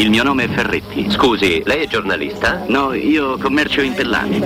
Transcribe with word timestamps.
Il 0.00 0.08
mio 0.08 0.22
nome 0.22 0.44
è 0.44 0.48
Ferretti. 0.48 1.10
Scusi, 1.10 1.62
lei 1.66 1.82
è 1.84 1.86
giornalista? 1.86 2.64
No, 2.68 2.94
io 2.94 3.36
commercio 3.36 3.82
in 3.82 3.92
pellami. 3.92 4.38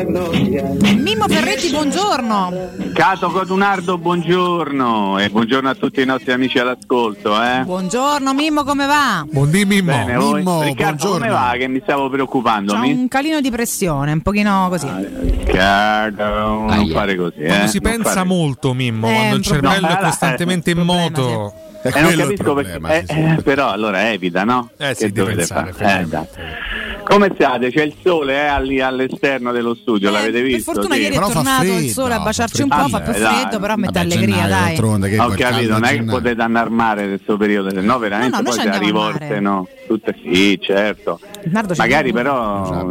Mimmo 0.96 1.28
Ferretti, 1.28 1.70
buongiorno. 1.70 2.70
Cato 2.92 3.30
Codunardo, 3.30 3.96
buongiorno 3.96 5.18
e 5.20 5.30
buongiorno 5.30 5.68
a 5.68 5.74
tutti 5.76 6.00
i 6.00 6.04
nostri 6.04 6.32
amici 6.32 6.58
all'ascolto. 6.58 7.40
Eh? 7.40 7.60
Buongiorno 7.64 8.34
Mimmo, 8.34 8.64
come 8.64 8.86
va? 8.86 9.24
Buondì 9.30 9.64
Mimmo. 9.64 9.92
Bene, 9.92 10.16
voi? 10.16 10.34
Mimmo, 10.42 10.62
Riccardo, 10.62 11.06
come 11.06 11.18
buongiorno. 11.28 11.32
va? 11.46 11.54
Che 11.56 11.68
mi 11.68 11.80
stavo 11.84 12.08
preoccupando. 12.10 12.72
C'ho 12.74 12.80
un 12.82 13.06
calino 13.08 13.40
di 13.40 13.50
pressione, 13.50 14.10
un 14.12 14.22
pochino 14.22 14.66
così. 14.70 14.88
Riccardo, 14.88 16.24
non 16.24 16.70
Aia. 16.70 16.92
fare 16.92 17.14
così. 17.16 17.36
Quando 17.44 17.64
eh? 17.64 17.68
si 17.68 17.78
Non 17.80 17.92
pensa 17.92 18.10
fare- 18.12 18.26
molto, 18.26 18.72
Mimmo, 18.74 19.08
Eh, 19.08 19.12
quando 19.12 19.34
un 19.34 19.38
il 19.38 19.44
cervello 19.44 19.70
problema. 19.78 19.98
è 20.00 20.02
costantemente 20.04 20.70
in 20.70 20.76
Problema, 20.76 21.00
moto. 21.02 21.54
Eh, 21.56 21.63
È 21.92 22.00
non 22.00 22.04
quello 22.14 22.22
il 22.22 22.28
capisco 22.36 22.42
problema. 22.54 22.88
perché, 22.88 23.06
sì, 23.06 23.12
sì. 23.14 23.20
eh, 23.20 23.32
eh, 23.32 23.42
però 23.42 23.70
allora 23.70 24.10
evita, 24.10 24.44
no? 24.44 24.70
Eh, 24.78 24.94
sì, 24.94 25.12
dovete 25.12 25.36
pensare, 25.38 25.72
fare? 25.72 26.08
Eh. 26.10 27.02
Come 27.04 27.30
state? 27.34 27.70
C'è 27.70 27.82
il 27.82 27.94
sole 28.02 28.34
eh, 28.34 28.78
all'esterno 28.80 29.52
dello 29.52 29.74
studio, 29.74 30.08
Eh, 30.08 30.12
l'avete 30.12 30.32
per 30.32 30.42
visto? 30.42 30.72
fortuna 30.72 30.94
Sì. 30.94 31.00
ieri 31.02 31.14
è 31.14 31.18
Però 31.18 31.30
tornato 31.30 31.62
il 31.64 31.68
freddo, 31.72 31.92
sole 31.92 32.14
a 32.14 32.18
baciarci 32.20 32.62
un 32.62 32.68
freddo. 32.68 32.82
po', 32.84 32.88
fa 32.88 33.00
più 33.00 33.12
Vabbè, 33.12 33.22
dai. 33.24 33.34
freddo, 33.40 33.58
però 33.60 33.74
mette 33.76 33.92
Vabbè, 33.92 34.04
allegria, 34.14 34.34
gennaio, 34.42 34.48
dai. 34.48 35.10
che 35.10 35.18
Ho 35.18 35.28
capito, 35.28 35.72
non 35.72 35.84
è 35.84 35.88
che 35.96 36.02
potete 36.04 36.42
allarmare 36.42 37.02
in 37.02 37.08
questo 37.10 37.36
periodo, 37.36 37.70
se 37.70 37.80
no 37.82 37.98
veramente 37.98 38.36
No, 38.36 38.42
no, 38.42 38.48
poi 38.50 38.58
al 38.58 38.66
mare. 38.66 38.84
rivoltano 38.84 39.68
tutte 39.86 40.14
sì, 40.22 40.58
certo. 40.62 41.20
Nardo 41.44 41.74
Magari 41.76 42.12
però. 42.12 42.88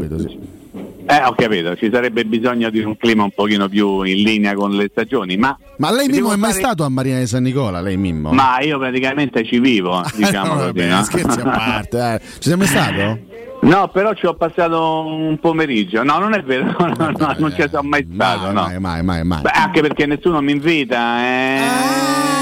Eh, 1.06 1.24
ho 1.26 1.34
capito, 1.36 1.76
ci 1.76 1.90
sarebbe 1.92 2.26
bisogno 2.26 2.70
di 2.70 2.80
un 2.80 2.96
clima 2.98 3.24
un 3.24 3.32
pochino 3.32 3.68
più 3.68 4.02
in 4.04 4.24
linea 4.24 4.54
con 4.54 4.72
le 4.76 4.88
stagioni, 4.92 5.38
ma 5.38 5.58
Ma 5.78 5.92
lei 5.92 6.08
Mimmo 6.08 6.34
è 6.34 6.36
mai 6.36 6.52
fare- 6.52 6.64
stato 6.64 6.84
a 6.84 6.90
Marina 6.90 7.20
di 7.20 7.28
San 7.28 7.44
Nicola? 7.44 7.82
Lei 7.82 7.98
Mimmo? 7.98 8.32
ma 8.32 8.60
io 8.62 8.78
praticamente 8.80 9.44
ci 9.44 9.60
vivo, 9.60 10.02
diciamo 10.16 10.48
No, 10.48 10.54
così, 10.54 10.66
vabbè, 10.66 10.88
no? 10.90 11.04
scherzi 11.04 11.40
a 11.40 11.44
parte, 11.44 11.98
eh. 12.14 12.20
Ci 12.40 12.50
sei 12.50 12.58
mai 12.58 12.68
stato? 12.68 13.20
No, 13.62 13.88
però 13.88 14.14
ci 14.14 14.26
ho 14.26 14.34
passato 14.34 15.06
un 15.06 15.38
pomeriggio. 15.40 16.04
No, 16.04 16.18
non 16.20 16.34
è 16.34 16.44
vero, 16.44 16.66
no, 16.78 16.86
no, 16.98 17.12
no, 17.18 17.36
non 17.38 17.54
ci 17.56 17.64
sono 17.70 17.88
mai 17.88 18.06
stato, 18.14 18.52
mai, 18.52 18.54
no. 18.54 18.62
mai, 18.62 18.80
mai, 18.80 19.04
mai, 19.04 19.24
mai. 19.24 19.42
Beh, 19.42 19.50
anche 19.52 19.80
perché 19.80 20.06
nessuno 20.06 20.42
mi 20.42 20.52
invita, 20.52 21.20
eh. 21.22 21.60
Ai, 21.60 22.33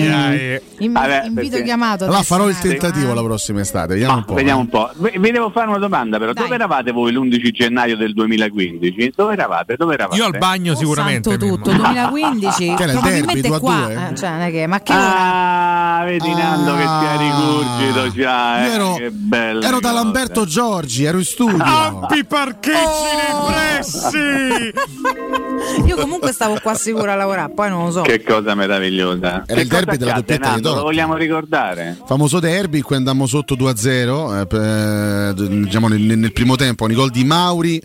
Ai, 0.00 0.12
ai, 0.12 0.38
ai. 0.40 0.52
ai. 0.54 0.60
In- 0.78 0.92
Vabbè, 0.92 1.22
invito 1.26 1.48
perché- 1.50 1.64
chiamato. 1.64 2.04
Allora 2.04 2.22
farò 2.22 2.48
il 2.48 2.58
tentativo 2.58 3.12
eh. 3.12 3.14
la 3.14 3.22
prossima 3.22 3.60
estate, 3.60 3.92
vediamo 3.94 4.16
un 4.16 4.24
po'. 4.24 4.34
vediamo 4.34 4.60
eh. 4.60 4.62
un 4.62 4.68
po'. 4.68 4.90
Vi 4.96 5.30
devo 5.30 5.50
fare 5.50 5.68
una 5.68 5.78
domanda 5.78 6.18
però. 6.18 6.32
Dai. 6.32 6.42
Dove 6.44 6.54
eravate 6.54 6.90
voi 6.92 7.12
l'11 7.12 7.50
gennaio 7.50 7.96
del 7.96 8.12
2015? 8.14 9.12
Dove 9.14 9.32
eravate? 9.34 9.76
Dove 9.76 9.94
eravate? 9.94 10.16
Io 10.18 10.24
al 10.26 10.38
bagno 10.38 10.72
Oh, 10.72 10.76
sicuramente. 10.76 11.30
santo 11.30 11.46
tutto, 11.46 11.70
2015. 11.72 12.74
Che 12.74 12.82
era 12.82 12.92
probabilmente 12.92 13.40
derby, 13.40 13.58
qua. 13.58 14.08
eh, 14.10 14.14
cioè, 14.16 14.30
non 14.30 14.40
è 14.40 14.50
che, 14.50 14.66
ma 14.66 14.80
che? 14.80 14.92
Ah, 14.94 16.02
vedi 16.04 16.32
Nando 16.34 16.76
che 16.76 16.82
Ah. 16.82 17.00
sei 17.00 17.18
rigurgito 17.28 18.10
già. 18.12 18.64
Io 18.64 18.70
eh, 18.70 18.74
ero, 18.74 18.94
che 18.94 19.10
belle 19.10 19.66
ero 19.66 19.80
da. 19.80 19.92
Lamberto 19.92 20.44
Giorgi, 20.46 21.04
ero 21.04 21.18
in 21.18 21.24
studio. 21.24 21.62
Ampi 21.62 22.24
parcheggi 22.24 22.78
Oh! 22.78 23.48
nei 23.48 23.52
pressi! 23.52 24.72
Io 25.86 25.96
comunque 25.96 26.32
stavo 26.32 26.58
qua 26.62 26.74
sicura 26.74 27.12
a 27.12 27.16
lavorare, 27.16 27.52
poi 27.52 27.68
non 27.68 27.84
lo 27.86 27.90
so. 27.90 28.02
Che 28.02 28.22
cosa 28.22 28.54
meravigliosa. 28.54 29.42
Era 29.46 29.54
che 29.56 29.60
il 29.60 29.68
derby 29.68 29.89
cosa 29.96 30.04
della 30.04 30.12
doppietta 30.16 30.42
di 30.46 30.50
Nando? 30.52 30.68
Lo 30.68 30.74
Totti. 30.74 30.84
vogliamo 30.86 31.14
ricordare? 31.16 31.96
Famoso 32.06 32.40
derby 32.40 32.78
in 32.78 32.82
cui 32.84 32.96
andammo 32.96 33.26
sotto 33.26 33.54
2-0, 33.56 34.40
eh, 34.40 34.46
per- 34.46 35.34
diciamo 35.34 35.88
nel, 35.88 36.00
nel 36.00 36.32
primo 36.32 36.56
tempo 36.56 36.84
con 36.84 36.92
i 36.92 36.96
gol 36.96 37.10
di 37.10 37.24
Mauri 37.24 37.80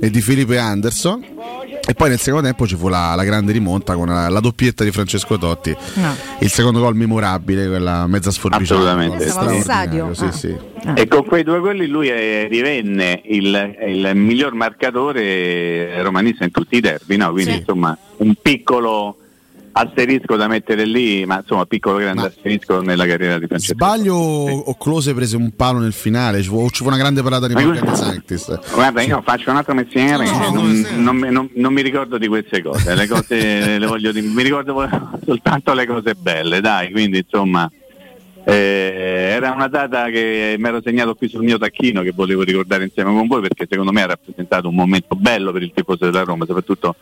e 0.00 0.10
di 0.10 0.20
Felipe 0.20 0.58
Anderson. 0.58 1.36
E 1.88 1.94
poi 1.94 2.10
nel 2.10 2.18
secondo 2.18 2.44
tempo 2.44 2.66
ci 2.66 2.76
fu 2.76 2.88
la, 2.88 3.14
la 3.14 3.24
grande 3.24 3.50
rimonta 3.50 3.94
con 3.94 4.08
la, 4.08 4.28
la 4.28 4.40
doppietta 4.40 4.84
di 4.84 4.90
Francesco 4.90 5.38
Totti. 5.38 5.74
No. 5.94 6.14
Il 6.40 6.50
secondo 6.50 6.80
gol 6.80 6.94
memorabile, 6.94 7.66
quella 7.66 8.06
mezza 8.06 8.30
sforbiciata. 8.30 8.80
Assolutamente. 8.92 9.26
Sì, 10.14 10.24
Ah. 10.24 10.30
sì. 10.32 10.54
E 10.94 11.08
con 11.08 11.24
quei 11.24 11.44
due 11.44 11.60
quelli 11.60 11.86
lui 11.86 12.08
eh, 12.10 12.46
divenne 12.50 13.22
il, 13.24 13.76
il 13.86 14.10
miglior 14.16 14.52
marcatore 14.52 16.02
romanista 16.02 16.44
in 16.44 16.50
tutti 16.50 16.76
i 16.76 16.80
derby, 16.80 17.16
no? 17.16 17.30
Quindi 17.30 17.52
Sì. 17.52 17.58
insomma 17.58 17.96
un 18.18 18.34
piccolo 18.40 19.16
asterisco 19.72 20.36
da 20.36 20.48
mettere 20.48 20.84
lì, 20.84 21.24
ma 21.24 21.38
insomma 21.40 21.64
piccolo 21.66 21.98
grande 21.98 22.22
Ma- 22.22 22.26
asterisco 22.26 22.80
nella 22.80 23.06
carriera 23.06 23.38
di 23.38 23.46
Francesco. 23.46 23.74
Sbaglio 23.74 24.14
o 24.14 24.58
o 24.58 24.76
Close 24.76 25.14
prese 25.14 25.36
un 25.36 25.54
palo 25.54 25.78
nel 25.78 25.92
finale? 25.92 26.42
Ci 26.42 26.48
fu, 26.48 26.56
o 26.56 26.68
ci 26.70 26.82
fu 26.82 26.88
una 26.88 26.96
grande 26.96 27.22
parata 27.22 27.46
di 27.46 27.54
Morgan 27.54 27.94
Sanctis. 27.94 28.72
Guarda, 28.74 29.02
io 29.02 29.22
faccio 29.24 29.50
un 29.50 29.56
altro 29.56 29.74
mestiere, 29.74 30.24
No, 30.24 30.38
no, 30.38 30.50
non, 30.52 30.80
no, 30.80 31.00
non 31.02 31.16
mi- 31.16 31.30
non- 31.30 31.50
non 31.54 31.72
mi 31.72 31.82
ricordo 31.82 32.18
di 32.18 32.26
queste 32.26 32.62
cose, 32.62 32.94
le 32.94 33.06
cose 33.06 33.78
le 33.78 33.86
voglio 33.86 34.10
dire, 34.12 34.26
mi 34.26 34.42
ricordo 34.42 34.88
soltanto 35.24 35.72
le 35.74 35.86
cose 35.86 36.14
belle, 36.14 36.60
dai, 36.60 36.90
quindi 36.90 37.18
insomma 37.18 37.70
eh, 38.44 39.30
era 39.34 39.52
una 39.52 39.68
data 39.68 40.08
che 40.08 40.56
mi 40.58 40.68
ero 40.68 40.80
segnato 40.82 41.14
qui 41.14 41.28
sul 41.28 41.42
mio 41.42 41.58
tacchino 41.58 42.00
che 42.02 42.12
volevo 42.14 42.42
ricordare 42.42 42.84
insieme 42.84 43.12
con 43.12 43.26
voi 43.26 43.42
perché 43.42 43.66
secondo 43.68 43.92
me 43.92 44.02
ha 44.02 44.06
rappresentato 44.06 44.68
un 44.68 44.74
momento 44.74 45.14
bello 45.16 45.52
per 45.52 45.62
il 45.62 45.72
tifoso 45.74 46.06
della 46.06 46.22
Roma, 46.24 46.46
soprattutto 46.46 46.96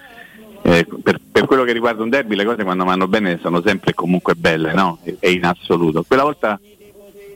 eh, 0.67 0.87
per, 1.03 1.21
per 1.31 1.45
quello 1.47 1.63
che 1.63 1.73
riguarda 1.73 2.03
un 2.03 2.09
derby 2.09 2.35
le 2.35 2.45
cose 2.45 2.65
quando 2.65 2.85
vanno 2.85 3.07
bene 3.07 3.39
sono 3.41 3.63
sempre 3.65 3.93
e 3.93 3.95
comunque 3.95 4.35
belle, 4.35 4.73
no? 4.73 4.99
E, 5.05 5.17
e 5.21 5.31
in 5.33 5.45
assoluto. 5.45 6.03
Quella 6.03 6.25
volta 6.25 6.59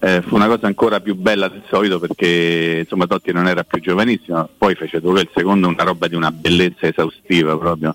eh, 0.00 0.22
fu 0.26 0.34
una 0.34 0.48
cosa 0.48 0.66
ancora 0.66 0.98
più 1.00 1.14
bella 1.14 1.48
del 1.48 1.62
solito 1.68 2.00
perché 2.00 2.80
insomma 2.80 3.06
Totti 3.06 3.32
non 3.32 3.46
era 3.46 3.62
più 3.62 3.80
giovanissimo, 3.80 4.48
poi 4.58 4.74
fece 4.74 5.00
dove 5.00 5.20
il 5.20 5.30
secondo 5.32 5.68
una 5.68 5.84
roba 5.84 6.08
di 6.08 6.16
una 6.16 6.32
bellezza 6.32 6.88
esaustiva 6.88 7.56
proprio, 7.56 7.94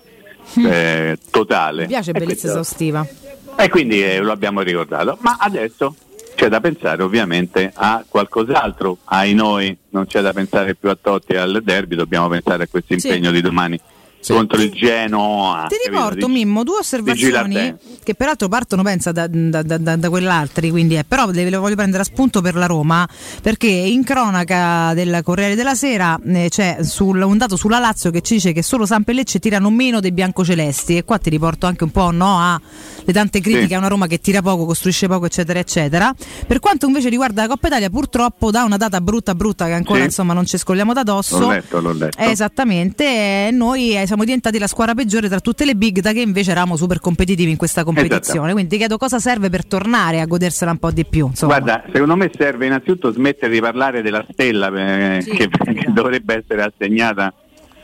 eh, 0.66 1.18
totale. 1.30 1.82
Mi 1.82 1.88
piace 1.88 2.12
bellezza 2.12 2.46
esaustiva. 2.46 3.06
e 3.56 3.68
quindi 3.68 4.02
eh, 4.02 4.20
lo 4.20 4.32
abbiamo 4.32 4.62
ricordato. 4.62 5.18
Ma 5.20 5.36
adesso 5.38 5.94
c'è 6.34 6.48
da 6.48 6.60
pensare 6.60 7.02
ovviamente 7.02 7.72
a 7.74 8.04
qualcos'altro, 8.08 8.98
ai 9.04 9.34
noi, 9.34 9.76
non 9.90 10.06
c'è 10.06 10.22
da 10.22 10.32
pensare 10.32 10.74
più 10.74 10.88
a 10.88 10.96
Totti 10.98 11.32
e 11.32 11.36
al 11.38 11.60
derby, 11.62 11.94
dobbiamo 11.94 12.28
pensare 12.28 12.62
a 12.64 12.66
questo 12.68 12.98
Sì. 12.98 13.06
impegno 13.08 13.30
di 13.30 13.40
domani 13.42 13.78
contro 14.34 14.60
il 14.60 14.70
Genoa. 14.72 15.66
Ti 15.68 15.76
riporto, 15.90 16.28
Mimmo, 16.28 16.62
due 16.64 16.78
osservazioni 16.80 17.74
che 18.02 18.14
peraltro 18.14 18.48
partono, 18.48 18.82
pensa, 18.82 19.12
da, 19.12 19.26
da, 19.28 19.62
da, 19.62 19.78
da- 19.78 19.96
da 19.96 20.08
quell'altri, 20.08 20.70
quindi, 20.70 20.96
eh, 20.96 21.04
però 21.04 21.30
le, 21.30 21.48
le 21.48 21.56
voglio 21.56 21.74
prendere 21.74 22.02
a 22.02 22.04
spunto 22.06 22.40
per 22.40 22.54
la 22.54 22.66
Roma, 22.66 23.08
perché 23.42 23.66
in 23.68 24.04
cronaca 24.04 24.92
del 24.94 25.20
Corriere 25.24 25.54
della 25.54 25.74
Sera 25.74 26.18
eh, 26.24 26.48
c'è 26.48 26.78
sul- 26.82 27.20
un 27.22 27.36
dato 27.38 27.56
sulla 27.56 27.78
Lazio 27.78 28.10
che 28.10 28.20
ci 28.20 28.34
dice 28.34 28.52
che 28.52 28.62
solo 28.62 28.86
Samp 28.86 29.08
e 29.08 29.12
Lecce 29.12 29.38
tirano 29.38 29.70
meno 29.70 30.00
dei 30.00 30.12
biancocelesti 30.12 30.96
e 30.96 31.04
qua 31.04 31.18
ti 31.18 31.30
riporto 31.30 31.66
anche 31.66 31.84
un 31.84 31.90
po' 31.90 32.10
no, 32.10 32.38
a 32.38 32.60
le 33.04 33.12
tante 33.12 33.40
critiche 33.40 33.66
Sì. 33.68 33.74
a 33.74 33.78
una 33.78 33.88
Roma 33.88 34.06
che 34.06 34.18
tira 34.20 34.42
poco, 34.42 34.64
costruisce 34.66 35.06
poco, 35.08 35.26
eccetera, 35.26 35.58
eccetera. 35.58 36.14
Per 36.46 36.58
quanto 36.60 36.86
invece 36.86 37.08
riguarda 37.08 37.42
la 37.42 37.48
Coppa 37.48 37.68
Italia, 37.68 37.90
purtroppo 37.90 38.50
dà 38.50 38.64
una 38.64 38.76
data 38.76 39.00
brutta 39.00 39.34
brutta 39.34 39.66
che 39.66 39.72
ancora 39.72 40.00
Sì. 40.00 40.04
insomma 40.06 40.32
non 40.32 40.46
ci 40.46 40.58
scogliamo 40.58 40.92
da 40.92 41.02
dosso. 41.02 41.38
L'ho 41.38 41.48
letto, 41.50 41.80
l'ho 41.80 41.92
letto. 41.92 42.18
Eh, 42.18 42.30
Esattamente, 42.30 43.04
e 43.48 43.50
noi 43.52 43.96
eh, 43.96 44.06
siamo 44.16 44.24
diventati 44.24 44.58
la 44.58 44.66
squadra 44.66 44.94
peggiore 44.94 45.28
tra 45.28 45.40
tutte 45.40 45.66
le 45.66 45.74
big 45.74 46.00
da 46.00 46.12
che 46.12 46.20
invece 46.20 46.50
eravamo 46.50 46.76
super 46.76 47.00
competitivi 47.00 47.50
in 47.50 47.58
questa 47.58 47.84
competizione. 47.84 48.20
Esattamente. 48.20 48.52
Quindi 48.52 48.70
ti 48.70 48.76
chiedo 48.78 48.96
cosa 48.96 49.18
serve 49.18 49.50
per 49.50 49.66
tornare 49.66 50.20
a 50.20 50.24
godersela 50.24 50.70
un 50.70 50.78
po' 50.78 50.90
di 50.90 51.04
più. 51.04 51.26
Insomma. 51.26 51.58
Guarda, 51.58 51.84
secondo 51.92 52.16
me 52.16 52.30
serve 52.34 52.64
innanzitutto 52.64 53.12
smettere 53.12 53.52
di 53.52 53.60
parlare 53.60 54.00
della 54.00 54.24
stella 54.30 54.68
eh, 54.68 55.20
Sì, 55.20 55.30
che, 55.32 55.50
esatto. 55.52 55.72
che 55.72 55.86
dovrebbe 55.92 56.42
essere 56.42 56.62
assegnata 56.62 57.32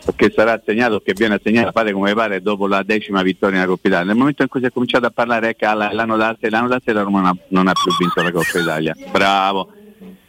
o 0.04 0.12
che 0.16 0.32
sarà 0.34 0.54
assegnata 0.54 0.94
o 0.94 1.00
che 1.00 1.12
viene 1.15 1.34
assegnata, 1.34 1.70
fate 1.70 1.93
come 1.93 2.15
pare, 2.15 2.41
dopo 2.41 2.66
la 2.66 2.82
decima 2.82 3.22
vittoria 3.22 3.59
nella 3.59 3.69
Coppa 3.69 3.88
Italia. 3.88 4.06
Nel 4.06 4.16
momento 4.16 4.43
in 4.43 4.49
cui 4.49 4.60
si 4.60 4.66
è 4.66 4.72
cominciato 4.72 5.04
a 5.04 5.10
parlare 5.10 5.50
ecco, 5.50 5.66
l'anno 5.66 6.16
da 6.16 6.34
sé, 6.41 6.49
l'anno 6.49 6.69
da 6.69 6.81
sé 6.82 6.93
la 6.93 7.03
Roma 7.03 7.20
non 7.20 7.28
ha, 7.28 7.37
non 7.49 7.69
ha 7.69 7.72
più 7.72 7.93
vinto 7.99 8.22
la 8.22 8.32
Coppa 8.32 8.59
Italia. 8.59 8.97
Bravo. 9.10 9.69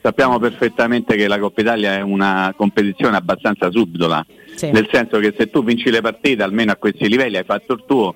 Sappiamo 0.06 0.38
perfettamente 0.38 1.16
che 1.16 1.30
la 1.30 1.40
Coppa 1.40 1.62
Italia 1.62 1.94
è 1.96 2.02
una 2.02 2.54
competizione 2.58 3.16
abbastanza 3.16 3.72
subdola, 3.72 4.26
Sì. 4.54 4.70
nel 4.70 4.90
senso 4.92 5.18
che 5.20 5.34
se 5.38 5.50
tu 5.50 5.64
vinci 5.64 5.90
le 5.90 6.02
partite, 6.02 6.44
almeno 6.44 6.74
a 6.74 6.76
questi 6.76 7.08
livelli, 7.08 7.38
hai 7.38 7.46
fatto 7.46 7.72
il 7.72 7.86
tuo, 7.88 8.14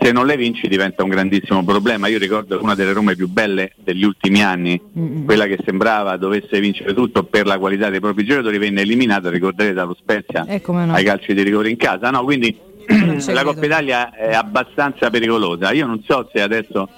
se 0.00 0.10
non 0.10 0.26
le 0.26 0.36
vinci 0.36 0.66
diventa 0.66 1.04
un 1.04 1.08
grandissimo 1.08 1.62
problema. 1.64 2.08
Io 2.08 2.18
ricordo 2.18 2.58
una 2.60 2.74
delle 2.74 2.92
Rome 2.92 3.14
più 3.14 3.28
belle 3.28 3.74
degli 3.76 4.02
ultimi 4.02 4.42
anni, 4.42 4.80
Mm-mm. 4.98 5.24
quella 5.24 5.46
che 5.46 5.58
sembrava 5.64 6.16
dovesse 6.16 6.58
vincere 6.58 6.94
tutto 6.94 7.22
per 7.22 7.46
la 7.46 7.58
qualità 7.60 7.90
dei 7.90 8.00
propri 8.00 8.24
giocatori, 8.24 8.58
venne 8.58 8.80
eliminata, 8.80 9.30
ricorderete, 9.30 9.74
dallo 9.74 9.94
Spezia 9.94 10.44
Eh, 10.48 10.60
no. 10.66 10.92
ai 10.94 11.04
calci 11.04 11.32
di 11.32 11.42
rigore 11.44 11.70
in 11.70 11.76
casa. 11.76 12.10
No, 12.10 12.24
quindi 12.24 12.58
la. 13.28 13.44
Coppa 13.44 13.64
Italia 13.64 14.10
è 14.12 14.34
abbastanza 14.34 15.10
pericolosa. 15.10 15.70
Io 15.70 15.86
non 15.86 16.02
so 16.04 16.28
se 16.32 16.42
adesso 16.42 16.88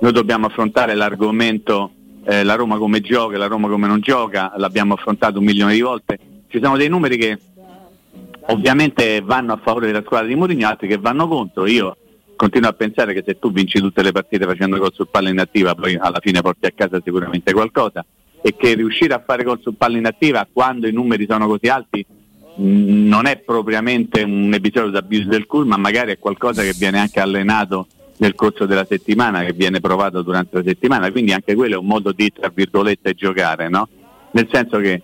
noi 0.00 0.12
dobbiamo 0.12 0.44
affrontare 0.44 0.94
l'argomento 0.94 1.92
eh, 2.28 2.44
la 2.44 2.56
Roma 2.56 2.76
come 2.76 3.00
gioca, 3.00 3.38
la 3.38 3.46
Roma 3.46 3.68
come 3.68 3.86
non 3.86 4.00
gioca, 4.00 4.52
l'abbiamo 4.56 4.92
affrontato 4.92 5.38
un 5.38 5.46
milione 5.46 5.72
di 5.72 5.80
volte. 5.80 6.18
Ci 6.48 6.60
sono 6.62 6.76
dei 6.76 6.88
numeri 6.88 7.16
che 7.16 7.38
ovviamente 8.48 9.22
vanno 9.22 9.54
a 9.54 9.60
favore 9.62 9.86
della 9.86 10.02
squadra 10.02 10.26
di 10.26 10.34
Mourinho, 10.34 10.68
altri 10.68 10.88
che 10.88 10.98
vanno 10.98 11.26
contro. 11.26 11.66
Io 11.66 11.96
continuo 12.36 12.68
a 12.68 12.74
pensare 12.74 13.14
che 13.14 13.22
se 13.24 13.38
tu 13.38 13.50
vinci 13.50 13.80
tutte 13.80 14.02
le 14.02 14.12
partite 14.12 14.44
facendo 14.44 14.76
gol 14.76 14.92
sul 14.92 15.08
palla 15.08 15.30
inattiva, 15.30 15.74
poi 15.74 15.96
alla 15.96 16.20
fine 16.20 16.42
porti 16.42 16.66
a 16.66 16.72
casa 16.74 17.00
sicuramente 17.02 17.54
qualcosa 17.54 18.04
e 18.42 18.54
che 18.54 18.74
riuscire 18.74 19.14
a 19.14 19.22
fare 19.24 19.42
gol 19.42 19.60
sul 19.62 19.76
palla 19.76 19.96
inattiva 19.96 20.46
quando 20.52 20.86
i 20.86 20.92
numeri 20.92 21.26
sono 21.26 21.46
così 21.46 21.68
alti 21.68 22.04
mh, 22.56 23.08
non 23.08 23.24
è 23.24 23.38
propriamente 23.38 24.22
un 24.22 24.52
episodio 24.52 24.90
d'abuse 24.90 25.24
del 25.24 25.46
cool, 25.46 25.66
ma 25.66 25.78
magari 25.78 26.12
è 26.12 26.18
qualcosa 26.18 26.60
che 26.62 26.74
viene 26.76 26.98
anche 26.98 27.20
allenato 27.20 27.86
nel 28.18 28.34
corso 28.34 28.66
della 28.66 28.86
settimana 28.88 29.44
che 29.44 29.52
viene 29.52 29.80
provato 29.80 30.22
durante 30.22 30.56
la 30.58 30.62
settimana, 30.64 31.10
quindi 31.10 31.32
anche 31.32 31.54
quello 31.54 31.74
è 31.74 31.78
un 31.78 31.86
modo 31.86 32.12
di, 32.12 32.32
tra 32.32 32.50
virgolette, 32.52 33.14
giocare, 33.14 33.68
no? 33.68 33.88
Nel 34.32 34.48
senso 34.50 34.78
che 34.78 35.02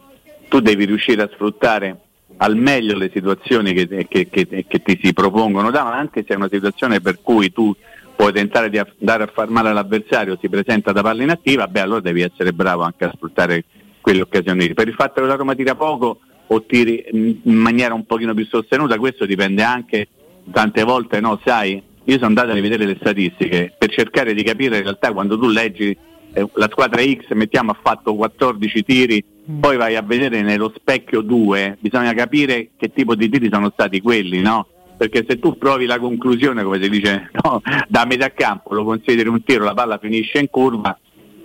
tu 0.49 0.61
devi 0.61 0.85
riuscire 0.85 1.23
a 1.23 1.31
sfruttare 1.33 1.99
al 2.39 2.57
meglio 2.57 2.97
le 2.97 3.11
situazioni 3.15 3.73
che, 3.73 4.07
che- 4.09 4.29
che- 4.29 4.65
che 4.67 4.83
ti 4.83 4.99
si 5.03 5.13
propongono 5.13 5.71
davanti, 5.71 6.25
se 6.27 6.35
è 6.35 6.37
una 6.37 6.49
situazione 6.51 7.01
per 7.01 7.21
cui 7.23 7.53
tu 7.53 7.75
puoi 8.17 8.33
tentare 8.33 8.71
di 8.71 8.79
andare 8.79 9.25
a 9.25 9.31
far 9.33 9.49
male 9.49 9.71
all'avversario, 9.71 10.37
si 10.41 10.49
presenta 10.49 10.93
da 10.93 11.03
palla 11.03 11.23
inattiva, 11.23 11.67
beh 11.69 11.81
allora 11.81 12.01
devi 12.01 12.23
essere 12.23 12.53
bravo 12.53 12.83
anche 12.83 13.05
a 13.05 13.13
sfruttare 13.15 13.65
quelle 14.01 14.21
occasioni. 14.23 14.75
Per 14.75 14.89
il 14.89 14.95
fatto 14.95 15.21
che 15.21 15.27
la 15.27 15.35
Roma 15.37 15.55
tira 15.55 15.75
poco 15.75 16.19
o 16.47 16.63
tiri 16.65 17.05
in 17.13 17.57
maniera 17.57 17.95
un 17.95 18.05
pochino 18.05 18.35
più 18.35 18.45
sostenuta, 18.47 18.99
questo 18.99 19.25
dipende 19.27 19.63
anche 19.63 20.09
tante 20.53 20.83
volte, 20.83 21.21
no, 21.21 21.41
sai, 21.45 21.83
io 22.05 22.15
sono 22.15 22.27
andato 22.27 22.51
a 22.51 22.55
rivedere 22.55 22.85
le 22.87 22.97
statistiche 23.01 23.75
per 23.77 23.91
cercare 23.91 24.35
di 24.35 24.43
capire 24.43 24.77
in 24.77 24.83
realtà 24.83 25.13
quando 25.13 25.39
tu 25.39 25.49
leggi 25.49 25.97
eh, 26.35 26.47
la 26.55 26.69
squadra 26.71 27.03
X, 27.03 27.33
mettiamo 27.33 27.71
ha 27.71 27.79
fatto 27.81 28.15
14 28.15 28.85
tiri, 28.85 29.25
poi 29.61 29.77
vai 29.77 29.97
a 29.97 30.03
vedere 30.03 30.43
nello 30.43 30.73
specchio 30.75 31.21
2, 31.21 31.79
bisogna 31.81 32.13
capire 32.13 32.71
che 32.77 32.93
tipo 32.93 33.15
di 33.15 33.29
tiri 33.29 33.49
sono 33.51 33.71
stati 33.73 34.01
quelli, 34.01 34.41
no? 34.41 34.67
Perché 34.97 35.25
se 35.27 35.39
tu 35.39 35.57
provi 35.57 35.87
la 35.87 35.99
conclusione, 35.99 36.63
come 36.63 36.83
si 36.83 36.89
dice, 36.89 37.31
no, 37.43 37.63
da 37.89 38.05
metà 38.05 38.31
campo 38.33 38.75
lo 38.75 38.85
consideri 38.85 39.29
un 39.29 39.43
tiro, 39.45 39.65
la 39.65 39.75
palla 39.75 39.99
finisce 39.99 40.39
in 40.39 40.49
curva, 40.51 40.99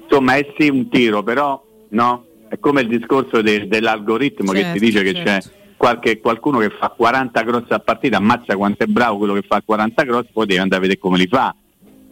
insomma 0.03 0.35
è 0.35 0.53
sì 0.57 0.69
un 0.69 0.89
tiro, 0.89 1.23
però 1.23 1.63
no? 1.89 2.25
È 2.49 2.57
come 2.57 2.81
il 2.81 2.87
discorso 2.87 3.41
de- 3.41 3.67
dell'algoritmo 3.67 4.51
che 4.51 4.61
Certo, 4.61 4.79
ti 4.79 4.85
dice 4.85 5.03
che 5.03 5.13
certo. 5.13 5.49
c'è 5.49 5.57
qualche, 5.79 6.19
qualcuno 6.19 6.59
che 6.59 6.71
fa 6.77 6.89
40 6.89 7.43
cross 7.45 7.63
a 7.69 7.79
partita, 7.79 8.17
ammazza 8.17 8.57
quanto 8.57 8.83
è 8.83 8.87
bravo 8.87 9.19
quello 9.19 9.33
che 9.33 9.43
fa 9.47 9.61
40 9.63 10.03
cross, 10.03 10.25
poi 10.33 10.45
devi 10.45 10.59
andare 10.59 10.75
a 10.75 10.81
vedere 10.81 10.99
come 10.99 11.17
li 11.17 11.25
fa. 11.25 11.55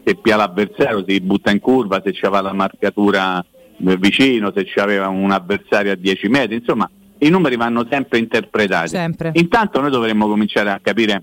Se 0.06 0.16
pia 0.16 0.38
l'avversario, 0.38 1.04
si 1.06 1.19
butta 1.19 1.52
in 1.52 1.60
curva, 1.60 2.02
se 2.02 2.14
c'aveva 2.14 2.40
la 2.40 2.54
marcatura 2.54 3.40
eh, 3.40 3.98
vicino, 3.98 4.54
se 4.56 4.64
c'aveva 4.66 5.10
un 5.10 5.31
avversario 5.31 5.92
a 5.92 5.96
10 5.96 6.30
metri, 6.30 6.56
insomma 6.56 6.90
i 7.18 7.28
numeri 7.28 7.58
vanno 7.58 7.86
sempre 7.90 8.19
interpretati. 8.19 8.88
Sempre. 8.88 9.31
Intanto 9.34 9.81
noi 9.81 9.92
dovremmo 9.92 10.30
cominciare 10.30 10.69
a 10.69 10.80
capire 10.81 11.22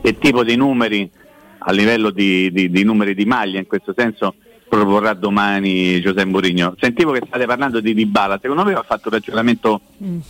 che 0.00 0.16
tipo 0.16 0.44
di 0.44 0.56
numeri 0.56 1.10
a 1.58 1.72
livello 1.72 2.08
di, 2.08 2.50
di- 2.52 2.70
di 2.70 2.84
numeri 2.84 3.14
di 3.14 3.26
maglia 3.26 3.58
in 3.58 3.66
questo 3.66 3.92
senso 3.94 4.36
proporrà 4.74 5.12
domani 5.14 6.00
Giuseppe 6.00 6.24
Mourinho. 6.24 6.74
Sentivo 6.78 7.12
che 7.12 7.22
state 7.26 7.46
parlando 7.46 7.80
di 7.80 7.94
Dybala, 7.94 8.38
secondo 8.40 8.64
me 8.64 8.72
ha 8.72 8.82
fatto 8.86 9.08
un 9.08 9.14
ragionamento 9.14 9.80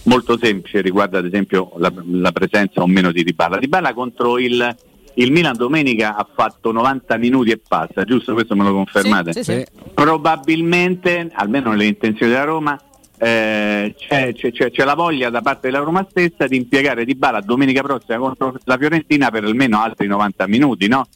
molto 0.05 0.38
semplice 0.38 0.81
riguardo 0.81 1.19
ad 1.19 1.25
esempio 1.26 1.73
la, 1.79 1.93
la 2.11 2.32
presenza 2.32 2.81
o 2.82 2.87
meno 2.87 3.11
di 3.12 3.23
Dybala. 3.25 3.58
Dybala 3.58 3.93
contro 3.94 4.38
il, 4.38 4.76
il 5.14 5.32
Milan 5.32 5.56
domenica 5.56 6.17
ha 6.17 6.26
fatto 6.35 6.73
90 6.73 7.17
minuti 7.17 7.50
e 7.50 7.58
passa, 7.67 8.05
giusto? 8.05 8.32
Questo 8.35 8.55
me 8.56 8.64
lo 8.64 8.73
confermate? 8.73 9.32
Sì, 9.32 9.43
sì, 9.44 9.52
sì. 9.52 9.64
Probabilmente, 9.94 11.31
almeno 11.32 11.70
nelle 11.70 11.87
intenzioni 11.87 12.32
della 12.32 12.44
Roma, 12.44 12.81
eh, 13.19 13.94
c'è, 13.96 14.35
c'è- 14.35 14.52
c'è- 14.52 14.70
c'è 14.70 14.85
la 14.85 14.94
voglia 14.94 15.31
da 15.31 15.41
parte 15.41 15.70
della 15.70 15.82
Roma 15.82 16.05
stessa 16.11 16.46
di 16.46 16.56
impiegare 16.56 17.05
Di 17.05 17.14
Bala 17.14 17.41
domenica 17.41 17.81
prossima 17.82 18.19
contro 18.19 18.56
la 18.64 18.76
Fiorentina 18.76 19.31
per 19.31 19.44
almeno 19.44 19.81
altri 19.81 20.06
90 20.08 20.46
minuti, 20.49 20.88
no? 20.88 21.06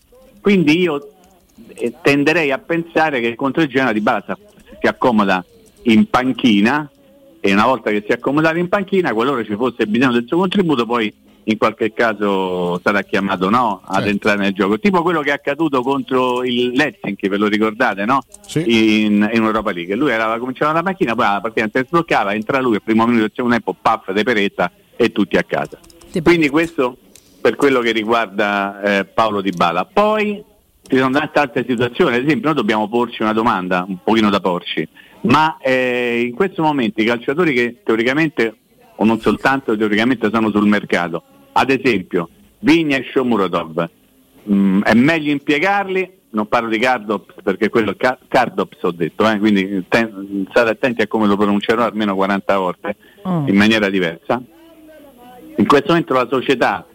Quindi 0.40 0.78
io 0.78 1.12
tenderei 2.02 2.50
a 2.52 2.58
pensare 2.58 3.20
che 3.20 3.34
contro 3.34 3.62
il 3.62 3.68
Genoa 3.68 3.92
Di 3.92 4.00
Bala 4.00 4.24
si- 4.80 4.86
accomoda 4.86 5.44
in 5.82 6.08
panchina 6.08 6.90
e 7.40 7.52
una 7.52 7.66
volta 7.66 7.90
che 7.90 8.02
si 8.04 8.12
è 8.12 8.14
accomodato 8.14 8.56
in 8.58 8.68
panchina, 8.68 9.12
qualora 9.12 9.44
ci 9.44 9.54
fosse 9.54 9.86
bisogno 9.86 10.12
del 10.12 10.24
suo 10.26 10.38
contributo, 10.38 10.84
poi 10.86 11.12
in 11.44 11.56
qualche 11.56 11.94
caso 11.94 12.78
sarà 12.82 13.00
chiamato 13.02 13.48
no, 13.48 13.80
ad 13.84 13.94
Certo. 13.94 14.10
entrare 14.10 14.38
nel 14.40 14.52
gioco. 14.52 14.78
Tipo 14.78 15.00
quello 15.02 15.20
che 15.20 15.30
è 15.30 15.32
accaduto 15.32 15.80
contro 15.82 16.44
il 16.44 16.78
Helsinki, 16.78 17.26
ve 17.28 17.38
lo 17.38 17.46
ricordate, 17.46 18.04
no? 18.04 18.20
Sì. 18.46 19.04
in, 19.04 19.30
in 19.32 19.42
Europa 19.42 19.70
League. 19.70 19.94
Lui 19.94 20.10
era 20.10 20.36
cominciava 20.38 20.72
la 20.72 20.82
macchina, 20.82 21.14
poi 21.14 21.24
la 21.24 21.40
partita 21.40 21.68
si 21.72 21.86
sbloccava, 21.86 22.34
entra 22.34 22.60
lui, 22.60 22.74
il 22.74 22.82
primo 22.82 23.04
minuto 23.06 23.22
del 23.22 23.32
secondo 23.34 23.54
tempo, 23.54 23.74
paff 23.80 24.10
de 24.10 24.22
peretta 24.24 24.70
e 24.94 25.10
tutti 25.10 25.36
a 25.38 25.42
casa. 25.42 25.78
Sì. 26.10 26.20
Quindi 26.20 26.50
questo 26.50 26.98
per 27.40 27.56
quello 27.56 27.80
che 27.80 27.92
riguarda 27.92 28.82
eh, 28.82 29.04
Paolo 29.06 29.40
Di 29.40 29.50
Bala. 29.50 29.86
Poi 29.86 30.44
ci 30.88 30.96
sono 30.96 31.10
tante 31.10 31.38
altre 31.38 31.64
situazioni, 31.68 32.16
ad 32.16 32.24
esempio 32.24 32.46
noi 32.48 32.54
dobbiamo 32.56 32.88
porci 32.88 33.22
una 33.22 33.32
domanda, 33.32 33.84
un 33.86 33.98
pochino 34.02 34.30
da 34.30 34.40
porci, 34.40 34.86
ma 35.22 35.56
eh, 35.60 36.22
in 36.28 36.34
questo 36.34 36.62
momento 36.62 37.00
i 37.00 37.04
calciatori 37.04 37.52
che 37.52 37.80
teoricamente, 37.84 38.54
o 38.96 39.04
non 39.04 39.20
soltanto 39.20 39.76
teoricamente, 39.76 40.30
sono 40.32 40.50
sul 40.50 40.66
mercato, 40.66 41.22
ad 41.52 41.70
esempio 41.70 42.28
Vigna 42.60 42.96
e 42.96 43.04
Shomurodov, 43.12 43.90
Mm, 44.50 44.80
è 44.80 44.94
meglio 44.94 45.30
impiegarli, 45.30 46.10
non 46.30 46.46
parlo 46.48 46.70
di 46.70 46.78
Cardops 46.78 47.34
perché 47.42 47.68
quello 47.68 47.90
è 47.90 47.96
Ca- 47.96 48.18
Cardops 48.28 48.78
ho 48.82 48.92
detto, 48.92 49.28
eh, 49.28 49.38
quindi 49.38 49.84
ten- 49.88 50.46
state 50.48 50.70
attenti 50.70 51.02
a 51.02 51.06
come 51.06 51.26
lo 51.26 51.36
pronuncerò 51.36 51.82
almeno 51.84 52.14
40 52.14 52.56
volte 52.56 52.96
Oh. 53.24 53.44
in 53.46 53.54
maniera 53.54 53.90
diversa. 53.90 54.40
In 55.56 55.66
questo 55.66 55.88
momento 55.88 56.14
la 56.14 56.26
società 56.30 56.86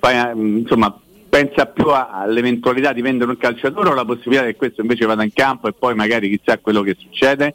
fa- 0.00 0.34
mm, 0.34 0.56
insomma, 0.56 1.00
pensa 1.28 1.66
più 1.66 1.86
all'eventualità 1.88 2.92
di 2.92 3.02
vendere 3.02 3.30
un 3.30 3.36
calciatore 3.36 3.88
o 3.88 3.92
alla 3.92 4.04
possibilità 4.04 4.44
che 4.44 4.56
questo 4.56 4.80
invece 4.80 5.06
vada 5.06 5.22
in 5.22 5.32
campo 5.32 5.68
e 5.68 5.72
poi 5.72 5.94
magari 5.94 6.28
chissà 6.28 6.58
quello 6.58 6.82
che 6.82 6.96
succede? 6.98 7.54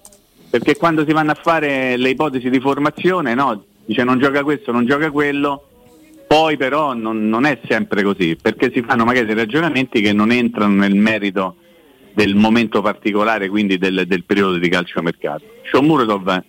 Perché 0.50 0.76
quando 0.76 1.06
si 1.06 1.14
vanno 1.14 1.32
a 1.32 1.40
fare 1.42 1.96
le 1.98 2.10
ipotesi 2.10 2.50
di 2.50 2.60
formazione, 2.60 3.34
no? 3.34 3.64
dice 3.86 4.04
non 4.04 4.20
gioca 4.20 4.44
questo, 4.44 4.72
non 4.72 4.86
gioca 4.86 5.10
quello, 5.10 5.68
poi 6.28 6.58
però 6.58 6.94
non, 6.94 7.28
non 7.28 7.46
è 7.46 7.60
sempre 7.68 8.04
così, 8.04 8.38
perché 8.42 8.72
si 8.74 8.82
fanno 8.82 9.04
magari 9.04 9.26
dei 9.26 9.36
ragionamenti 9.36 10.02
che 10.02 10.14
non 10.14 10.32
entrano 10.32 10.76
nel 10.76 10.96
merito 10.96 11.56
del 12.14 12.36
momento 12.36 12.82
particolare, 12.82 13.50
quindi 13.50 13.78
del, 13.78 14.04
del 14.08 14.24
periodo 14.24 14.58
di 14.58 14.70
calciomercato. 14.70 15.44
Shomurodov, 15.70 16.44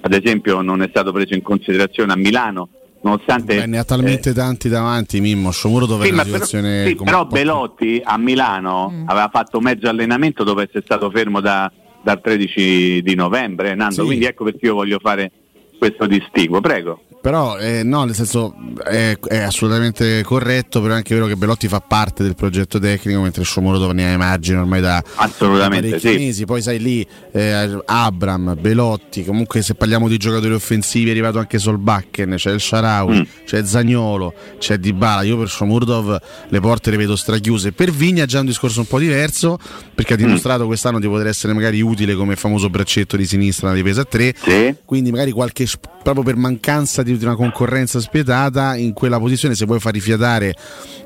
ad 0.00 0.12
esempio, 0.12 0.60
non 0.60 0.82
è 0.82 0.88
stato 0.88 1.12
preso 1.12 1.34
in 1.34 1.42
considerazione 1.42 2.12
a 2.12 2.16
Milano, 2.16 2.68
nonostante... 3.02 3.56
Beh, 3.56 3.66
ne 3.66 3.78
ha 3.78 3.84
talmente 3.84 4.30
eh, 4.30 4.34
tanti 4.34 4.68
davanti, 4.68 5.20
Mimmo. 5.20 5.50
Sciomuro 5.50 5.86
dove 5.86 6.04
sì, 6.04 6.10
è 6.10 6.12
una 6.12 6.22
però, 6.22 6.34
situazione 6.34 6.86
sì, 6.86 6.94
come- 6.94 7.10
però 7.10 7.26
Belotti 7.26 8.00
a 8.04 8.16
Milano 8.18 8.90
Mm. 8.92 9.08
aveva 9.08 9.28
fatto 9.32 9.60
mezzo 9.60 9.88
allenamento 9.88 10.44
dopo 10.44 10.60
essere 10.60 10.82
stato 10.84 11.10
fermo 11.10 11.40
da- 11.40 11.70
dal 12.02 12.20
13 12.20 13.02
di 13.02 13.14
novembre, 13.14 13.74
Nando, 13.74 14.00
Sì. 14.00 14.06
quindi 14.06 14.24
ecco 14.24 14.44
perché 14.44 14.66
io 14.66 14.74
voglio 14.74 14.98
fare 15.00 15.30
questo 15.78 16.06
distinguo, 16.06 16.60
prego. 16.60 17.02
Però 17.20 17.58
eh, 17.58 17.82
no, 17.82 18.04
nel 18.04 18.14
senso 18.14 18.54
è, 18.84 19.16
è 19.28 19.38
assolutamente 19.38 20.22
corretto, 20.22 20.80
però 20.80 20.94
è 20.94 20.96
anche 20.98 21.14
vero 21.14 21.26
che 21.26 21.36
Belotti 21.36 21.66
fa 21.68 21.80
parte 21.80 22.22
del 22.22 22.34
progetto 22.34 22.78
tecnico, 22.78 23.20
mentre 23.20 23.42
Sciomuro 23.42 23.90
ne 23.92 24.08
ha 24.08 24.12
immagine 24.12 24.58
ormai 24.58 24.80
da 24.80 25.02
Assolutamente 25.16 25.98
sì. 25.98 26.16
mesi. 26.16 26.44
Poi 26.44 26.62
sai 26.62 26.78
lì 26.78 27.06
eh, 27.32 27.80
Abram, 27.86 28.56
Belotti, 28.58 29.24
comunque 29.24 29.62
se 29.62 29.74
parliamo 29.74 30.08
di 30.08 30.16
giocatori 30.16 30.54
offensivi 30.54 31.08
è 31.08 31.10
arrivato 31.10 31.38
anche 31.38 31.58
Solbakken, 31.58 32.34
c'è 32.36 32.52
il 32.52 32.60
Sharawi, 32.60 33.16
Mm. 33.18 33.22
c'è 33.44 33.64
Zagnolo, 33.64 34.32
c'è 34.58 34.78
Dybala. 34.78 35.22
Io 35.22 35.36
per 35.38 35.48
Shomurdov 35.48 36.16
le 36.48 36.60
porte 36.60 36.90
le 36.90 36.96
vedo 36.98 37.16
strachiuse. 37.16 37.72
Per 37.72 37.90
Vigna 37.90 38.24
è 38.24 38.26
già 38.26 38.40
un 38.40 38.46
discorso 38.46 38.80
un 38.80 38.86
po' 38.86 38.98
diverso, 38.98 39.58
perché 39.94 40.14
ha 40.14 40.16
Mm. 40.16 40.20
dimostrato 40.20 40.66
quest'anno 40.66 41.00
di 41.00 41.08
poter 41.08 41.26
essere 41.26 41.52
magari 41.52 41.80
utile 41.80 42.14
come 42.14 42.36
famoso 42.36 42.70
braccetto 42.70 43.16
di 43.16 43.26
sinistra 43.26 43.68
nella 43.68 43.80
difesa 43.82 44.02
a 44.02 44.04
3 44.04 44.34
Sì. 44.40 44.74
quindi 44.84 45.10
magari 45.10 45.30
qualche 45.32 45.66
proprio 46.02 46.22
per 46.24 46.36
mancanza 46.36 47.02
di, 47.02 47.07
di 47.16 47.24
una 47.24 47.36
concorrenza 47.36 48.00
spietata 48.00 48.76
in 48.76 48.92
quella 48.92 49.18
posizione 49.18 49.54
se 49.54 49.64
vuoi 49.64 49.80
far 49.80 49.92
rifiatare 49.92 50.54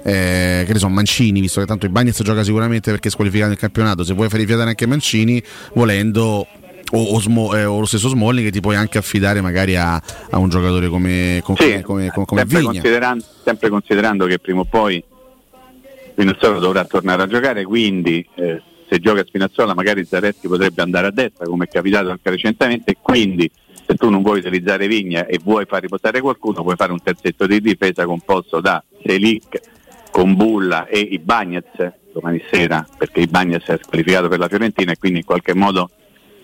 eh, 0.02 0.64
che 0.66 0.72
ne 0.72 0.78
so 0.78 0.88
Mancini 0.88 1.40
visto 1.40 1.60
che 1.60 1.66
tanto 1.66 1.86
il 1.86 1.92
Bagnez 1.92 2.22
gioca 2.22 2.42
sicuramente 2.42 2.90
perché 2.90 3.08
è 3.08 3.10
squalificato 3.10 3.50
nel 3.50 3.58
campionato 3.58 4.04
se 4.04 4.14
vuoi 4.14 4.28
far 4.28 4.40
rifiatare 4.40 4.70
anche 4.70 4.86
Mancini 4.86 5.42
volendo 5.74 6.46
o, 6.92 7.02
o 7.02 7.18
Smo- 7.20 7.54
eh, 7.54 7.64
o 7.64 7.80
lo 7.80 7.86
stesso 7.86 8.08
Smalling 8.08 8.46
che 8.46 8.52
ti 8.52 8.60
puoi 8.60 8.76
anche 8.76 8.98
affidare 8.98 9.40
magari 9.40 9.76
a, 9.76 9.94
a 10.30 10.38
un 10.38 10.48
giocatore 10.48 10.88
come, 10.88 11.40
come, 11.42 11.58
Sì, 11.58 11.80
come, 11.82 12.10
come- 12.10 12.26
come 12.26 12.40
sempre, 12.40 12.62
considerando, 12.62 13.24
sempre 13.44 13.68
considerando 13.68 14.26
che 14.26 14.38
prima 14.38 14.60
o 14.60 14.64
poi 14.64 15.02
Spinazzola 16.10 16.58
dovrà 16.58 16.84
tornare 16.84 17.22
a 17.22 17.26
giocare, 17.26 17.64
quindi 17.64 18.26
eh, 18.34 18.60
se 18.88 18.98
gioca 18.98 19.24
Spinazzola 19.24 19.74
magari 19.74 20.04
Zaretti 20.04 20.46
potrebbe 20.46 20.82
andare 20.82 21.06
a 21.06 21.10
destra 21.10 21.46
come 21.46 21.64
è 21.64 21.68
capitato 21.68 22.10
anche 22.10 22.28
recentemente, 22.28 22.96
quindi 23.00 23.50
se 23.92 23.96
tu 23.96 24.08
non 24.08 24.22
vuoi 24.22 24.38
utilizzare 24.38 24.86
Vigna 24.86 25.26
e 25.26 25.38
vuoi 25.42 25.66
far 25.66 25.82
riposare 25.82 26.20
qualcuno 26.20 26.62
puoi 26.62 26.76
fare 26.76 26.92
un 26.92 27.02
terzetto 27.02 27.46
di 27.46 27.60
difesa 27.60 28.04
composto 28.04 28.60
da 28.60 28.82
Selic, 29.04 29.60
Combulla 30.10 30.86
e 30.86 30.98
Ibagnez 30.98 31.92
domani 32.12 32.42
sera, 32.50 32.86
perché 32.98 33.20
Ibagnez 33.20 33.64
è 33.64 33.78
squalificato 33.82 34.28
per 34.28 34.38
la 34.38 34.48
Fiorentina 34.48 34.92
e 34.92 34.98
quindi 34.98 35.20
in 35.20 35.24
qualche 35.24 35.54
modo 35.54 35.90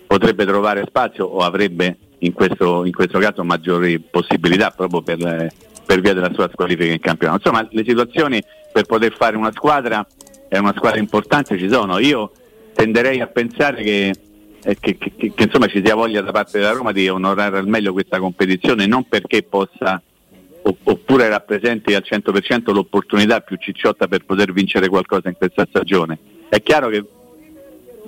potrebbe 0.07 0.45
trovare 0.45 0.83
spazio 0.87 1.25
o 1.25 1.39
avrebbe 1.39 1.97
in 2.19 2.33
questo, 2.33 2.85
in 2.85 2.91
questo 2.91 3.19
caso 3.19 3.43
maggiori 3.43 3.99
possibilità 3.99 4.71
proprio 4.71 5.01
per, 5.01 5.53
per 5.85 6.01
via 6.01 6.13
della 6.13 6.31
sua 6.33 6.49
squalifica 6.51 6.91
in 6.91 6.99
campionato. 6.99 7.47
Insomma, 7.47 7.67
le 7.71 7.83
situazioni 7.85 8.41
per 8.71 8.85
poter 8.85 9.15
fare 9.15 9.37
una 9.37 9.51
squadra 9.51 10.05
è 10.47 10.57
una 10.57 10.73
squadra 10.75 10.99
importante 10.99 11.57
ci 11.57 11.69
sono. 11.69 11.99
Io 11.99 12.31
tenderei 12.73 13.21
a 13.21 13.27
pensare 13.27 13.83
che, 13.83 14.15
eh, 14.63 14.77
che- 14.79 14.97
che- 14.97 15.13
che- 15.15 15.33
che, 15.33 15.43
insomma, 15.43 15.67
ci 15.67 15.81
sia 15.83 15.95
voglia 15.95 16.21
da 16.21 16.31
parte 16.31 16.57
della 16.59 16.71
Roma 16.71 16.91
di 16.91 17.07
onorare 17.09 17.57
al 17.57 17.67
meglio 17.67 17.93
questa 17.93 18.19
competizione, 18.19 18.85
non 18.85 19.07
perché 19.07 19.43
possa 19.43 20.01
oppure 20.61 21.29
rappresenti 21.29 21.93
al 21.95 22.03
100% 22.05 22.71
l'opportunità 22.73 23.39
più 23.39 23.55
cicciotta 23.57 24.07
per 24.07 24.25
poter 24.25 24.51
vincere 24.51 24.87
qualcosa 24.87 25.29
in 25.29 25.35
questa 25.35 25.65
stagione, 25.67 26.17
è 26.49 26.61
chiaro 26.61 26.89
che 26.89 27.03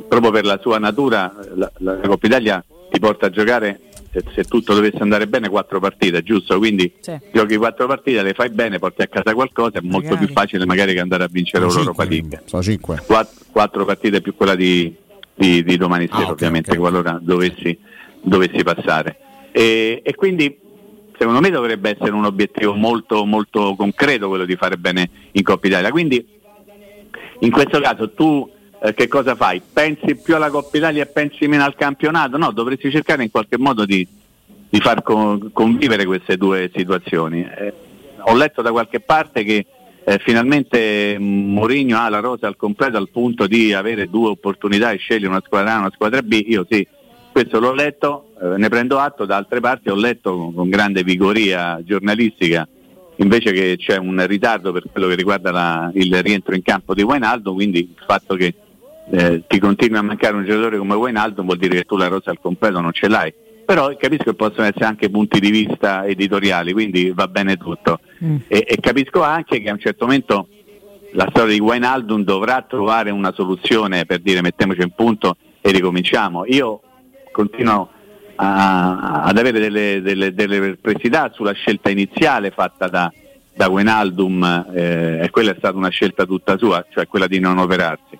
proprio 0.08 0.32
per 0.32 0.46
la 0.46 0.60
sua 0.62 0.78
natura 0.78 1.34
la, 1.56 1.72
la, 1.78 1.96
Coppa 1.98 2.28
Italia 2.28 2.64
ti 2.92 3.00
porta 3.00 3.28
a 3.28 3.30
giocare 3.30 3.80
se, 4.12 4.24
se 4.36 4.44
tutto 4.44 4.74
dovesse 4.74 4.98
andare 4.98 5.28
bene 5.28 5.48
quattro 5.50 5.80
partite, 5.80 6.22
giusto? 6.24 6.58
Quindi 6.58 6.92
Sì. 7.00 7.18
giochi 7.32 7.56
quattro 7.56 7.88
partite, 7.88 8.22
le 8.22 8.34
fai 8.34 8.50
bene, 8.50 8.78
porti 8.80 9.02
a 9.02 9.08
casa 9.08 9.34
qualcosa, 9.34 9.78
è 9.80 9.82
molto 9.82 10.10
Magari. 10.10 10.26
più 10.26 10.36
facile 10.36 10.66
magari 10.66 10.94
che 10.94 11.00
andare 11.00 11.24
a 11.24 11.30
vincere 11.32 11.66
l'Europa 11.66 12.04
League. 12.04 12.42
sono 12.46 12.62
cinque. 12.62 13.02
Quatt- 13.06 13.46
quattro 13.52 13.86
partite 13.86 14.20
più 14.22 14.36
quella 14.36 14.56
di, 14.56 14.94
di- 15.42 15.64
di 15.64 15.78
domani 15.78 16.08
sera, 16.08 16.28
Ah, 16.28 16.32
ovviamente, 16.32 16.72
ok. 16.72 16.78
qualora 16.78 17.18
dovessi, 17.22 17.78
dovessi 18.22 18.64
passare. 18.64 19.18
E, 19.52 20.02
e 20.04 20.16
quindi 20.16 20.56
secondo 21.18 21.40
me 21.42 21.50
dovrebbe 21.50 21.90
essere 21.92 22.12
un 22.12 22.26
obiettivo 22.26 22.74
molto, 22.74 23.26
molto 23.26 23.76
concreto 23.76 24.28
quello 24.28 24.46
di 24.46 24.56
fare 24.56 24.78
bene 24.78 25.10
in 25.32 25.44
Coppa 25.44 25.68
Italia. 25.68 25.90
Quindi 25.92 26.26
in 27.40 27.52
questo 27.52 27.80
caso 27.80 28.12
tu 28.12 28.50
eh, 28.84 28.94
che 28.94 29.08
cosa 29.08 29.36
fai? 29.36 29.62
Pensi 29.74 30.16
più 30.16 30.36
alla 30.36 30.50
Coppa 30.50 30.78
Italia 30.78 31.04
e 31.04 31.08
pensi 31.08 31.48
meno 31.48 31.64
al 31.64 31.76
campionato? 31.76 32.38
No, 32.38 32.52
dovresti 32.52 32.90
cercare 32.92 33.24
in 33.24 33.32
qualche 33.32 33.58
modo 33.58 33.86
di, 33.86 34.08
di 34.70 34.80
far 34.80 35.02
co- 35.04 35.50
convivere 35.52 36.06
queste 36.06 36.38
due 36.38 36.70
situazioni. 36.74 37.42
Eh, 37.42 37.74
ho 38.24 38.36
letto 38.36 38.62
da 38.62 38.72
qualche 38.72 39.00
parte 39.00 39.44
che 39.44 39.66
eh, 40.04 40.20
finalmente 40.20 41.18
Mourinho 41.20 41.98
ha 41.98 42.10
la 42.10 42.20
rosa 42.20 42.48
al 42.48 42.56
completo 42.56 42.98
al 42.98 43.10
punto 43.10 43.48
di 43.48 43.74
avere 43.74 44.10
due 44.10 44.30
opportunità 44.30 44.92
e 44.92 44.98
scegliere 44.98 45.28
una 45.28 45.44
squadra 45.46 45.74
A 45.74 45.76
e 45.76 45.80
una 45.80 45.92
squadra 45.94 46.22
B. 46.22 46.44
Io 46.48 46.66
sì, 46.70 46.86
questo 47.32 47.60
l'ho 47.60 47.74
letto, 47.74 48.34
eh, 48.42 48.58
ne 48.58 48.70
prendo 48.70 48.98
atto, 49.00 49.26
da 49.26 49.38
altre 49.38 49.60
parti 49.60 49.90
ho 49.90 49.96
letto 49.96 50.36
con, 50.36 50.54
con 50.54 50.70
grande 50.70 51.04
vigoria 51.04 51.80
giornalistica 51.84 52.68
invece 53.18 53.52
che 53.52 53.76
c'è 53.78 53.98
un 53.98 54.26
ritardo 54.26 54.72
per 54.72 54.84
quello 54.92 55.08
che 55.08 55.16
riguarda 55.16 55.52
la- 55.52 55.92
il 55.94 56.22
rientro 56.24 56.56
in 56.56 56.64
campo 56.64 56.94
di 56.94 57.04
Wijnaldum, 57.04 57.54
quindi 57.54 57.80
il 57.80 58.04
fatto 58.06 58.36
che 58.36 58.54
eh, 59.14 59.44
ti 59.46 59.60
continui 59.60 59.98
a 59.98 60.02
mancare 60.02 60.36
un 60.36 60.46
giocatore 60.46 60.78
come 60.78 60.96
Wijnaldum 60.96 61.46
vuol 61.46 61.58
dire 61.58 61.76
che 61.76 61.84
tu 61.84 61.98
la 61.98 62.08
rosa 62.08 62.30
al 62.32 62.40
completo 62.40 62.80
non 62.80 62.94
ce 62.94 63.08
l'hai. 63.08 63.34
Però 63.66 63.94
capisco 63.98 64.24
che 64.24 64.34
possono 64.34 64.68
essere 64.68 64.86
anche 64.86 65.10
punti 65.10 65.40
di 65.40 65.50
vista 65.50 66.06
editoriali, 66.06 66.72
quindi 66.72 67.12
va 67.12 67.28
bene 67.28 67.58
tutto. 67.58 68.00
Mm. 68.24 68.36
E, 68.48 68.66
e 68.68 68.78
capisco 68.80 69.24
anche 69.24 69.62
che 69.62 69.70
a 69.70 69.74
un 69.74 69.80
certo 69.80 70.06
momento 70.06 70.48
la 71.14 71.28
storia 71.30 71.54
di 71.54 71.60
Wijnaldum 71.60 72.24
dovrà 72.24 72.62
trovare 72.62 73.10
una 73.10 73.32
soluzione 73.34 74.06
per 74.06 74.20
dire 74.20 74.42
mettiamoci 74.42 74.82
in 74.82 74.92
punto 74.92 75.38
e 75.60 75.72
ricominciamo. 75.72 76.46
Io 76.46 76.82
continuo 77.32 77.90
a- 78.36 79.24
ad 79.24 79.38
avere 79.38 79.60
delle, 79.60 80.02
delle- 80.02 80.34
delle 80.34 80.60
perplessità 80.60 81.32
sulla 81.34 81.52
scelta 81.54 81.90
iniziale 81.90 82.52
fatta 82.52 82.88
da, 82.88 83.12
da 83.54 83.70
Wijnaldum 83.70 84.68
eh, 84.74 85.20
e 85.24 85.30
quella 85.30 85.52
è 85.52 85.56
stata 85.58 85.76
una 85.78 85.90
scelta 85.90 86.26
tutta 86.26 86.58
sua, 86.58 86.86
cioè 86.92 87.08
quella 87.08 87.28
di 87.28 87.40
non 87.40 87.58
operarsi. 87.58 88.18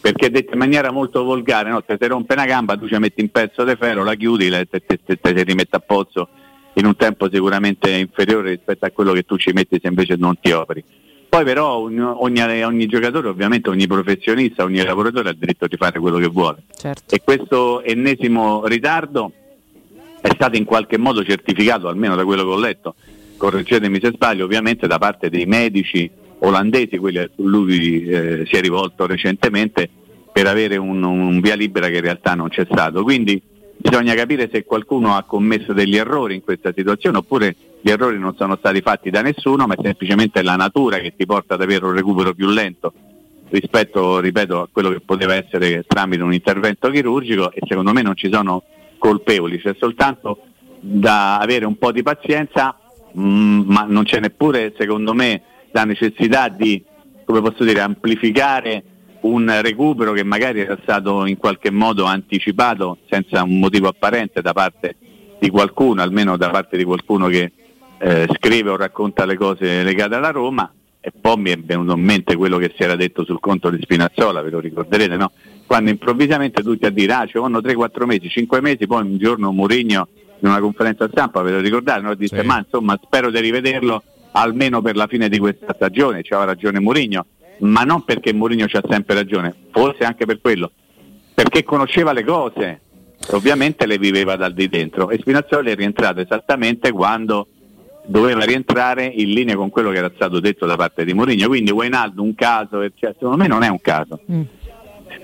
Perché 0.00 0.30
detta 0.30 0.52
in 0.52 0.58
maniera 0.58 0.90
molto 0.90 1.24
volgare, 1.24 1.70
no? 1.70 1.82
se 1.86 1.96
ti 1.96 2.06
rompe 2.06 2.34
una 2.34 2.44
gamba 2.44 2.76
tu 2.76 2.86
ci 2.86 2.98
metti 2.98 3.22
un 3.22 3.30
pezzo 3.30 3.64
di 3.64 3.74
ferro, 3.74 4.04
la 4.04 4.14
chiudi 4.14 4.48
e 4.48 4.66
te, 4.68 4.84
te, 4.84 4.98
te, 5.02 5.16
te 5.16 5.42
rimette 5.44 5.76
a 5.76 5.80
pozzo 5.80 6.28
in 6.74 6.86
un 6.86 6.96
tempo 6.96 7.28
sicuramente 7.30 7.90
inferiore 7.90 8.50
rispetto 8.50 8.84
a 8.84 8.90
quello 8.90 9.12
che 9.12 9.22
tu 9.22 9.36
ci 9.36 9.52
metti 9.52 9.78
se 9.80 9.88
invece 9.88 10.16
non 10.16 10.38
ti 10.40 10.50
operi. 10.52 10.82
Poi 11.28 11.44
però 11.44 11.78
ogni, 11.78 12.00
ogni- 12.00 12.62
ogni 12.62 12.86
giocatore, 12.86 13.28
ovviamente 13.28 13.68
ogni 13.68 13.86
professionista, 13.86 14.62
ogni 14.62 14.82
lavoratore 14.82 15.30
ha 15.30 15.32
il 15.32 15.38
diritto 15.38 15.66
di 15.66 15.76
fare 15.76 15.98
quello 15.98 16.18
che 16.18 16.28
vuole 16.28 16.62
Certo. 16.76 17.12
e 17.14 17.20
questo 17.24 17.82
ennesimo 17.82 18.66
ritardo 18.66 19.32
è 20.20 20.28
stato 20.32 20.56
in 20.56 20.64
qualche 20.64 20.96
modo 20.96 21.24
certificato, 21.24 21.88
almeno 21.88 22.14
da 22.14 22.24
quello 22.24 22.44
che 22.44 22.50
ho 22.50 22.58
letto, 22.58 22.94
correggetemi 23.36 23.98
se 24.00 24.12
sbaglio, 24.14 24.44
ovviamente 24.44 24.86
da 24.86 24.98
parte 24.98 25.28
dei 25.28 25.44
medici 25.44 26.08
olandesi, 26.38 26.98
quelli 26.98 27.18
a 27.18 27.28
cui 27.34 27.46
lui 27.46 28.04
eh, 28.04 28.44
si 28.46 28.56
è 28.56 28.60
rivolto 28.60 29.06
recentemente, 29.06 29.88
per 30.32 30.46
avere 30.46 30.76
un, 30.76 31.02
un 31.02 31.40
via 31.40 31.54
libera 31.54 31.88
che 31.88 31.96
in 31.96 32.00
realtà 32.02 32.34
non 32.34 32.48
c'è 32.48 32.66
stato. 32.70 33.02
Quindi 33.02 33.40
bisogna 33.88 34.14
capire 34.14 34.48
se 34.50 34.64
qualcuno 34.64 35.14
ha 35.14 35.24
commesso 35.24 35.74
degli 35.74 35.96
errori 35.96 36.34
in 36.34 36.42
questa 36.42 36.72
situazione 36.74 37.18
oppure 37.18 37.54
gli 37.82 37.90
errori 37.90 38.18
non 38.18 38.34
sono 38.34 38.56
stati 38.56 38.80
fatti 38.80 39.10
da 39.10 39.20
nessuno, 39.20 39.66
ma 39.66 39.74
è 39.74 39.82
semplicemente 39.82 40.42
la 40.42 40.56
natura 40.56 40.98
che 40.98 41.12
ti 41.14 41.26
porta 41.26 41.52
ad 41.52 41.60
avere 41.60 41.84
un 41.84 41.92
recupero 41.92 42.32
più 42.32 42.48
lento 42.48 42.94
rispetto, 43.50 44.20
ripeto, 44.20 44.62
a 44.62 44.68
quello 44.72 44.88
che 44.88 45.00
poteva 45.00 45.34
essere 45.34 45.84
tramite 45.86 46.22
un 46.22 46.32
intervento 46.32 46.88
chirurgico 46.88 47.52
e 47.52 47.60
secondo 47.68 47.92
me 47.92 48.00
non 48.00 48.16
ci 48.16 48.30
sono 48.32 48.62
colpevoli, 48.96 49.60
c'è 49.60 49.76
soltanto 49.78 50.46
da 50.80 51.36
avere 51.36 51.66
un 51.66 51.76
po' 51.76 51.92
di 51.92 52.02
pazienza, 52.02 52.74
mm, 53.18 53.60
ma 53.66 53.84
non 53.86 54.04
c'è 54.04 54.18
neppure 54.18 54.72
secondo 54.78 55.12
me 55.12 55.42
la 55.72 55.84
necessità 55.84 56.48
di, 56.48 56.82
come 57.26 57.42
posso 57.42 57.64
dire, 57.64 57.80
amplificare 57.80 58.82
un 59.24 59.60
recupero 59.62 60.12
che 60.12 60.22
magari 60.22 60.60
era 60.60 60.78
stato 60.82 61.26
in 61.26 61.36
qualche 61.36 61.70
modo 61.70 62.04
anticipato 62.04 62.98
senza 63.08 63.42
un 63.42 63.58
motivo 63.58 63.88
apparente 63.88 64.42
da 64.42 64.52
parte 64.52 64.96
di 65.38 65.48
qualcuno, 65.50 66.02
almeno 66.02 66.36
da 66.36 66.50
parte 66.50 66.76
di 66.76 66.84
qualcuno 66.84 67.28
che 67.28 67.52
eh, 67.98 68.26
scrive 68.34 68.70
o 68.70 68.76
racconta 68.76 69.24
le 69.24 69.36
cose 69.36 69.82
legate 69.82 70.14
alla 70.14 70.30
Roma 70.30 70.70
e 71.00 71.12
poi 71.18 71.36
mi 71.36 71.50
è 71.50 71.58
venuto 71.58 71.94
in 71.94 72.02
mente 72.02 72.36
quello 72.36 72.56
che 72.58 72.72
si 72.76 72.82
era 72.82 72.96
detto 72.96 73.24
sul 73.24 73.40
conto 73.40 73.70
di 73.70 73.78
Spinazzola, 73.80 74.42
ve 74.42 74.50
lo 74.50 74.60
ricorderete, 74.60 75.16
no? 75.16 75.32
Quando 75.66 75.90
improvvisamente 75.90 76.62
tutti 76.62 76.86
a 76.86 76.90
dire 76.90 77.12
ah 77.12 77.26
ci 77.26 77.38
vanno 77.38 77.58
3-4 77.58 78.04
mesi, 78.04 78.28
5 78.28 78.60
mesi, 78.60 78.86
poi 78.86 79.02
un 79.02 79.18
giorno 79.18 79.52
Mourinho 79.52 80.08
in 80.40 80.48
una 80.48 80.60
conferenza 80.60 81.08
stampa, 81.10 81.42
ve 81.42 81.52
lo 81.52 81.60
ricordate, 81.60 82.00
no? 82.00 82.14
disse 82.14 82.40
Sì. 82.40 82.46
ma 82.46 82.58
insomma 82.58 82.98
spero 83.02 83.30
di 83.30 83.40
rivederlo 83.40 84.02
almeno 84.32 84.82
per 84.82 84.96
la 84.96 85.06
fine 85.06 85.28
di 85.28 85.38
questa 85.38 85.74
stagione, 85.74 86.22
c'aveva 86.22 86.52
ragione 86.52 86.80
Mourinho, 86.80 87.26
ma 87.58 87.82
non 87.82 88.04
perché 88.04 88.32
Mourinho 88.32 88.66
c'ha 88.66 88.82
sempre 88.88 89.14
ragione, 89.14 89.54
forse 89.70 90.04
anche 90.04 90.26
per 90.26 90.40
quello, 90.40 90.70
perché 91.34 91.62
conosceva 91.64 92.12
le 92.12 92.24
cose, 92.24 92.80
ovviamente 93.30 93.86
le 93.86 93.98
viveva 93.98 94.36
dal 94.36 94.52
di 94.52 94.68
dentro 94.68 95.10
e 95.10 95.18
Spinazzola 95.18 95.70
è 95.70 95.74
rientrato 95.74 96.20
esattamente 96.20 96.90
quando 96.90 97.48
doveva 98.06 98.44
rientrare 98.44 99.06
in 99.06 99.30
linea 99.30 99.56
con 99.56 99.70
quello 99.70 99.90
che 99.90 99.98
era 99.98 100.12
stato 100.14 100.40
detto 100.40 100.66
da 100.66 100.76
parte 100.76 101.04
di 101.04 101.14
Mourinho. 101.14 101.48
Quindi 101.48 101.70
Wijnaldum 101.70 102.26
un 102.26 102.34
caso, 102.34 102.80
cioè, 102.94 103.14
secondo 103.14 103.36
me 103.36 103.46
non 103.46 103.62
è 103.62 103.68
un 103.68 103.80
caso. 103.80 104.20
Mm. 104.30 104.42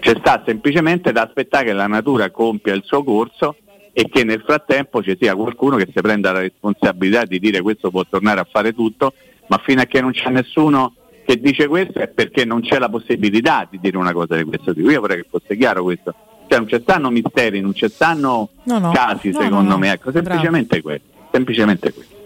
C'è 0.01 0.17
sta 0.19 0.43
semplicemente 0.47 1.13
da 1.13 1.23
aspettare 1.23 1.67
che 1.67 1.73
la 1.73 1.87
natura 1.87 2.31
compia 2.31 2.75
il 2.75 2.83
suo 2.85 3.03
corso 3.03 3.57
e 3.93 4.09
che 4.09 4.25
nel 4.25 4.43
frattempo 4.47 5.03
ci 5.03 5.17
sia 5.21 5.35
qualcuno 5.35 5.77
che 5.77 5.89
si 5.93 6.01
prenda 6.01 6.33
la 6.33 6.41
responsabilità 6.41 7.25
di 7.25 7.39
dire 7.39 7.61
questo 7.61 7.91
può 7.91 8.05
tornare 8.09 8.41
a 8.41 8.47
fare 8.51 8.73
tutto, 8.73 9.13
ma 9.49 9.59
fino 9.59 9.83
a 9.83 9.85
che 9.85 10.01
non 10.01 10.13
c'è 10.13 10.31
nessuno 10.31 10.95
che 11.25 11.39
dice 11.41 11.67
questo 11.69 11.99
è 12.01 12.09
perché 12.09 12.45
non 12.45 12.61
c'è 12.61 12.79
la 12.79 12.89
possibilità 12.89 13.67
di 13.71 13.79
dire 13.81 13.97
una 13.97 14.13
cosa 14.13 14.37
di 14.37 14.45
questo 14.45 14.73
tipo. 14.75 14.91
Io 14.91 15.01
vorrei 15.01 15.23
che 15.23 15.27
fosse 15.31 15.57
chiaro 15.57 15.83
questo. 15.83 16.15
Cioè 16.49 16.59
non 16.59 16.69
ci 16.69 16.79
stanno 16.83 17.11
misteri, 17.11 17.61
non 17.61 17.75
ci 17.75 17.89
stanno 17.89 18.49
No, 18.65 18.79
no. 18.79 18.91
casi 18.91 19.31
No, 19.31 19.41
secondo 19.43 19.79
me, 19.79 19.93
ecco, 19.93 20.11
Bravo. 20.11 20.27
semplicemente 20.27 20.81
questo. 20.83 21.07
Semplicemente 21.31 21.93
questo. 21.93 22.19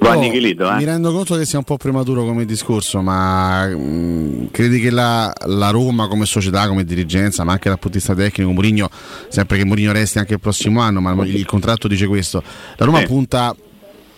L'ho 0.00 0.08
Oh, 0.08 0.12
annichilito, 0.12 0.70
Mi 0.72 0.82
eh? 0.82 0.86
rendo 0.86 1.12
conto 1.12 1.36
che 1.36 1.44
sia 1.44 1.58
un 1.58 1.64
po' 1.64 1.76
prematuro 1.76 2.24
come 2.24 2.44
discorso, 2.44 3.00
ma 3.02 3.66
mh, 3.66 4.48
credi 4.50 4.80
che 4.80 4.90
la, 4.90 5.32
la 5.46 5.70
Roma 5.70 6.08
come 6.08 6.24
società, 6.26 6.66
come 6.68 6.84
dirigenza, 6.84 7.44
ma 7.44 7.52
anche 7.52 7.68
dal 7.68 7.78
punto 7.78 7.98
di 7.98 8.04
vista 8.04 8.14
tecnico, 8.14 8.50
Mourinho, 8.52 8.88
sempre 9.28 9.58
che 9.58 9.64
Mourinho 9.64 9.92
resti 9.92 10.18
anche 10.18 10.34
il 10.34 10.40
prossimo 10.40 10.80
anno, 10.80 11.00
ma 11.00 11.12
il 11.24 11.44
contratto 11.46 11.86
dice 11.88 12.06
questo, 12.06 12.42
la 12.76 12.84
Roma 12.84 12.98
Sì. 13.00 13.06
punta, 13.06 13.54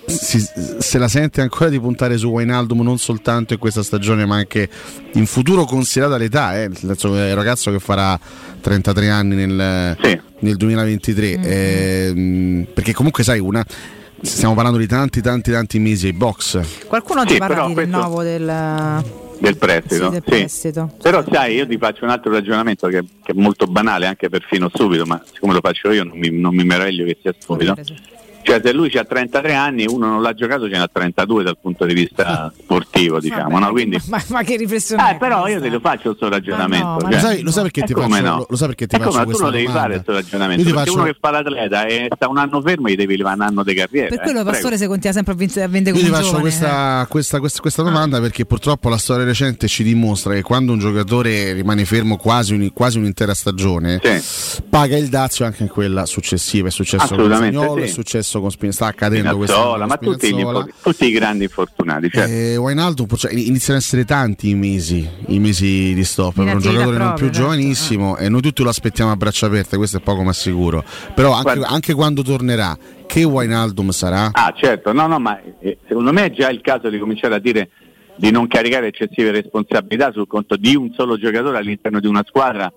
si- 0.08 0.44
se 0.78 0.98
la 0.98 1.08
sente 1.08 1.40
ancora 1.40 1.70
di 1.70 1.78
puntare 1.78 2.16
su 2.16 2.28
Wijnaldum 2.28 2.80
non 2.82 2.98
soltanto 2.98 3.52
in 3.52 3.58
questa 3.58 3.82
stagione 3.82 4.24
ma 4.26 4.36
anche 4.36 4.68
in 5.12 5.26
futuro 5.26 5.64
considerata 5.64 6.16
l'età, 6.16 6.60
eh, 6.60 6.68
nel 6.68 6.76
senso 6.76 7.12
che 7.12 7.26
è 7.28 7.30
un 7.30 7.36
ragazzo 7.36 7.70
che 7.70 7.78
farà 7.78 8.18
33 8.60 9.08
anni 9.10 9.34
nel, 9.36 9.96
Sì. 10.02 10.20
nel 10.40 10.56
2023, 10.56 11.40
ehm, 11.40 12.66
perché 12.74 12.92
comunque 12.92 13.22
sai 13.24 13.38
una... 13.38 13.64
Stiamo 14.20 14.54
parlando 14.54 14.78
di 14.78 14.88
tanti, 14.88 15.20
tanti, 15.20 15.52
tanti 15.52 15.78
mesi 15.78 16.06
ai 16.06 16.12
box. 16.12 16.86
Qualcuno 16.88 17.20
Sì, 17.20 17.34
ti 17.34 17.38
parla 17.38 17.54
però 17.54 17.68
di 17.68 17.74
questo- 17.74 17.96
rinnovo 17.96 18.22
del, 18.24 19.04
Del 19.38 19.56
prestito. 19.56 19.94
sì, 20.06 20.10
del 20.10 20.22
sì. 20.24 20.30
prestito. 20.30 20.92
Però 21.00 21.24
sai, 21.30 21.54
io 21.54 21.68
ti 21.68 21.78
faccio 21.78 22.02
un 22.02 22.10
altro 22.10 22.32
ragionamento 22.32 22.88
che, 22.88 23.04
che 23.22 23.30
è 23.30 23.34
molto 23.36 23.66
banale, 23.66 24.06
anche 24.06 24.28
perfino 24.28 24.68
stupido, 24.74 25.04
ma 25.06 25.22
siccome 25.32 25.52
lo 25.52 25.60
faccio 25.62 25.92
io 25.92 26.02
non 26.02 26.18
mi, 26.18 26.30
non 26.32 26.52
mi 26.52 26.64
meraviglio 26.64 27.04
che 27.04 27.16
sia 27.22 27.32
stupido. 27.38 27.76
Cioè 28.48 28.60
se 28.64 28.72
lui 28.72 28.90
ha 28.96 29.04
33 29.04 29.54
anni, 29.54 29.84
uno 29.86 30.06
non 30.08 30.22
l'ha 30.22 30.32
giocato, 30.32 30.68
ce 30.70 30.76
n'ha 30.78 30.88
32 30.90 31.42
dal 31.44 31.58
punto 31.60 31.84
di 31.84 31.92
vista 31.94 32.50
sportivo, 32.58 33.20
diciamo. 33.20 33.50
Vabbè, 33.50 33.64
no? 33.66 33.70
Quindi, 33.72 33.98
ma, 34.08 34.22
ma 34.28 34.42
che 34.42 34.56
riflessione 34.56 35.10
eh, 35.10 35.14
è 35.14 35.16
però 35.18 35.46
io 35.46 35.60
te 35.60 35.68
lo 35.68 35.80
faccio 35.80 36.14
questo 36.14 36.28
ragionamento. 36.28 36.86
No, 36.86 36.94
ma 36.96 37.02
Lo 37.02 37.10
cioè- 37.10 37.20
sai, 37.20 37.40
lo 37.42 37.50
sai 37.50 37.62
perché 37.64 37.80
E 37.80 37.84
ti 37.84 37.92
come 37.92 38.08
faccio, 38.20 38.22
no? 38.30 38.36
lo, 38.38 38.46
lo 38.48 38.56
sai 38.56 38.66
perché 38.68 38.86
ti 38.86 38.96
faccio 38.96 39.08
come 39.10 39.24
no? 39.24 39.30
tu 39.30 39.38
lo 39.38 39.50
devi 39.50 39.64
domanda? 39.64 39.80
fare 39.82 39.92
questo 39.94 40.12
ragionamento. 40.12 40.62
Perché 40.62 40.78
faccio- 40.78 40.94
uno 40.94 41.02
che 41.04 41.16
fa 41.20 41.30
l'atleta 41.30 41.84
e 41.86 42.08
sta 42.14 42.28
un 42.28 42.38
anno 42.38 42.60
fermo 42.62 42.88
gli 42.88 42.96
devi 42.96 43.16
levare 43.16 43.34
un 43.36 43.42
anno 43.42 43.62
di 43.62 43.74
carriera. 43.74 44.08
Per 44.08 44.18
quello 44.20 44.38
eh, 44.38 44.42
prego. 44.42 44.50
Pastore 44.50 44.78
si 44.78 44.86
continua 44.86 45.12
sempre 45.12 45.32
a 45.32 45.36
vincere 45.36 45.64
a 45.64 45.68
vendere 45.68 45.96
Io 45.98 46.02
ti 46.04 46.08
faccio 46.10 46.22
giovane, 46.24 46.40
questa, 46.42 47.06
questa- 47.08 47.38
questa- 47.40 47.60
questa 47.60 47.82
domanda 47.82 48.20
perché 48.20 48.44
purtroppo 48.46 48.88
la 48.88 48.96
storia 48.98 49.24
recente 49.24 49.68
ci 49.68 49.82
dimostra 49.82 50.32
che 50.32 50.42
quando 50.42 50.72
un 50.72 50.78
giocatore 50.78 51.52
rimane 51.52 51.84
fermo 51.84 52.16
quasi, 52.16 52.54
un- 52.54 52.72
quasi 52.72 52.96
un'intera 52.98 53.34
stagione, 53.34 54.00
Sì. 54.02 54.62
paga 54.70 54.96
il 54.96 55.08
dazio 55.08 55.44
anche 55.44 55.62
in 55.62 55.68
quella 55.68 56.06
successiva. 56.06 56.68
È 56.68 56.70
successo 56.70 57.06
con 57.08 57.16
Assolutamente 57.18 57.56
Zagnolo, 57.58 57.82
sì. 57.84 57.88
è 57.90 57.92
successo 57.92 58.37
adesso 58.38 58.40
con 58.40 58.50
Spin- 58.50 58.72
sta 58.72 58.86
accadendo 58.86 59.36
questo 59.36 59.54
Spinazzola, 59.54 59.86
ma 59.86 59.96
tutti, 59.96 60.34
gli 60.34 60.38
infor- 60.38 60.72
tutti 60.82 61.06
i 61.06 61.10
grandi 61.10 61.44
infortunati. 61.44 62.10
Certo. 62.10 62.30
Eh, 62.30 62.56
Wijnaldum, 62.56 63.06
cioè, 63.16 63.32
iniziano 63.32 63.78
ad 63.78 63.84
essere 63.84 64.04
tanti 64.04 64.50
i 64.50 64.54
mesi, 64.54 65.08
i 65.26 65.38
mesi 65.38 65.92
di 65.94 66.04
stop 66.04 66.34
per 66.34 66.54
un 66.54 66.60
giocatore 66.60 66.96
non 66.96 67.14
più 67.14 67.26
certo. 67.26 67.40
giovanissimo 67.40 68.16
e 68.16 68.28
noi 68.28 68.40
tutti 68.40 68.62
lo 68.62 68.68
aspettiamo 68.68 69.10
a 69.10 69.16
braccia 69.16 69.46
aperte, 69.46 69.76
questo 69.76 69.98
è 69.98 70.00
poco 70.00 70.22
ma 70.22 70.32
sicuro. 70.32 70.84
Però 71.14 71.32
anche, 71.32 71.42
Guarda- 71.42 71.68
anche 71.68 71.94
quando 71.94 72.22
tornerà, 72.22 72.76
che 73.06 73.24
Wijnaldum 73.24 73.90
sarà? 73.90 74.30
Ah, 74.32 74.52
certo, 74.56 74.92
no, 74.92 75.06
no, 75.06 75.18
ma 75.18 75.40
eh, 75.60 75.78
secondo 75.86 76.12
me 76.12 76.26
è 76.26 76.30
già 76.30 76.50
il 76.50 76.60
caso 76.60 76.88
di 76.88 76.98
cominciare 76.98 77.34
a 77.34 77.38
dire 77.38 77.70
di 78.16 78.32
non 78.32 78.48
caricare 78.48 78.88
eccessive 78.88 79.30
responsabilità 79.30 80.10
sul 80.10 80.26
conto 80.26 80.56
di 80.56 80.74
un 80.74 80.92
solo 80.92 81.16
giocatore 81.16 81.56
all'interno 81.56 82.00
di 82.00 82.08
una 82.08 82.24
squadra 82.26 82.72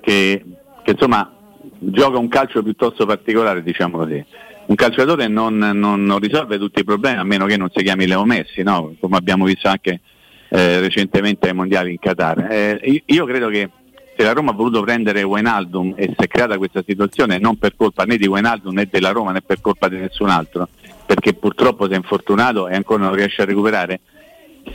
che, 0.00 0.44
che, 0.82 0.90
insomma 0.90 1.32
gioca 1.78 2.18
un 2.18 2.28
calcio 2.28 2.62
piuttosto 2.62 3.06
particolare, 3.06 3.62
diciamo 3.62 3.98
così. 3.98 4.24
Un 4.70 4.76
calciatore 4.76 5.26
non, 5.26 5.56
non- 5.58 6.04
non 6.04 6.18
risolve 6.20 6.56
tutti 6.56 6.78
i 6.78 6.84
problemi 6.84 7.18
a 7.18 7.24
meno 7.24 7.46
che 7.46 7.56
non 7.56 7.70
si 7.74 7.82
chiami 7.82 8.06
Leo 8.06 8.24
Messi, 8.24 8.62
no? 8.62 8.94
come 9.00 9.16
abbiamo 9.16 9.44
visto 9.44 9.66
anche 9.66 10.00
eh, 10.48 10.78
recentemente 10.78 11.48
ai 11.48 11.54
mondiali 11.54 11.90
in 11.90 11.98
Qatar. 11.98 12.46
Eh, 12.48 13.02
io- 13.06 13.24
credo 13.24 13.48
che 13.48 13.68
se 14.16 14.22
la 14.22 14.32
Roma 14.32 14.52
ha 14.52 14.54
voluto 14.54 14.80
prendere 14.82 15.24
Wijnaldum 15.24 15.94
e 15.96 16.04
si 16.06 16.14
è 16.24 16.28
creata 16.28 16.56
questa 16.56 16.84
situazione 16.86 17.38
non 17.38 17.56
per 17.56 17.74
colpa 17.74 18.04
né 18.04 18.16
di 18.16 18.28
Wijnaldum 18.28 18.72
né 18.74 18.86
della 18.88 19.10
Roma 19.10 19.32
né 19.32 19.40
per 19.40 19.60
colpa 19.60 19.88
di 19.88 19.96
nessun 19.96 20.28
altro, 20.28 20.68
perché 21.04 21.34
purtroppo 21.34 21.86
si 21.88 21.92
è 21.94 21.96
infortunato 21.96 22.68
e 22.68 22.76
ancora 22.76 23.02
non 23.02 23.14
riesce 23.16 23.42
a 23.42 23.46
recuperare. 23.46 23.98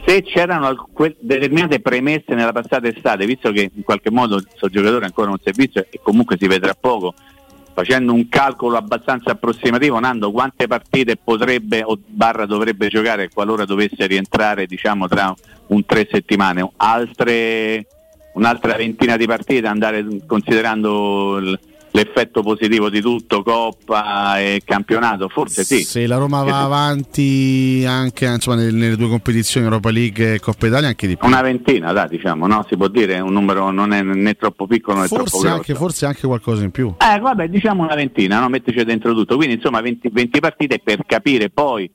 Se 0.06 0.24
c'erano 0.24 0.66
alc- 0.68 1.16
determinate 1.22 1.80
premesse 1.80 2.34
nella 2.34 2.52
passata 2.52 2.86
estate, 2.90 3.26
visto 3.26 3.50
che 3.54 3.72
in 3.74 3.84
qualche 3.84 4.12
modo 4.12 4.42
questo 4.42 4.68
giocatore 4.68 5.06
ancora 5.06 5.30
non 5.30 5.38
si 5.42 5.48
è 5.48 5.54
visto 5.54 5.80
e 5.90 6.02
comunque 6.04 6.36
si 6.38 6.48
vedrà 6.48 6.74
poco, 6.78 7.14
facendo 7.76 8.14
un 8.14 8.30
calcolo 8.30 8.78
abbastanza 8.78 9.32
approssimativo, 9.32 10.00
Nando 10.00 10.32
quante 10.32 10.66
partite 10.66 11.18
potrebbe 11.18 11.84
o 11.84 12.00
barra 12.06 12.46
dovrebbe 12.46 12.88
giocare 12.88 13.28
qualora 13.30 13.66
dovesse 13.66 14.08
rientrare 14.08 14.66
diciamo 14.66 15.10
tra 15.10 15.36
un 15.68 15.86
tre 15.86 16.08
settimane, 16.10 16.72
altre 16.78 17.86
un'altra 18.36 18.76
ventina 18.76 19.18
di 19.18 19.26
partite, 19.26 19.68
andare 19.68 20.06
considerando 20.26 21.38
l- 21.38 21.60
l'effetto 21.96 22.42
positivo 22.42 22.90
di 22.90 23.00
tutto, 23.00 23.42
Coppa 23.42 24.38
e 24.40 24.62
campionato, 24.66 25.30
forse 25.30 25.64
sì. 25.64 25.84
Se 25.84 26.06
la 26.06 26.18
Roma 26.18 26.44
va 26.44 26.62
avanti 26.62 27.86
anche 27.88 28.26
insomma, 28.26 28.58
nelle, 28.58 28.72
nelle 28.72 28.96
due 28.98 29.08
competizioni 29.08 29.66
Europa 29.66 29.90
League 29.92 30.34
e 30.34 30.40
Coppa 30.40 30.68
Italia, 30.68 30.90
anche 30.90 31.08
di 31.08 31.16
più. 31.16 31.26
Una 31.26 31.42
ventina, 31.42 31.94
dai, 31.94 32.10
diciamo, 32.10 32.48
no? 32.48 32.66
Si 32.68 32.76
può 32.76 32.90
dire, 32.90 33.20
un 33.22 33.32
numero 33.32 33.72
non 33.72 33.94
è 33.94 34.02
né 34.02 34.34
troppo 34.34 34.68
piccolo 34.68 35.00
né 35.00 35.08
troppo 35.08 35.24
Forse 35.24 35.40
grosso. 35.40 35.56
anche, 35.56 35.74
forse 35.74 36.06
anche 36.06 36.28
qualcosa 36.28 36.64
in 36.64 36.72
più. 36.72 36.94
Eh, 36.98 37.20
vabbè, 37.20 37.48
diciamo 37.48 37.84
una 37.84 37.96
ventina, 37.96 38.42
no? 38.42 38.50
mettici 38.50 38.84
dentro 38.84 39.14
tutto. 39.14 39.38
Quindi 39.38 39.56
insomma 39.56 39.80
20, 39.80 40.10
20 40.12 40.40
partite 40.42 40.82
per 40.84 41.00
capire 41.06 41.50
poi 41.50 41.90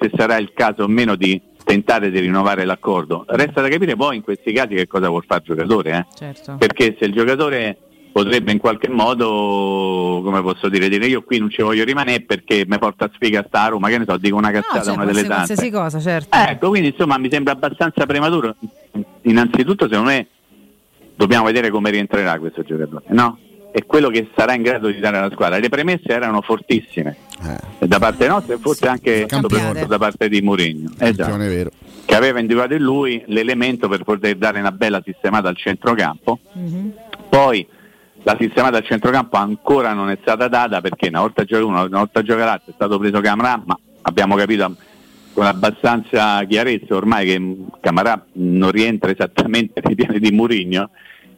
se 0.00 0.10
sarà 0.16 0.36
il 0.38 0.52
caso 0.52 0.82
o 0.82 0.88
meno 0.88 1.14
di 1.14 1.40
tentare 1.64 2.10
di 2.10 2.18
rinnovare 2.18 2.64
l'accordo. 2.64 3.24
Resta 3.28 3.60
da 3.60 3.68
capire 3.68 3.94
poi 3.94 4.16
in 4.16 4.22
questi 4.22 4.52
casi 4.52 4.74
che 4.74 4.88
cosa 4.88 5.08
vuol 5.08 5.24
fare 5.26 5.42
il 5.46 5.54
giocatore, 5.54 5.90
eh? 5.96 6.06
Certo. 6.16 6.56
perché 6.58 6.96
se 6.98 7.04
il 7.06 7.12
giocatore 7.12 7.78
potrebbe 8.14 8.52
in 8.52 8.58
qualche 8.58 8.88
modo, 8.88 10.20
come 10.22 10.40
posso 10.40 10.68
dire, 10.68 10.88
dire 10.88 11.06
io 11.06 11.22
qui 11.22 11.38
non 11.40 11.50
ci 11.50 11.62
voglio 11.62 11.82
rimanere 11.82 12.20
perché 12.20 12.64
mi 12.64 12.78
porta 12.78 13.10
sfiga 13.12 13.44
sta 13.48 13.62
a 13.62 13.68
Roma, 13.70 13.88
che 13.88 13.98
ne 13.98 14.04
so, 14.06 14.16
dico 14.18 14.36
una 14.36 14.50
No, 14.52 14.60
cazzata, 14.60 14.82
cioè, 14.84 14.94
una 14.94 15.04
delle 15.04 15.22
tante. 15.24 15.34
qualsiasi 15.34 15.70
cosa, 15.72 15.98
certo. 15.98 16.36
Ecco, 16.38 16.68
quindi 16.68 16.88
insomma 16.90 17.18
mi 17.18 17.28
sembra 17.28 17.52
abbastanza 17.54 18.06
prematuro. 18.06 18.54
Innanzitutto 19.22 19.88
secondo 19.88 20.10
me 20.10 20.28
dobbiamo 21.16 21.44
vedere 21.46 21.70
come 21.70 21.90
rientrerà 21.90 22.38
questo 22.38 22.62
giocatore, 22.62 23.04
no? 23.08 23.36
E 23.72 23.84
quello 23.84 24.08
che 24.10 24.28
sarà 24.36 24.54
in 24.54 24.62
grado 24.62 24.86
di 24.86 25.00
dare 25.00 25.16
alla 25.18 25.30
squadra. 25.32 25.58
Le 25.58 25.68
premesse 25.68 26.04
erano 26.06 26.40
fortissime 26.42 27.16
Eh, 27.80 27.88
da 27.88 27.98
parte 27.98 28.28
nostra 28.28 28.54
e 28.54 28.58
forse 28.58 28.86
anche 28.86 29.26
Cambiate. 29.26 29.56
soprattutto 29.56 29.86
da 29.88 29.98
parte 29.98 30.28
di 30.28 30.40
Mourinho. 30.40 30.90
Esatto 30.98 31.36
vero. 31.36 31.70
che 32.04 32.14
aveva 32.14 32.38
individuato 32.38 32.74
in 32.74 32.82
lui 32.82 33.20
l'elemento 33.26 33.88
per 33.88 34.04
poter 34.04 34.36
dare 34.36 34.60
una 34.60 34.70
bella 34.70 35.02
sistemata 35.04 35.48
al 35.48 35.56
centrocampo. 35.56 36.38
Mhm. 36.52 36.92
Poi 37.28 37.66
la 38.24 38.36
sistemata 38.40 38.78
al 38.78 38.84
centrocampo 38.84 39.36
ancora 39.36 39.92
non 39.92 40.10
è 40.10 40.18
stata 40.20 40.48
data 40.48 40.80
perché 40.80 41.08
una 41.08 41.20
volta 41.20 41.44
gioca 41.44 41.64
uno, 41.64 41.84
una 41.84 41.98
volta 41.98 42.22
gioca 42.22 42.44
l'altro, 42.44 42.70
è 42.70 42.74
stato 42.74 42.98
preso 42.98 43.20
Camarà, 43.20 43.62
ma 43.64 43.78
abbiamo 44.02 44.34
capito 44.34 44.76
con 45.34 45.46
abbastanza 45.46 46.44
chiarezza 46.44 46.94
ormai 46.94 47.26
che 47.26 47.56
Camarà 47.80 48.24
non 48.34 48.70
rientra 48.70 49.10
esattamente 49.10 49.80
nei 49.84 49.94
piani 49.94 50.18
di 50.18 50.30
Murigno 50.30 50.90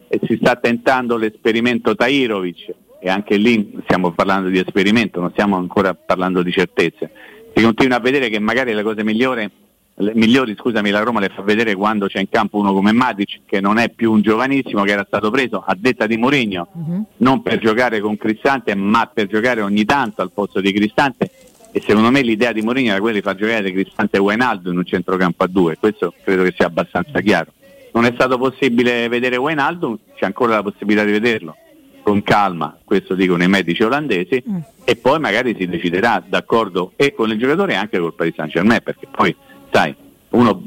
e 0.09 0.21
si 0.25 0.39
sta 0.41 0.55
tentando 0.57 1.17
l'esperimento 1.17 1.97
Tairovic 1.97 2.73
e 3.01 3.11
anche 3.11 3.37
lì 3.37 3.79
stiamo 3.85 4.13
parlando 4.13 4.49
di 4.49 4.59
esperimento, 4.59 5.21
non 5.21 5.31
stiamo 5.31 5.57
ancora 5.57 5.95
parlando 5.95 6.43
di 6.43 6.53
certezze. 6.53 7.11
Si 7.55 7.63
continua 7.63 7.97
a 7.97 8.01
vedere 8.01 8.29
che 8.29 8.39
magari 8.39 8.73
le 8.73 8.83
cose 8.83 9.03
migliori, 9.03 9.51
le 9.99 10.13
migliori 10.15 10.55
scusami, 10.55 10.91
la 10.91 11.01
Roma 11.01 11.21
le 11.21 11.31
fa 11.31 11.41
vedere 11.41 11.75
quando 11.75 12.07
c'è 12.07 12.21
in 12.21 12.29
campo 12.29 12.59
uno 12.59 12.75
come 12.75 12.93
Matic 12.93 13.41
che 13.47 13.61
non 13.61 13.79
è 13.79 13.89
più 13.89 14.13
un 14.13 14.21
giovanissimo 14.21 14.83
che 14.83 14.93
era 14.93 15.05
stato 15.07 15.31
preso 15.31 15.65
a 15.67 15.75
detta 15.79 16.07
di 16.07 16.17
Mourinho. 16.19 16.69
Mhm. 16.73 17.05
non 17.19 17.41
per 17.43 17.59
giocare 17.59 18.01
con 18.01 18.17
Cristante 18.17 18.75
ma 18.75 19.11
per 19.13 19.27
giocare 19.27 19.63
ogni 19.63 19.85
tanto 19.85 20.21
al 20.21 20.33
posto 20.33 20.61
di 20.61 20.73
Cristante. 20.73 21.31
E 21.73 21.81
secondo 21.81 22.11
me 22.11 22.21
l'idea 22.23 22.53
di 22.53 22.63
Mourinho 22.63 22.91
era 22.91 23.01
quella 23.01 23.17
di 23.17 23.23
far 23.23 23.37
giocare 23.37 23.73
Cristante 23.73 24.19
e 24.19 24.21
Wijnaldum 24.21 24.73
in 24.73 24.79
un 24.79 24.85
centrocampo 24.85 25.45
a 25.45 25.47
due. 25.47 25.77
Questo 25.79 26.13
credo 26.23 26.43
che 26.43 26.53
sia 26.55 26.67
abbastanza 26.67 27.21
chiaro. 27.21 27.53
Non 27.93 28.05
è 28.05 28.13
stato 28.13 28.37
possibile 28.37 29.09
vedere 29.09 29.37
Wijnaldum 29.37 29.97
c'è 30.15 30.27
ancora 30.27 30.57
la 30.57 30.63
possibilità 30.63 31.05
di 31.05 31.13
vederlo. 31.13 31.57
Con 32.03 32.23
calma, 32.23 32.79
questo 32.85 33.15
dicono 33.15 33.43
i 33.43 33.49
medici 33.49 33.83
olandesi. 33.83 34.43
Mm. 34.49 34.59
e 34.85 34.95
poi 34.97 35.19
magari 35.19 35.57
si 35.59 35.67
deciderà 35.67 36.23
d'accordo 36.25 36.93
e 36.97 37.15
con 37.15 37.31
il 37.31 37.39
giocatore 37.39 37.73
e 37.73 37.77
anche 37.77 37.99
col 37.99 38.15
Paris 38.15 38.35
Saint 38.37 38.53
Germain 38.53 38.81
perché 38.83 39.09
poi 39.11 39.35
sai 39.77 39.95
uno 40.31 40.63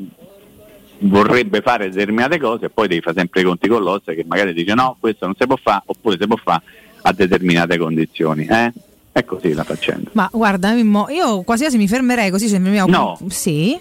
vorrebbe 0.99 1.61
fare 1.61 1.89
determinate 1.89 2.37
cose 2.37 2.65
e 2.65 2.69
poi 2.69 2.87
devi 2.87 3.01
fare 3.01 3.17
sempre 3.17 3.41
i 3.41 3.43
conti 3.43 3.67
con 3.67 3.81
l'ossa 3.81 4.13
che 4.13 4.23
magari 4.27 4.53
dice 4.53 4.73
no, 4.73 4.97
questo 4.99 5.25
non 5.25 5.35
si 5.37 5.47
può 5.47 5.55
fare 5.55 5.81
oppure 5.85 6.17
si 6.19 6.27
può 6.27 6.35
fare 6.35 6.61
a 7.01 7.13
determinate 7.13 7.77
condizioni. 7.77 8.45
Eh? 8.45 8.73
È 9.11 9.25
così 9.25 9.53
la 9.53 9.63
faccenda. 9.63 10.09
Ma 10.13 10.29
guarda, 10.31 10.71
Mimmo, 10.71 11.07
io 11.09 11.41
quasi 11.41 11.63
quasi 11.63 11.77
mi 11.77 11.87
fermerei 11.87 12.29
così 12.31 12.47
se 12.47 12.59
mi 12.59 12.69
No. 12.97 13.17
Sì. 13.29 13.77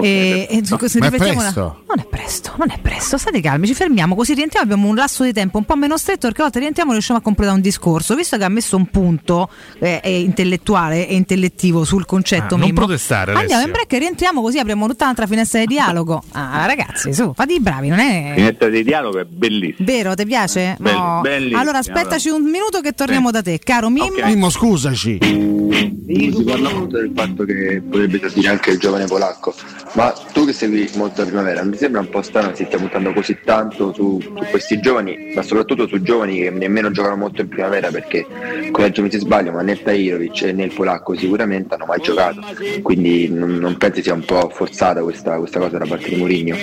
E, 0.00 0.46
e 0.48 0.60
se 0.88 0.98
Ma 0.98 1.10
presto? 1.10 1.82
Non 1.86 1.98
è 1.98 2.06
presto, 2.08 2.54
non 2.56 2.70
è 2.70 2.78
presto, 2.80 3.18
state 3.18 3.40
calmi, 3.42 3.66
ci 3.66 3.74
fermiamo, 3.74 4.14
così 4.14 4.32
rientriamo, 4.32 4.64
abbiamo 4.64 4.88
un 4.88 4.96
lasso 4.96 5.22
di 5.22 5.32
tempo 5.34 5.58
un 5.58 5.64
po' 5.64 5.76
meno 5.76 5.98
stretto 5.98 6.26
perché 6.26 6.40
a 6.40 6.44
volte 6.44 6.60
rientriamo 6.60 6.90
e 6.90 6.94
riusciamo 6.94 7.18
a 7.18 7.22
completare 7.22 7.56
un 7.56 7.62
discorso. 7.62 8.14
Visto 8.14 8.36
che 8.38 8.44
ha 8.44 8.48
messo 8.48 8.76
un 8.76 8.86
punto 8.86 9.50
eh, 9.78 10.00
eh, 10.02 10.20
intellettuale 10.20 11.06
e 11.06 11.14
intellettivo 11.14 11.84
sul 11.84 12.06
concetto 12.06 12.54
Ah, 12.54 12.58
non 12.58 12.72
protestare, 12.72 13.32
Andiamo 13.32 13.62
Alessio. 13.62 13.66
in 13.66 13.72
break 13.72 13.92
e 13.92 13.98
rientriamo 13.98 14.40
così 14.40 14.58
apriamo 14.58 14.86
tutta 14.88 15.04
un'altra 15.04 15.26
finestra 15.26 15.60
di 15.60 15.66
dialogo. 15.66 16.22
Ah, 16.52 16.66
ragazzi, 16.66 17.12
su, 17.12 17.32
fate 17.34 17.52
i 17.52 17.60
bravi, 17.60 17.88
non 17.88 17.98
è... 17.98 18.32
Finestra 18.34 18.68
di 18.68 18.82
dialogo 18.82 19.20
è 19.20 19.24
bellissima. 19.24 19.86
Vero, 19.90 20.14
ti 20.14 20.24
piace? 20.24 20.76
Belli- 20.78 21.52
No. 21.52 21.58
Allora 21.58 21.78
aspettaci 21.78 22.28
un 22.30 22.42
minuto 22.42 22.80
che 22.80 22.92
torniamo 22.92 23.26
Sì. 23.28 23.32
da 23.32 23.42
te, 23.42 23.58
caro 23.58 23.88
Mimmo. 23.90 24.06
Ok. 24.06 24.24
Mimmo, 24.24 24.48
scusaci. 24.62 25.51
Si 25.72 26.44
parla 26.44 26.70
molto 26.70 26.98
del 26.98 27.12
fatto 27.14 27.44
che 27.44 27.82
potrebbe 27.88 28.18
servire 28.18 28.48
anche 28.48 28.72
il 28.72 28.78
giovane 28.78 29.06
polacco, 29.06 29.54
ma 29.94 30.12
tu 30.32 30.44
che 30.44 30.52
segui 30.52 30.88
molto 30.96 31.22
la 31.22 31.26
primavera, 31.26 31.62
mi 31.62 31.76
sembra 31.76 32.00
un 32.00 32.10
po' 32.10 32.20
strano 32.20 32.50
che 32.50 32.56
si 32.56 32.64
stia 32.66 32.78
puntando 32.78 33.12
così 33.14 33.38
tanto 33.42 33.92
su, 33.94 34.20
su 34.20 34.44
questi 34.50 34.80
giovani, 34.80 35.32
ma 35.34 35.42
soprattutto 35.42 35.86
su 35.86 36.02
giovani 36.02 36.40
che 36.40 36.50
nemmeno 36.50 36.90
giocano 36.90 37.16
molto 37.16 37.40
in 37.40 37.48
primavera 37.48 37.90
perché, 37.90 38.26
correggimi 38.70 39.10
se 39.10 39.20
sbaglio, 39.20 39.52
ma 39.52 39.62
né 39.62 39.82
Tairovic 39.82 40.42
né 40.42 40.64
il 40.64 40.74
polacco 40.74 41.16
sicuramente 41.16 41.74
hanno 41.74 41.86
mai 41.86 42.00
giocato, 42.02 42.40
quindi 42.82 43.28
non, 43.30 43.54
non 43.54 43.78
pensi 43.78 44.02
sia 44.02 44.12
un 44.12 44.24
po' 44.24 44.50
forzata 44.50 45.02
questa, 45.02 45.38
questa 45.38 45.58
cosa 45.58 45.78
da 45.78 45.86
parte 45.86 46.10
di 46.10 46.16
Mourinho? 46.16 46.54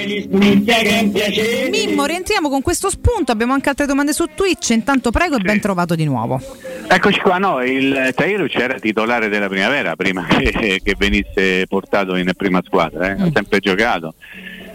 Mimmo, 1.69 2.06
rientriamo 2.06 2.50
con 2.50 2.62
questo 2.62 2.89
spunto. 2.89 3.32
Abbiamo 3.32 3.54
anche 3.54 3.69
altre 3.69 3.86
domande 3.86 4.13
su 4.13 4.26
Twitch. 4.36 4.69
Intanto 4.69 5.12
prego 5.12 5.38
e 5.38 5.39
ben 5.39 5.60
trovato 5.60 5.95
di 5.95 6.06
nuovo. 6.06 6.41
Eccoci 6.88 7.19
qua, 7.19 7.38
no, 7.38 7.63
il 7.63 8.12
Tairovic 8.15 8.56
era 8.56 8.80
titolare 8.80 8.98
della 9.05 9.47
primavera 9.47 9.95
prima 9.95 10.25
che, 10.27 10.81
che 10.83 10.95
venisse 10.97 11.65
portato 11.67 12.15
in 12.15 12.31
prima 12.35 12.62
squadra, 12.65 13.07
eh. 13.07 13.21
ha 13.21 13.25
Mm. 13.25 13.31
sempre 13.33 13.59
giocato. 13.59 14.13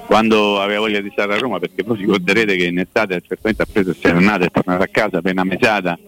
Quando 0.06 0.60
aveva 0.60 0.80
voglia 0.80 1.00
di 1.00 1.08
stare 1.12 1.34
a 1.34 1.38
Roma, 1.38 1.58
perché 1.58 1.82
poi 1.82 1.96
ricorderete 1.96 2.56
che 2.56 2.64
in 2.66 2.78
estate 2.78 3.22
certamente 3.26 3.62
ha 3.62 3.66
preso 3.70 3.90
il 3.90 3.96
Serenata, 4.00 4.44
è 4.44 4.50
tornato 4.50 4.82
a 4.82 4.88
casa 4.90 5.18
appena 5.18 5.44
mesata, 5.44 5.98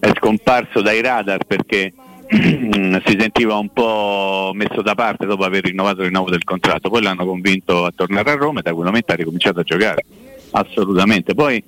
è 0.00 0.10
scomparso 0.16 0.80
dai 0.80 1.02
radar 1.02 1.44
perché 1.44 1.92
si 2.28 3.16
sentiva 3.18 3.56
un 3.56 3.68
po' 3.68 4.50
messo 4.54 4.80
da 4.80 4.94
parte 4.94 5.26
dopo 5.26 5.44
aver 5.44 5.64
rinnovato 5.64 6.00
il 6.00 6.06
rinnovo 6.06 6.30
del 6.30 6.42
contratto, 6.42 6.88
poi 6.88 7.02
l'hanno 7.02 7.26
convinto 7.26 7.84
a 7.84 7.92
tornare 7.94 8.30
a 8.30 8.34
Roma 8.34 8.60
e 8.60 8.62
da 8.62 8.72
quel 8.72 8.86
momento 8.86 9.12
ha 9.12 9.16
ricominciato 9.16 9.60
a 9.60 9.62
giocare, 9.62 10.04
assolutamente. 10.52 11.34
Poi 11.34 11.62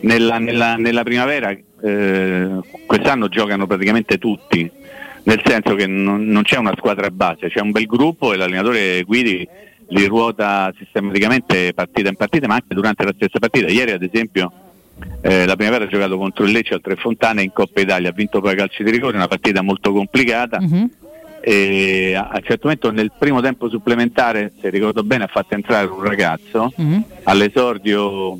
nella, 0.00 0.38
nella- 0.38 0.76
nella 0.76 1.02
primavera 1.02 1.50
eh, 1.84 2.48
quest'anno 2.86 3.28
giocano 3.28 3.66
praticamente 3.66 4.18
tutti, 4.18 4.70
nel 5.24 5.40
senso 5.44 5.74
che 5.74 5.86
non, 5.86 6.24
non 6.24 6.42
c'è 6.42 6.56
una 6.58 6.74
squadra 6.76 7.10
base, 7.10 7.48
c'è 7.48 7.60
un 7.60 7.70
bel 7.70 7.86
gruppo 7.86 8.32
e 8.32 8.36
l'allenatore 8.36 9.02
Guidi 9.02 9.46
li 9.88 10.06
ruota 10.06 10.72
sistematicamente 10.78 11.72
partita 11.74 12.08
in 12.08 12.16
partita, 12.16 12.46
ma 12.46 12.54
anche 12.54 12.74
durante 12.74 13.04
la 13.04 13.12
stessa 13.14 13.38
partita. 13.38 13.68
Ieri 13.70 13.90
ad 13.92 14.02
esempio 14.02 14.50
eh, 15.20 15.44
la 15.46 15.54
primavera 15.56 15.84
ha 15.84 15.88
giocato 15.88 16.16
contro 16.16 16.44
il 16.44 16.52
Lecce 16.52 16.74
al 16.74 16.80
Tre 16.80 16.96
Fontane 16.96 17.42
in 17.42 17.52
Coppa 17.52 17.80
Italia, 17.80 18.08
ha 18.10 18.12
vinto 18.12 18.40
poi 18.40 18.52
a 18.52 18.54
calci 18.54 18.82
di 18.84 18.90
rigore, 18.90 19.16
una 19.16 19.28
partita 19.28 19.62
molto 19.62 19.92
complicata. 19.92 20.60
Mhm. 20.60 20.90
e 21.44 22.14
a 22.14 22.28
a 22.28 22.36
un 22.36 22.42
certo 22.44 22.60
momento 22.68 22.92
nel 22.92 23.10
primo 23.18 23.40
tempo 23.40 23.68
supplementare, 23.68 24.52
se 24.60 24.70
ricordo 24.70 25.02
bene, 25.02 25.24
ha 25.24 25.26
fatto 25.26 25.54
entrare 25.54 25.86
un 25.88 26.00
ragazzo 26.02 26.72
Mhm. 26.76 27.04
all'esordio 27.24 28.38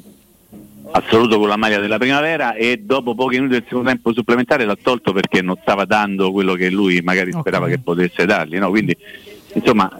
assoluto 0.93 1.39
con 1.39 1.49
la 1.49 1.57
maglia 1.57 1.79
della 1.81 1.99
primavera 1.99 2.55
e 2.55 2.79
dopo 2.83 3.15
pochi 3.15 3.37
minuti 3.37 3.55
del 3.55 3.65
secondo 3.67 3.89
tempo 3.89 4.13
supplementare 4.13 4.65
l'ha 4.65 4.77
tolto 4.81 5.13
perché 5.13 5.43
non 5.43 5.57
stava 5.61 5.85
dando 5.85 6.31
quello 6.33 6.55
che 6.55 6.71
lui 6.71 7.01
magari 7.03 7.33
sperava 7.33 7.65
Ok. 7.67 7.71
che 7.73 7.79
potesse 7.79 8.25
dargli. 8.27 8.59
no? 8.59 8.69
Quindi 8.71 8.97
insomma 9.55 9.91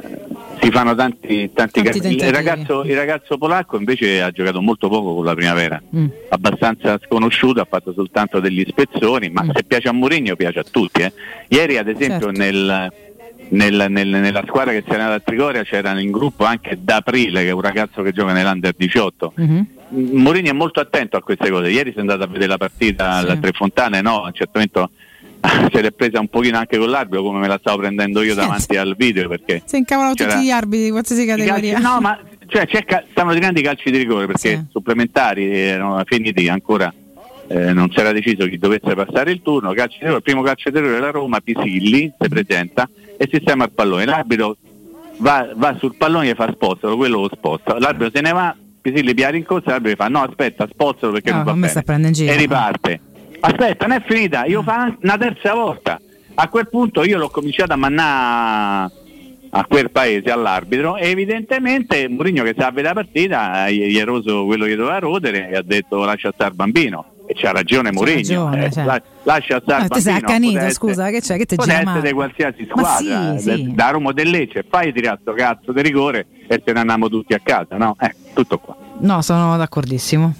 si 0.61 0.71
fanno 0.71 0.95
tanti, 0.95 1.51
tanti, 1.53 1.83
Tanti 1.83 2.15
il, 2.15 2.31
ragazzo, 2.33 2.85
il 2.85 2.95
ragazzo 2.95 3.37
polacco 3.37 3.77
invece 3.77 4.23
ha 4.23 4.31
giocato 4.31 4.61
molto 4.61 4.89
poco 4.89 5.15
con 5.17 5.25
la 5.25 5.35
primavera, 5.35 5.83
Mm. 5.95 6.07
abbastanza 6.29 7.01
sconosciuto, 7.05 7.61
ha 7.61 7.67
fatto 7.69 7.93
soltanto 7.93 8.39
degli 8.39 8.65
spezzoni, 8.69 9.29
ma 9.31 9.43
Mm. 9.43 9.51
se 9.55 9.65
piace 9.65 9.89
a 9.89 9.93
Mourinho 9.93 10.37
piace 10.37 10.61
a 10.61 10.65
tutti. 10.71 11.03
eh. 11.03 11.13
Ieri 11.49 11.79
ad 11.79 11.89
esempio 11.89 12.27
Certo. 12.27 12.39
nel, 12.41 12.93
nel- 13.53 13.87
nel- 13.88 14.09
nella 14.09 14.43
squadra 14.47 14.73
che 14.73 14.83
si 14.85 14.91
era 14.93 15.05
andata 15.05 15.21
a 15.21 15.25
Trigoria 15.25 15.62
c'era 15.65 15.99
in 15.99 16.11
gruppo 16.11 16.45
anche 16.45 16.79
D'Aprile 16.81 17.43
che 17.43 17.49
è 17.49 17.53
un 17.53 17.61
ragazzo 17.61 18.03
che 18.03 18.12
gioca 18.12 18.33
nell'Under 18.33 18.75
18. 18.77 19.33
Mhm. 19.37 19.67
Mourinho 19.95 20.49
è 20.51 20.53
molto 20.55 20.81
attento 20.81 21.17
a 21.19 21.23
queste 21.23 21.51
cose. 21.51 21.69
Ieri 21.69 21.91
si 21.91 21.99
è 21.99 22.01
andato 22.01 22.23
a 22.23 22.27
vedere 22.27 22.47
la 22.47 22.57
partita 22.57 23.19
Sì. 23.21 23.25
alla 23.27 23.37
Tre 23.37 23.53
Fontane, 23.53 24.01
no, 24.01 24.23
a 24.23 24.27
un 24.29 24.33
certo 24.33 24.53
momento 24.55 24.91
se 25.73 25.83
l'è 25.83 25.91
presa 25.93 26.19
un 26.21 26.29
pochino 26.29 26.57
anche 26.57 26.79
con 26.79 26.88
l'arbitro 26.88 27.23
come 27.23 27.41
me 27.41 27.49
la 27.49 27.59
stavo 27.59 27.79
prendendo 27.79 28.23
io 28.23 28.33
Sì. 28.33 28.38
davanti 28.41 28.77
al 28.77 28.95
video 28.97 29.29
perché 29.29 29.62
Si 29.67 29.77
incavolano 29.77 30.15
C'era- 30.15 30.33
tutti 30.35 30.45
gli 30.47 30.51
arbitri 30.51 30.85
di 30.85 30.91
qualsiasi 30.91 31.23
i 31.23 31.27
calci- 31.27 31.47
categoria. 31.47 31.79
no, 31.79 32.01
ma 32.01 32.19
cioè, 32.47 32.67
ca- 32.85 33.05
stanno 33.11 33.35
tirando 33.35 33.59
i 33.59 33.62
calci 33.62 33.91
di 33.91 33.99
rigore 33.99 34.27
perché 34.27 34.49
Sì. 34.57 34.65
supplementari 34.71 35.51
erano 35.55 36.01
finiti 36.07 36.49
ancora. 36.49 36.93
eh, 37.49 37.73
non 37.75 37.91
si 37.91 37.99
era 37.99 38.12
deciso 38.12 38.47
chi 38.47 38.57
dovesse 38.57 38.95
passare 38.95 39.31
il 39.31 39.43
turno, 39.43 39.75
calci 39.75 39.99
di 39.99 40.05
rigore, 40.05 40.17
il 40.19 40.23
primo 40.23 40.41
calcio 40.43 40.71
di 40.71 40.77
rigore 40.79 40.95
della 40.95 41.11
Roma, 41.11 41.38
Pisilli 41.41 42.11
si 42.19 42.29
presenta 42.29 42.88
e 43.16 43.29
sistema 43.31 43.64
il 43.64 43.72
pallone. 43.72 44.05
L'arbitro 44.05 44.57
va, 45.18 45.48
va 45.55 45.77
sul 45.79 45.96
pallone 45.96 46.31
e 46.31 46.35
fa 46.35 46.51
spostalo, 46.53 46.96
quello 46.96 47.20
lo 47.22 47.31
sposta. 47.33 47.79
L'arbitro 47.79 48.11
se 48.14 48.20
ne 48.20 48.33
va, 48.33 48.55
Pisilli 48.81 49.14
pia 49.14 49.35
in 49.35 49.44
corsa, 49.44 49.70
l'arbitro 49.70 50.03
fa 50.05 50.09
no 50.09 50.22
aspetta, 50.22 50.66
spostalo 50.70 51.12
perché 51.12 51.31
No, 51.31 51.37
non 51.37 51.44
va 51.46 51.53
bene. 51.53 52.11
giro. 52.11 52.33
E 52.33 52.37
riparte. 52.37 53.01
Aspetta, 53.40 53.87
non 53.87 53.96
è 53.96 54.03
finita, 54.07 54.44
io 54.44 54.62
fa 54.62 54.96
una 55.03 55.16
terza 55.18 55.55
volta. 55.55 56.01
A 56.35 56.48
quel 56.48 56.68
punto 56.68 57.05
io 57.05 57.18
l'ho 57.18 57.29
cominciato 57.29 57.72
a 57.72 57.77
mannare 57.77 58.92
a 59.55 59.66
quel 59.66 59.90
paese 59.90 60.31
all'arbitro 60.31 60.96
e 60.96 61.11
evidentemente 61.11 62.09
Mourinho 62.09 62.42
che 62.42 62.55
sa 62.57 62.70
vedere 62.70 62.94
la 62.94 62.94
partita 62.94 63.68
gli 63.68 63.85
gli 63.88 63.98
è 63.98 64.05
roso 64.05 64.46
quello 64.46 64.64
che 64.64 64.75
doveva 64.77 64.98
rodere 64.98 65.51
e 65.51 65.57
ha 65.57 65.62
detto 65.62 66.03
lascia 66.07 66.31
stare 66.33 66.48
il 66.51 66.57
bambino 66.57 67.12
e 67.27 67.35
c'ha 67.35 67.53
ragione 67.53 67.93
Mourinho 67.93 68.17
ragione, 68.19 68.67
eh, 68.67 68.71
cioè. 68.73 68.85
la- 68.85 69.03
lascia 69.23 69.61
stare 69.63 69.83
Ah, 69.83 69.85
il 69.85 69.91
ti 69.91 70.01
sei 70.01 70.15
accanito, 70.15 70.53
può 70.53 70.59
essere- 70.67 70.75
scusa, 70.75 71.11
che 71.11 71.21
c'è? 71.21 71.37
Che 71.39 71.47
te 71.47 71.57
gira 71.57 71.73
essere 71.73 71.85
male? 71.87 72.01
di 72.09 72.13
qualsiasi 72.13 72.67
Ma 72.75 72.83
squadra 72.83 73.39
sì, 73.39 73.45
da- 73.47 73.55
sì. 73.55 73.73
da 73.75 73.91
Roma 73.91 74.09
o 74.09 74.13
del 74.13 74.29
Lecce 74.31 74.65
fai 74.69 74.93
tirato 74.93 75.19
sto 75.23 75.33
cazzo 75.35 75.73
di 75.73 75.83
rigore 75.83 76.27
e 76.49 76.63
se 76.65 76.73
ne 76.73 76.81
andiamo 76.81 77.09
tutti 77.09 77.33
a 77.35 77.41
casa 77.43 77.77
no? 77.77 77.97
Eh, 78.01 78.15
tutto 78.35 78.59
qua 78.59 78.77
No, 78.99 79.21
sono 79.23 79.57
d'accordissimo. 79.57 80.35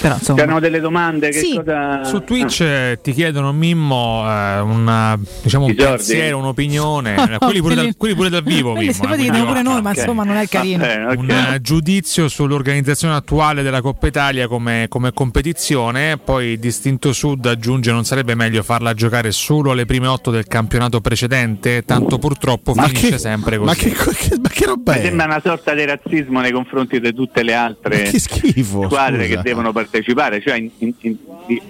Però 0.00 0.14
insomma. 0.14 0.38
c'erano 0.40 0.60
delle 0.60 0.80
domande 0.80 1.30
che 1.30 1.38
Sì. 1.38 1.54
cosa 1.56 2.04
Su 2.04 2.22
Twitch 2.24 2.60
eh, 2.60 2.98
ti 3.02 3.12
chiedono 3.12 3.52
Mimmo 3.52 4.24
eh, 4.26 4.58
una, 4.60 5.18
diciamo, 5.42 5.64
un 5.66 5.74
pensiero, 5.74 6.38
un'opinione, 6.38 7.14
No, 7.14 7.24
no, 7.26 7.38
quelli, 7.44 7.60
pure 7.60 7.74
dal, 7.74 7.96
quelli- 7.96 8.14
pure 8.14 8.28
dal 8.28 8.42
vivo. 8.42 8.74
Mimmo, 8.74 8.92
si 8.92 9.00
eh, 9.02 9.06
può 9.06 9.16
dire 9.16 9.42
pure 9.42 9.62
noi, 9.62 9.82
ma 9.82 9.90
ok. 9.90 9.96
insomma 9.96 10.24
non 10.24 10.36
è 10.36 10.46
carino. 10.48 10.78
Va 10.78 10.86
bene, 10.86 11.04
ok. 11.06 11.18
un 11.18 11.30
eh, 11.30 11.60
giudizio 11.60 12.28
sull'organizzazione 12.28 13.14
attuale 13.14 13.62
della 13.62 13.80
Coppa 13.80 14.06
Italia 14.06 14.46
come, 14.48 14.86
come 14.88 15.12
competizione, 15.12 16.18
poi 16.18 16.58
Distinto 16.58 17.12
Sud 17.12 17.44
aggiunge 17.46 17.90
non 17.90 18.04
sarebbe 18.04 18.34
meglio 18.34 18.62
farla 18.62 18.94
giocare 18.94 19.32
solo 19.32 19.70
alle 19.72 19.86
prime 19.86 20.06
otto 20.06 20.30
del 20.30 20.46
campionato 20.46 21.00
precedente, 21.00 21.82
tanto 21.84 22.18
purtroppo 22.18 22.74
finisce 22.74 23.18
sempre 23.18 23.56
così. 23.58 23.66
ma 23.66 23.74
che, 23.74 23.90
che, 24.14 24.38
ma 24.40 24.48
che 24.48 24.66
roba 24.66 24.92
Mi 24.92 24.98
è? 24.98 25.02
sembra 25.02 25.24
una 25.26 25.40
sorta 25.42 25.74
di 25.74 25.84
razzismo 25.84 26.40
nei 26.40 26.52
confronti 26.52 27.00
di 27.00 27.12
tutte 27.14 27.42
le 27.42 27.54
altre 27.54 28.04
Ma 28.04 28.10
che 28.10 28.18
schifo, 28.18 28.84
squadre 28.84 29.24
scusa. 29.26 29.36
che 29.36 29.42
devono 29.42 29.72
partecipare. 29.72 29.86
Cioè, 29.90 30.56
in- 30.56 30.70
in- 31.00 31.16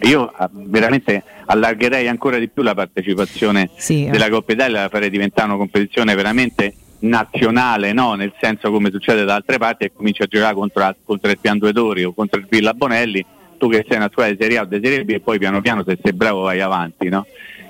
io 0.03 0.33
ah, 0.37 0.49
veramente 0.53 1.23
allargherei 1.47 2.09
ancora 2.09 2.39
di 2.39 2.49
più 2.49 2.63
la 2.63 2.75
partecipazione 2.75 3.71
Sì, 3.77 4.07
eh. 4.07 4.11
della 4.11 4.29
Coppa 4.29 4.53
Italia, 4.53 4.83
la 4.83 4.89
farei 4.89 5.11
diventare 5.11 5.49
una 5.49 5.57
competizione 5.57 6.15
veramente 6.15 6.75
nazionale, 7.01 7.93
no? 7.93 8.15
nel 8.15 8.33
senso 8.41 8.71
come 8.73 8.91
succede 8.91 9.25
da 9.25 9.37
altre 9.37 9.59
parti 9.59 9.85
e 9.85 9.93
comincia 9.93 10.25
a 10.25 10.27
giocare 10.27 10.55
contro, 10.55 10.95
contro 11.05 11.31
il 11.31 11.39
Pianduetori 11.39 12.05
o 12.05 12.13
contro 12.13 12.41
il 12.41 12.47
Villa 12.49 12.75
Bonelli, 12.75 13.25
tu 13.57 13.69
che 13.69 13.85
sei 13.89 13.97
una 13.99 14.09
squadra 14.11 14.33
di 14.35 14.39
Serie 14.41 14.59
A 14.59 14.63
o 14.63 14.65
di 14.65 14.81
Serie 14.83 15.05
B 15.05 15.11
e 15.11 15.21
poi 15.21 15.39
piano 15.39 15.61
piano 15.61 15.85
se 15.87 15.97
sei 16.03 16.13
bravo 16.13 16.41
vai 16.43 16.61
avanti. 16.61 17.09
No? 17.09 17.25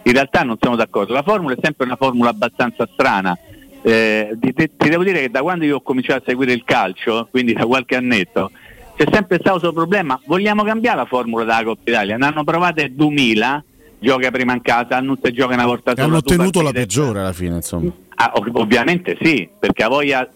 In 0.04 0.12
realtà 0.12 0.42
non 0.42 0.56
siamo 0.60 0.76
d'accordo, 0.76 1.12
la 1.12 1.22
formula 1.22 1.54
è 1.54 1.58
sempre 1.60 1.84
una 1.84 1.96
formula 1.96 2.30
abbastanza 2.30 2.88
strana. 2.92 3.36
Eh, 3.82 4.36
ti- 4.40 4.52
ti 4.54 4.88
devo 4.88 5.04
dire 5.04 5.20
che 5.20 5.30
da 5.30 5.40
quando 5.42 5.64
io 5.64 5.76
ho 5.76 5.80
cominciato 5.82 6.20
a 6.20 6.22
seguire 6.26 6.52
il 6.52 6.64
calcio, 6.64 7.28
quindi 7.30 7.52
da 7.52 7.64
qualche 7.64 7.96
annetto, 7.96 8.50
c'è 8.98 9.06
sempre 9.12 9.36
stato 9.38 9.58
questo 9.58 9.72
problema. 9.72 10.20
Vogliamo 10.26 10.64
cambiare 10.64 10.96
la 10.98 11.04
formula 11.04 11.44
della 11.44 11.62
Coppa 11.62 11.82
Italia? 11.90 12.16
Ne 12.16 12.26
hanno 12.26 12.42
provate 12.42 12.92
2000, 12.92 13.64
gioca 14.00 14.30
prima 14.32 14.54
in 14.54 14.60
casa, 14.60 14.96
hanno 14.96 15.16
se 15.22 15.30
gioca 15.32 15.54
una 15.54 15.66
volta 15.66 15.92
E 15.92 15.94
sola. 15.94 16.06
hanno 16.08 16.20
tu 16.20 16.32
ottenuto 16.32 16.60
la 16.62 16.72
peggiore 16.72 17.20
alla 17.20 17.32
fine, 17.32 17.54
insomma. 17.54 17.92
Ah, 18.16 18.32
ov- 18.34 18.56
ovviamente 18.56 19.16
sì, 19.20 19.48
perché 19.58 19.84
a 19.84 19.88
voglia. 19.88 20.28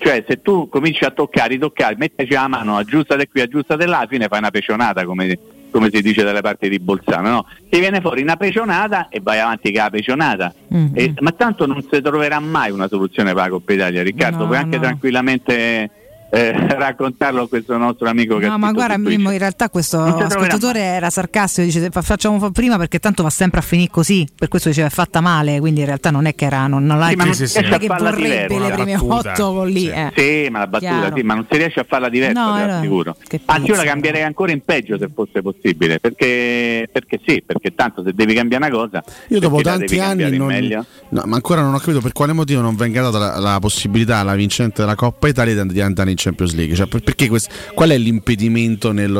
Cioè, 0.00 0.24
se 0.28 0.40
tu 0.40 0.68
cominci 0.68 1.04
a 1.04 1.10
toccare, 1.10 1.48
ritoccare, 1.48 1.96
metteci 1.98 2.32
la 2.32 2.46
mano, 2.48 2.76
aggiustate 2.76 3.28
qui, 3.28 3.40
aggiustate 3.42 3.84
là, 3.84 3.98
alla 3.98 4.06
fine 4.08 4.28
fai 4.28 4.38
una 4.38 4.50
pecionata, 4.50 5.04
come, 5.04 5.36
come 5.72 5.90
si 5.92 6.00
dice 6.00 6.22
dalle 6.22 6.40
parti 6.40 6.68
di 6.68 6.78
Bolzano, 6.78 7.28
no? 7.28 7.46
Ti 7.68 7.80
viene 7.80 8.00
fuori 8.00 8.22
una 8.22 8.36
pecionata 8.36 9.08
e 9.10 9.18
vai 9.20 9.40
avanti 9.40 9.72
con 9.72 9.82
la 9.82 9.90
pecionata. 9.90 10.54
Mm, 10.72 10.86
E- 10.94 11.14
ma 11.18 11.32
tanto 11.32 11.66
non 11.66 11.82
si 11.82 12.00
troverà 12.00 12.38
mai 12.38 12.70
una 12.70 12.86
soluzione 12.86 13.32
per 13.34 13.42
la 13.42 13.48
Coppa 13.50 13.72
Italia, 13.72 14.02
Riccardo. 14.04 14.38
No, 14.38 14.46
Puoi 14.46 14.58
anche 14.58 14.76
no. 14.76 14.82
tranquillamente 14.82 15.90
eh, 16.30 16.52
raccontarlo 16.76 17.42
a 17.42 17.48
questo 17.48 17.76
nostro 17.76 18.08
amico 18.08 18.36
che 18.38 18.46
ha 18.46 18.50
No, 18.50 18.58
ma 18.58 18.72
guarda. 18.72 18.96
Mimmo, 18.98 19.30
in 19.30 19.38
realtà 19.38 19.70
questo 19.70 20.02
ascoltatore 20.02 20.80
era 20.80 21.10
sarcastico, 21.10 21.66
dice 21.66 21.88
fa- 21.90 22.02
facciamo 22.02 22.38
fa- 22.38 22.50
prima 22.50 22.76
perché 22.76 22.98
tanto 22.98 23.22
va 23.22 23.30
sempre 23.30 23.60
a 23.60 23.62
finire 23.62 23.90
così, 23.90 24.26
per 24.34 24.48
questo 24.48 24.68
diceva 24.68 24.88
è 24.88 24.90
fatta 24.90 25.20
male, 25.20 25.58
quindi 25.60 25.80
in 25.80 25.86
realtà 25.86 26.10
non 26.10 26.26
è 26.26 26.34
che 26.34 26.44
era, 26.46 26.66
non, 26.66 26.84
non 26.84 26.98
l'ha 26.98 27.08
Sì, 27.08 27.16
ma 27.16 27.24
non 27.24 27.34
sì, 27.34 27.46
sì. 27.46 27.60
che 27.62 27.86
vorrebbe 27.86 28.48
le 28.48 28.54
una 28.56 28.70
prime 28.70 28.92
battuta. 28.96 29.32
otto 29.32 29.52
con 29.54 29.68
lì. 29.68 29.80
Sì. 29.80 29.88
eh. 29.90 30.12
Sì, 30.16 30.48
ma 30.50 30.58
la 30.60 30.66
battuta 30.66 30.90
Chiaro. 30.98 31.16
sì, 31.16 31.22
ma 31.22 31.34
non 31.34 31.46
si 31.50 31.56
riesce 31.56 31.80
a 31.80 31.86
farla 31.88 32.08
diversa, 32.08 32.40
No, 32.44 32.56
te 32.56 32.66
l'assicuro. 32.66 33.16
che 33.26 33.40
Anzi, 33.44 33.70
io 33.70 33.76
la 33.76 33.84
cambierei 33.84 34.22
ancora 34.22 34.52
in 34.52 34.60
peggio 34.62 34.98
se 34.98 35.08
fosse 35.14 35.40
possibile, 35.42 35.98
perché, 36.00 36.88
perché 36.92 37.20
sì, 37.24 37.42
perché 37.44 37.74
tanto 37.74 38.02
se 38.04 38.12
devi 38.14 38.34
cambiare 38.34 38.66
una 38.66 38.74
cosa, 38.76 39.02
Io 39.28 39.40
dopo 39.40 39.60
tanti 39.62 39.98
anni 39.98 40.36
non, 40.36 40.84
no, 41.08 41.22
ma 41.24 41.36
ancora 41.36 41.62
non 41.62 41.74
ho 41.74 41.78
capito 41.78 42.00
per 42.00 42.12
quale 42.12 42.32
motivo 42.32 42.60
non 42.60 42.76
venga 42.76 43.02
data 43.02 43.18
la, 43.18 43.38
la 43.38 43.58
possibilità 43.60 44.18
alla 44.18 44.34
vincente 44.34 44.82
della 44.82 44.94
Coppa 44.94 45.28
Italia 45.28 45.64
di 45.64 45.80
andare 45.80 46.10
in 46.10 46.16
Champions 46.18 46.54
League. 46.54 46.74
Cioè, 46.74 46.86
quest- 47.28 47.72
qual 47.74 47.90
è 47.90 47.96
l'impedimento 47.98 48.92
nel, 48.92 49.10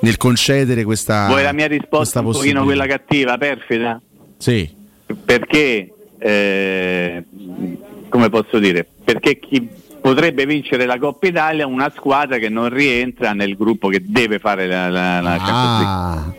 nel- 0.00 0.16
concedere 0.16 0.84
questa 0.84 1.26
Vuoi 1.28 1.42
la 1.42 1.52
mia 1.52 1.66
risposta 1.66 2.20
un 2.20 2.32
pochino 2.32 2.64
quella 2.64 2.86
cattiva, 2.86 3.38
perfida? 3.38 4.00
Sì. 4.36 4.68
Perché, 5.24 5.92
eh, 6.18 7.24
come 8.08 8.28
posso 8.28 8.58
dire, 8.58 8.86
perché 9.04 9.38
chi 9.38 9.68
potrebbe 10.00 10.46
vincere 10.46 10.86
la 10.86 10.98
Coppa 10.98 11.26
Italia 11.26 11.66
una 11.66 11.92
squadra 11.94 12.38
che 12.38 12.48
non 12.48 12.68
rientra 12.68 13.32
nel 13.32 13.54
gruppo 13.56 13.88
che 13.88 14.02
deve 14.04 14.38
fare 14.38 14.66
la, 14.66 14.88
la, 14.88 15.20
la 15.20 15.36
Champions 15.36 15.78
League. 15.78 15.86
Ah, 15.86 16.32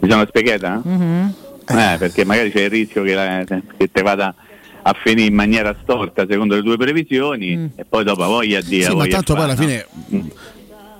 Mi 0.00 0.10
sono 0.10 0.24
spiegata? 0.26 0.80
Mhm. 0.84 1.34
Eh, 1.68 1.96
perché 1.98 2.24
magari 2.24 2.50
c'è 2.50 2.62
il 2.62 2.70
rischio 2.70 3.02
che, 3.02 3.14
la- 3.14 3.44
che 3.76 3.90
te 3.90 4.02
vada 4.02 4.34
a 4.82 4.94
finire 5.02 5.28
in 5.28 5.34
maniera 5.34 5.76
storta 5.82 6.26
secondo 6.28 6.54
le 6.56 6.62
tue 6.62 6.76
previsioni 6.76 7.56
Mm. 7.56 7.66
e 7.76 7.84
poi 7.88 8.04
dopo 8.04 8.24
voglia 8.24 8.60
di 8.60 8.82
sì, 8.82 8.94
ma 8.94 9.06
tanto 9.06 9.34
poi 9.34 9.44
alla 9.44 9.56
fine, 9.56 9.86
Mm. 10.14 10.26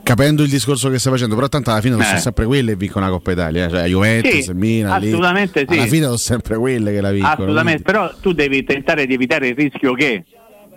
capendo 0.03 0.43
il 0.43 0.49
discorso 0.49 0.89
che 0.91 0.99
stai 0.99 1.13
facendo, 1.13 1.35
però 1.35 1.49
tanto 1.49 1.71
alla 1.71 1.81
fine 1.81 1.95
sono 2.03 2.17
Eh. 2.17 2.21
sempre 2.21 2.45
quelle 2.47 2.73
che 2.73 2.77
vincono 2.79 3.07
la 3.07 3.11
Coppa 3.13 3.33
Italia. 3.33 3.69
Cioè, 3.69 3.87
Juventus, 3.87 4.41
Sì, 4.45 4.53
Milan, 4.53 5.01
lì. 5.01 5.09
assolutamente 5.09 5.65
sì. 5.69 5.75
Alla 5.79 5.87
fine 5.87 6.05
sono 6.05 6.17
sempre 6.17 6.57
quelle 6.59 6.93
che 6.93 7.01
la 7.01 7.11
vincono. 7.11 7.33
Assolutamente, 7.35 7.83
però 7.83 8.13
tu 8.21 8.33
devi 8.33 8.65
tentare 8.65 9.07
di 9.07 9.15
evitare 9.15 9.49
il 9.49 9.55
rischio 9.57 9.93
che 9.95 10.25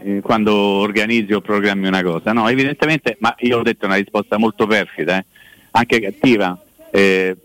eh, 0.04 0.20
quando 0.22 0.54
organizzi 0.54 1.34
o 1.34 1.42
programmi 1.42 1.88
una 1.88 2.04
cosa, 2.04 2.32
no? 2.34 2.48
Evidentemente, 2.50 3.18
ma 3.20 3.34
io 3.40 3.60
ho 3.60 3.64
detto 3.64 3.86
una 3.86 3.96
risposta 3.96 4.38
molto 4.38 4.68
perfida, 4.68 5.18
eh, 5.18 5.26
anche 5.72 6.00
cattiva, 6.00 6.60
eh, 6.92 7.36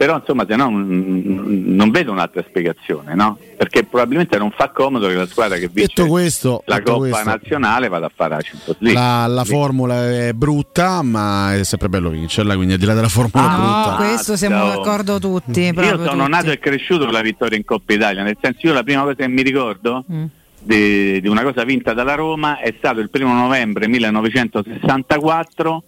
però 0.00 0.16
insomma 0.16 0.46
se 0.48 0.56
no 0.56 0.70
mm, 0.70 1.74
non 1.76 1.90
vedo 1.90 2.10
un'altra 2.10 2.42
spiegazione, 2.48 3.14
no? 3.14 3.36
Perché 3.54 3.84
probabilmente 3.84 4.38
non 4.38 4.50
fa 4.50 4.70
comodo 4.70 5.08
che 5.08 5.12
la 5.12 5.26
squadra 5.26 5.58
che 5.58 5.68
vince 5.70 5.92
Detto 5.94 6.06
questo, 6.08 6.62
la 6.64 6.76
detto 6.76 6.92
Coppa 6.92 7.08
questo, 7.10 7.28
Nazionale 7.28 7.88
vada 7.88 8.06
a 8.06 8.10
fare 8.14 8.36
la 8.36 8.40
Champions 8.40 8.78
League. 8.80 8.98
La, 8.98 9.26
la 9.26 9.44
formula 9.44 10.08
è 10.08 10.32
brutta, 10.32 11.02
ma 11.02 11.54
è 11.54 11.62
sempre 11.64 11.90
bello 11.90 12.08
vincerla. 12.08 12.54
Quindi, 12.54 12.72
al 12.72 12.78
di 12.78 12.86
là 12.86 12.94
della 12.94 13.08
formula 13.10 13.46
Ah, 13.46 13.56
No, 13.58 13.62
brutta, 13.62 13.96
questo 13.96 14.36
siamo 14.38 14.68
d'accordo 14.68 15.18
tutti. 15.18 15.60
Io 15.64 15.74
proprio 15.74 15.96
sono 15.98 16.16
tutti. 16.24 16.30
nato 16.30 16.50
e 16.50 16.58
cresciuto 16.58 17.04
con 17.04 17.12
la 17.12 17.20
vittoria 17.20 17.58
in 17.58 17.64
Coppa 17.66 17.92
Italia, 17.92 18.22
nel 18.22 18.38
senso 18.40 18.66
io 18.68 18.72
la 18.72 18.82
prima 18.82 19.02
cosa 19.02 19.16
che 19.16 19.28
mi 19.28 19.42
ricordo 19.42 20.02
Mm. 20.10 20.24
di, 20.60 21.20
di 21.20 21.28
una 21.28 21.42
cosa 21.42 21.62
vinta 21.64 21.92
dalla 21.92 22.14
Roma 22.14 22.58
è 22.58 22.72
stato 22.78 23.00
il 23.00 23.10
primo 23.10 23.34
novembre 23.34 23.86
1964 23.86 25.82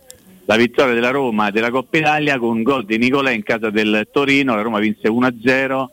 la 0.45 0.57
vittoria 0.57 0.95
della 0.95 1.11
Roma 1.11 1.51
della 1.51 1.71
Coppa 1.71 1.99
Italia 1.99 2.39
con 2.39 2.57
un 2.57 2.63
gol 2.63 2.85
di 2.85 2.99
Nicolè 2.99 3.33
in 3.33 3.43
casa 3.43 3.71
del 3.71 4.09
Torino, 4.11 4.55
la 4.55 4.63
Roma 4.63 4.79
vinse 4.79 5.09
1-0 5.09 5.87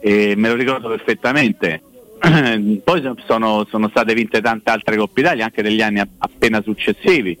e 0.00 0.34
me 0.36 0.48
lo 0.48 0.54
ricordo 0.54 0.88
perfettamente 0.88 1.80
poi 2.82 3.14
sono, 3.26 3.66
sono, 3.68 3.88
state 3.88 4.14
vinte 4.14 4.40
tante 4.40 4.70
altre 4.70 4.96
Coppe 4.96 5.20
Italia 5.20 5.44
anche 5.44 5.62
negli 5.62 5.82
anni 5.82 6.00
appena 6.00 6.62
successivi 6.62 7.36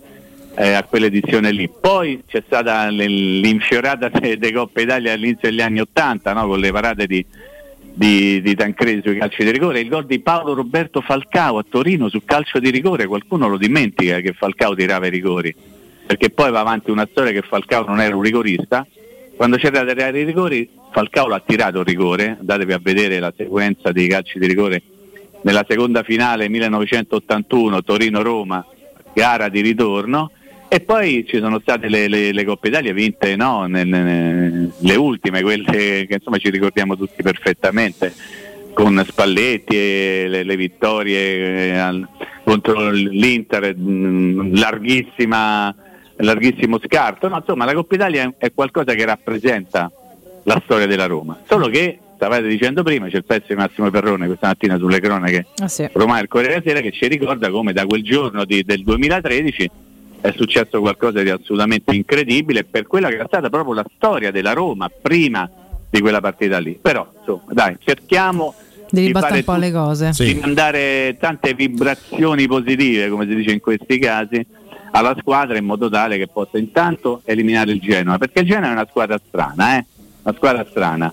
eh, 0.54 0.72
a 0.72 0.82
quell'edizione 0.84 1.50
lì. 1.50 1.68
Poi 1.68 2.22
c'è 2.26 2.42
stata 2.44 2.88
l'infiorata 2.88 4.08
delle 4.08 4.52
Coppe 4.52 4.82
Italia 4.82 5.12
all'inizio 5.12 5.48
degli 5.48 5.60
anni 5.60 5.80
Ottanta 5.80 6.32
no? 6.32 6.46
con 6.46 6.58
le 6.58 6.70
parate 6.72 7.06
di, 7.06 7.24
di, 7.80 8.40
di 8.42 8.54
Tancredi 8.54 9.00
sui 9.02 9.18
calci 9.18 9.44
di 9.44 9.50
rigore. 9.50 9.80
Il 9.80 9.88
gol 9.88 10.06
di 10.06 10.20
Paolo 10.20 10.54
Roberto 10.54 11.00
Falcao 11.00 11.58
a 11.58 11.64
Torino 11.68 12.08
sul 12.08 12.24
calcio 12.24 12.58
di 12.58 12.70
rigore, 12.70 13.06
qualcuno 13.06 13.48
lo 13.48 13.56
dimentica 13.56 14.20
che 14.20 14.34
Falcao 14.34 14.74
tirava 14.74 15.06
i 15.06 15.10
rigori, 15.10 15.54
perché 16.06 16.30
poi 16.30 16.50
va 16.50 16.60
avanti 16.60 16.90
una 16.90 17.08
storia 17.10 17.32
che 17.32 17.42
Falcao 17.42 17.84
non 17.84 18.00
era 18.00 18.14
un 18.14 18.22
rigorista. 18.22 18.86
Quando 19.36 19.56
c'era 19.56 19.82
da 19.82 19.92
tirare 19.92 20.20
i 20.20 20.24
rigori, 20.24 20.70
Falcao 20.92 21.26
l'ha 21.26 21.42
tirato 21.44 21.80
il 21.80 21.84
rigore, 21.84 22.36
andatevi 22.38 22.72
a 22.72 22.80
vedere 22.80 23.18
la 23.18 23.32
sequenza 23.36 23.92
dei 23.92 24.08
calci 24.08 24.38
di 24.38 24.46
rigore 24.46 24.82
nella 25.42 25.64
seconda 25.68 26.02
finale 26.02 26.48
1981 26.48 27.82
Torino-Roma, 27.82 28.66
gara 29.14 29.48
di 29.48 29.60
ritorno, 29.60 30.32
e 30.68 30.80
poi 30.80 31.24
ci 31.26 31.38
sono 31.38 31.60
state 31.60 31.88
le, 31.88 32.08
le, 32.08 32.32
le 32.32 32.44
Coppe 32.44 32.68
Italia 32.68 32.92
vinte, 32.92 33.36
no? 33.36 33.66
ne, 33.66 33.84
le 34.76 34.94
ultime, 34.96 35.42
quelle 35.42 36.06
che 36.06 36.06
insomma 36.10 36.38
ci 36.38 36.50
ricordiamo 36.50 36.96
tutti 36.96 37.22
perfettamente, 37.22 38.12
con 38.72 39.02
Spalletti 39.06 39.76
e 39.76 40.26
le, 40.28 40.42
le 40.42 40.56
vittorie 40.56 41.68
eh, 41.68 41.76
al, 41.76 42.06
contro 42.42 42.90
l'Inter, 42.90 43.76
mh, 43.76 44.58
larghissima, 44.58 45.74
larghissimo 46.18 46.78
scarto. 46.84 47.28
No, 47.28 47.36
insomma, 47.36 47.64
la 47.64 47.74
Coppa 47.74 47.94
Italia 47.94 48.32
è 48.38 48.52
qualcosa 48.52 48.94
che 48.94 49.04
rappresenta 49.04 49.90
la 50.44 50.60
storia 50.64 50.86
della 50.86 51.06
Roma, 51.06 51.40
solo 51.46 51.68
che 51.68 51.98
stavate 52.14 52.46
dicendo 52.46 52.82
prima, 52.82 53.08
c'è 53.08 53.16
il 53.16 53.24
pezzo 53.24 53.46
di 53.48 53.56
Massimo 53.56 53.90
Perrone 53.90 54.26
questa 54.26 54.46
mattina 54.46 54.78
sulle 54.78 55.00
cronache 55.00 55.46
ah, 55.58 55.68
sì. 55.68 55.86
Roma 55.92 56.16
del 56.16 56.28
Corriere 56.28 56.54
della 56.54 56.64
Sera 56.66 56.80
che 56.80 56.92
ci 56.92 57.06
ricorda 57.08 57.50
come 57.50 57.72
da 57.72 57.84
quel 57.84 58.02
giorno 58.02 58.44
di, 58.44 58.62
del 58.62 58.82
2013 58.82 59.70
è 60.22 60.32
successo 60.34 60.80
qualcosa 60.80 61.22
di 61.22 61.30
assolutamente 61.30 61.94
incredibile 61.94 62.64
per 62.64 62.86
quella 62.86 63.08
che 63.08 63.14
era 63.14 63.26
stata 63.26 63.50
proprio 63.50 63.74
la 63.74 63.84
storia 63.96 64.30
della 64.30 64.54
Roma 64.54 64.88
prima 64.88 65.48
di 65.88 66.00
quella 66.00 66.20
partita 66.20 66.58
lì. 66.58 66.78
Però 66.80 67.06
insomma, 67.18 67.52
dai, 67.52 67.76
cerchiamo 67.84 68.54
Devi 68.90 69.08
di 69.08 69.12
fare 69.12 69.36
un 69.36 69.44
po' 69.44 69.56
le 69.56 69.72
cose. 69.72 70.12
Sì. 70.12 70.24
Di 70.24 70.40
mandare 70.40 71.16
tante 71.18 71.54
vibrazioni 71.54 72.46
positive, 72.46 73.08
come 73.08 73.26
si 73.26 73.34
dice 73.34 73.52
in 73.52 73.60
questi 73.60 73.98
casi, 73.98 74.44
alla 74.98 75.16
squadra 75.18 75.56
in 75.58 75.64
modo 75.64 75.88
tale 75.88 76.18
che 76.18 76.28
possa 76.28 76.58
intanto 76.58 77.22
eliminare 77.24 77.72
il 77.72 77.80
Genoa, 77.80 78.18
perché 78.18 78.40
il 78.40 78.46
Genoa 78.46 78.68
è 78.68 78.72
una 78.72 78.86
squadra 78.88 79.20
strana, 79.24 79.78
eh? 79.78 79.84
Una 80.22 80.34
squadra 80.34 80.66
strana. 80.68 81.12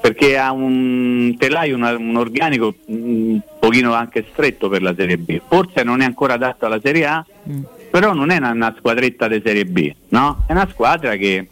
Perché 0.00 0.38
ha 0.38 0.52
un 0.52 1.34
telaio, 1.36 1.74
un, 1.76 1.82
un 1.82 2.16
organico 2.16 2.74
un 2.86 3.40
pochino 3.58 3.92
anche 3.92 4.24
stretto 4.30 4.68
per 4.68 4.80
la 4.80 4.94
Serie 4.94 5.18
B. 5.18 5.40
Forse 5.46 5.82
non 5.82 6.00
è 6.00 6.04
ancora 6.04 6.34
adatto 6.34 6.66
alla 6.66 6.80
Serie 6.80 7.04
A, 7.04 7.26
mm 7.48 7.62
però 7.90 8.12
non 8.12 8.30
è 8.30 8.36
una, 8.36 8.50
una 8.50 8.74
squadretta 8.76 9.28
di 9.28 9.40
Serie 9.44 9.64
B, 9.64 9.92
no? 10.08 10.44
È 10.46 10.52
una 10.52 10.68
squadra 10.70 11.16
che 11.16 11.48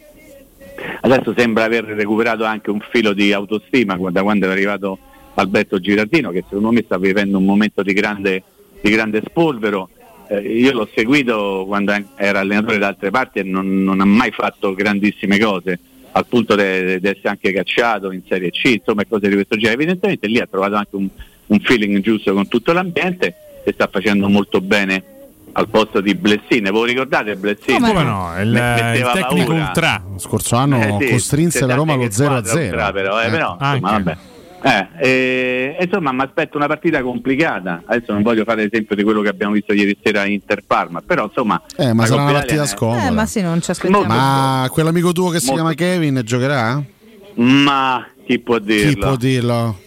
adesso 1.01 1.33
sembra 1.35 1.63
aver 1.63 1.85
recuperato 1.85 2.43
anche 2.43 2.69
un 2.69 2.79
filo 2.91 3.13
di 3.13 3.33
autostima 3.33 3.97
da 4.11 4.21
quando 4.21 4.47
è 4.47 4.51
arrivato 4.51 4.99
Alberto 5.35 5.79
Girardino, 5.79 6.29
che 6.29 6.43
secondo 6.47 6.71
me 6.71 6.83
sta 6.83 6.97
vivendo 6.97 7.37
un 7.37 7.45
momento 7.45 7.81
di 7.81 7.93
grande, 7.93 8.43
di 8.81 8.89
grande 8.91 9.21
spolvero. 9.25 9.89
Eh, 10.29 10.39
io 10.39 10.73
l'ho 10.73 10.89
seguito 10.93 11.63
quando 11.67 11.93
era 12.15 12.39
allenatore 12.39 12.77
da 12.77 12.87
altre 12.87 13.11
parti 13.11 13.39
e 13.39 13.43
non, 13.43 13.83
non 13.83 14.01
ha 14.01 14.05
mai 14.05 14.31
fatto 14.31 14.73
grandissime 14.73 15.39
cose, 15.39 15.79
al 16.11 16.25
punto 16.27 16.55
di 16.55 16.61
essere 16.61 17.19
anche 17.23 17.51
cacciato 17.51 18.11
in 18.11 18.21
Serie 18.27 18.51
C, 18.51 18.65
insomma 18.65 19.05
cose 19.05 19.29
di 19.29 19.35
questo 19.35 19.55
genere. 19.55 19.75
Evidentemente 19.75 20.27
lì 20.27 20.39
ha 20.39 20.47
trovato 20.47 20.75
anche 20.75 20.95
un, 20.95 21.07
un 21.47 21.59
feeling 21.59 21.99
giusto 22.01 22.33
con 22.33 22.47
tutto 22.47 22.73
l'ambiente 22.73 23.35
e 23.63 23.71
sta 23.73 23.87
facendo 23.91 24.27
molto 24.27 24.61
bene 24.61 25.15
al 25.53 25.69
posto 25.69 26.01
di 26.01 26.13
Blessine. 26.13 26.69
Voi 26.69 26.89
ricordate 26.89 27.35
Blessine? 27.35 27.79
Come 27.79 28.03
no? 28.03 28.33
Il, 28.39 28.49
il 28.49 29.09
tecnico 29.13 29.47
paura. 29.47 29.67
ultra. 29.67 30.03
Lo 30.11 30.19
scorso 30.19 30.55
anno 30.55 30.99
eh 30.99 31.05
sì, 31.05 31.11
costrinse 31.11 31.65
la 31.65 31.75
Roma 31.75 31.93
allo 31.93 32.05
0-0. 32.05 32.91
Però, 32.91 33.21
eh, 33.21 33.29
però 33.29 33.57
insomma, 33.59 33.91
vabbè. 33.91 34.17
Eh, 34.67 34.87
eh, 34.99 35.77
insomma, 35.81 36.11
mi 36.11 36.23
aspetto 36.23 36.57
una 36.57 36.67
partita 36.67 37.01
complicata. 37.01 37.83
Adesso 37.85 38.11
non 38.11 38.21
voglio 38.21 38.43
fare 38.43 38.63
l'esempio 38.63 38.95
di 38.95 39.03
quello 39.03 39.21
che 39.21 39.29
abbiamo 39.29 39.53
visto 39.53 39.73
ieri 39.73 39.97
sera 40.03 40.21
a 40.21 40.27
Inter 40.27 40.63
Parma, 40.65 41.01
però 41.01 41.25
insomma. 41.25 41.61
Eh, 41.77 41.93
ma 41.93 42.05
sarà 42.05 42.23
una 42.23 42.33
partita 42.33 42.65
scomoda. 42.65 43.07
Eh, 43.07 43.11
ma 43.11 43.25
sì, 43.25 43.41
non 43.41 43.61
ci 43.61 43.71
aspettiamo. 43.71 44.03
Ma 44.03 44.67
quell'amico 44.69 45.13
tuo 45.13 45.29
che 45.29 45.39
si 45.39 45.51
chiama 45.51 45.73
Kevin 45.73 46.21
giocherà? 46.23 46.83
Ma 47.35 48.05
chi 48.25 48.39
può 48.39 48.59
dirlo? 48.59 48.89
Chi 48.89 48.97
può 48.97 49.15
dirlo? 49.15 49.79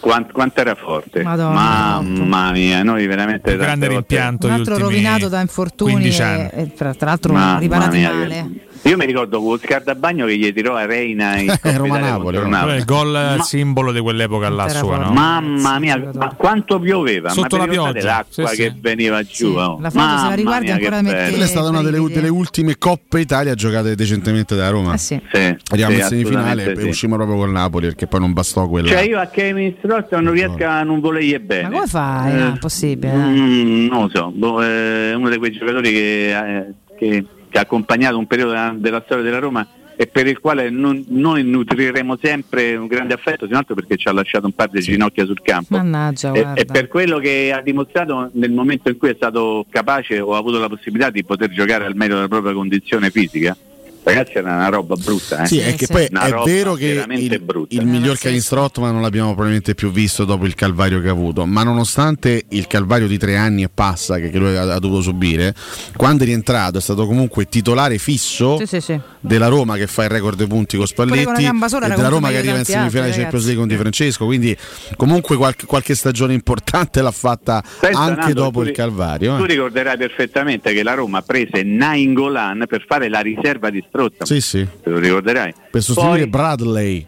Quant, 0.00 0.32
quanto 0.32 0.60
era 0.60 0.74
forte 0.74 1.22
Madonna, 1.22 1.98
mamma 2.02 2.50
mia 2.50 2.82
noi 2.82 3.06
veramente 3.06 3.52
un 3.52 3.56
grande 3.56 3.88
rimpianto 3.88 4.48
un 4.48 4.52
altro 4.52 4.76
rovinato 4.76 5.28
da 5.28 5.40
infortuni 5.40 6.08
e, 6.08 6.50
e, 6.52 6.74
tra, 6.74 6.92
tra 6.92 7.06
l'altro 7.06 7.32
riparati 7.58 8.02
male 8.02 8.50
io 8.84 8.96
mi 8.98 9.06
ricordo 9.06 9.40
con 9.40 9.58
Scardabagno 9.58 10.26
che 10.26 10.36
gli 10.36 10.52
tirò 10.52 10.74
a 10.74 10.84
Reina 10.84 11.38
in 11.38 11.50
eh, 11.62 11.76
Roma 11.76 11.98
Napoli. 11.98 12.36
Il 12.36 12.84
gol 12.84 13.12
ma, 13.12 13.42
simbolo 13.42 13.92
di 13.92 14.00
quell'epoca 14.00 14.48
là 14.50 14.68
sua, 14.68 14.98
no? 14.98 15.10
Mamma 15.10 15.78
mia, 15.78 16.10
ma 16.14 16.34
quanto 16.34 16.78
pioveva! 16.78 17.30
Sotto 17.30 17.56
ma 17.56 17.64
la 17.64 17.72
pioggia. 17.72 18.04
L'acqua 18.04 18.48
sì, 18.48 18.56
che 18.56 18.70
sì. 18.74 18.78
veniva 18.80 19.22
giù. 19.22 19.52
Sì. 19.52 19.56
Oh. 19.56 19.78
La 19.80 19.90
foto 19.90 20.18
se 20.18 20.28
la 20.28 20.34
riguardi 20.34 20.70
ancora 20.70 21.00
mette 21.00 21.28
Quella 21.30 21.44
è 21.44 21.48
stata 21.48 21.68
una 21.68 21.82
delle, 21.82 22.00
delle, 22.08 22.28
ultime 22.28 22.76
Coppe 22.76 23.20
Italia 23.20 23.54
giocate 23.54 23.94
decentemente 23.94 24.54
da 24.54 24.68
Roma. 24.68 24.94
Eh 24.94 24.98
sì. 24.98 25.20
Sì, 25.32 25.56
Arriviamo 25.70 25.94
in 25.94 26.02
semifinale 26.02 26.72
e 26.74 26.84
uscimmo 26.84 27.16
proprio 27.16 27.36
col 27.36 27.50
Napoli 27.50 27.86
perché 27.86 28.06
poi 28.06 28.20
non 28.20 28.32
bastò 28.32 28.68
quella. 28.68 28.88
Cioè 28.88 29.00
io 29.00 29.18
a 29.18 29.26
Kevin 29.26 29.74
Strott 29.78 30.12
non 30.14 30.32
riesco 30.32 30.64
a 30.64 30.82
non 30.82 31.00
volergli 31.00 31.38
bene. 31.38 31.68
Ma 31.68 31.74
come 31.74 31.86
fai? 31.86 32.32
Eh, 32.32 32.52
è 32.52 32.58
possibile. 32.58 33.14
Mm, 33.14 33.86
non 33.86 34.02
lo 34.02 34.10
so, 34.12 34.30
boh, 34.34 34.62
è 34.62 35.14
uno 35.14 35.30
di 35.30 35.38
quei 35.38 35.52
giocatori 35.52 35.90
che, 35.90 36.36
eh, 36.36 36.74
che 36.98 37.24
che 37.54 37.60
ha 37.60 37.62
accompagnato 37.62 38.18
un 38.18 38.26
periodo 38.26 38.50
della, 38.50 38.74
della 38.76 39.02
storia 39.04 39.22
della 39.22 39.38
Roma 39.38 39.64
e 39.94 40.08
per 40.08 40.26
il 40.26 40.40
quale 40.40 40.70
non, 40.70 41.04
noi 41.10 41.44
nutriremo 41.44 42.18
sempre 42.20 42.74
un 42.74 42.88
grande 42.88 43.14
affetto, 43.14 43.46
se 43.46 43.54
altro 43.54 43.76
perché 43.76 43.96
ci 43.96 44.08
ha 44.08 44.12
lasciato 44.12 44.46
un 44.46 44.52
par 44.52 44.70
di 44.70 44.80
ginocchia 44.80 45.24
sul 45.24 45.40
campo. 45.40 45.76
Mannaggia, 45.76 46.32
e, 46.32 46.44
e, 46.54 46.64
per 46.64 46.88
quello 46.88 47.18
che 47.18 47.52
ha 47.54 47.60
dimostrato 47.60 48.28
nel 48.32 48.50
momento 48.50 48.88
in 48.88 48.96
cui 48.96 49.10
è 49.10 49.14
stato 49.14 49.64
capace 49.70 50.18
o 50.18 50.34
ha 50.34 50.38
avuto 50.38 50.58
la 50.58 50.68
possibilità 50.68 51.10
di 51.10 51.22
poter 51.22 51.50
giocare 51.50 51.84
al 51.84 51.94
meglio 51.94 52.16
della 52.16 52.26
propria 52.26 52.52
condizione 52.54 53.10
fisica. 53.10 53.56
Ragazzi, 54.04 54.32
era 54.34 54.52
una 54.54 54.68
roba 54.68 54.96
brutta. 54.96 55.42
Eh? 55.42 55.46
Sì, 55.46 55.58
è 55.60 55.74
che 55.74 55.86
poi 55.86 56.06
una 56.10 56.24
è 56.24 56.32
vero 56.44 56.74
che 56.74 57.04
il, 57.08 57.66
il 57.68 57.86
miglior 57.86 58.18
Kevin 58.18 58.42
Strottman 58.42 58.92
non 58.92 59.00
l'abbiamo 59.00 59.28
probabilmente 59.28 59.74
più 59.74 59.90
visto 59.90 60.26
dopo 60.26 60.44
il 60.44 60.54
calvario 60.54 61.00
che 61.00 61.08
ha 61.08 61.12
avuto, 61.12 61.46
ma 61.46 61.62
nonostante 61.62 62.44
il 62.50 62.66
calvario 62.66 63.06
di 63.06 63.16
tre 63.16 63.36
anni 63.36 63.62
e 63.62 63.70
passa 63.72 64.18
che, 64.18 64.28
che 64.28 64.38
lui 64.38 64.54
ha, 64.56 64.74
ha, 64.74 64.78
dovuto 64.78 65.00
subire, 65.00 65.54
quando 65.96 66.24
è 66.24 66.26
rientrato 66.26 66.76
è 66.76 66.80
stato 66.82 67.06
comunque 67.06 67.48
titolare 67.48 67.96
fisso 67.96 68.58
sì, 68.58 68.66
sì, 68.66 68.80
sì. 68.80 69.00
della 69.20 69.48
Roma 69.48 69.76
che 69.76 69.86
fa 69.86 70.04
il 70.04 70.10
record 70.10 70.36
dei 70.36 70.46
punti 70.48 70.76
con 70.76 70.86
Spalletti 70.86 71.44
e 71.44 71.50
della 71.94 72.08
Roma 72.08 72.28
che 72.28 72.38
arriva 72.38 72.58
in 72.58 72.64
semifinale 72.64 73.10
di 73.10 73.16
Champions 73.16 73.44
League 73.44 73.60
con 73.60 73.68
Di 73.68 73.76
Francesco, 73.76 74.26
quindi 74.26 74.54
comunque 74.96 75.36
qualche, 75.36 75.64
qualche 75.64 75.94
stagione 75.94 76.34
importante 76.34 77.00
l'ha 77.00 77.10
fatta 77.10 77.62
Pensa, 77.80 77.98
anche 77.98 78.20
Nando, 78.20 78.42
dopo 78.42 78.60
tu, 78.60 78.68
il 78.68 78.72
calvario. 78.72 79.36
Eh. 79.36 79.38
Tu 79.38 79.44
ricorderai 79.44 79.96
perfettamente 79.96 80.74
che 80.74 80.82
la 80.82 80.92
Roma 80.92 81.22
prese 81.22 81.62
Nainggolan 81.62 82.64
per 82.68 82.84
fare 82.86 83.08
la 83.08 83.20
riserva 83.20 83.70
di 83.70 83.82
Strottman. 83.94 84.26
Sì, 84.26 84.40
sì. 84.40 84.66
Te 84.82 84.90
lo 84.90 84.98
ricorderai. 84.98 85.54
Per 85.70 85.80
sostituire 85.80 86.22
Poi, 86.22 86.30
Bradley. 86.30 87.06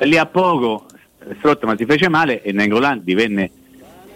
Lì 0.00 0.16
a 0.16 0.26
poco 0.26 0.86
Strottman 1.38 1.76
si 1.76 1.84
fece 1.86 2.08
male 2.08 2.42
e 2.42 2.50
Nainggolan 2.50 3.02
divenne 3.04 3.50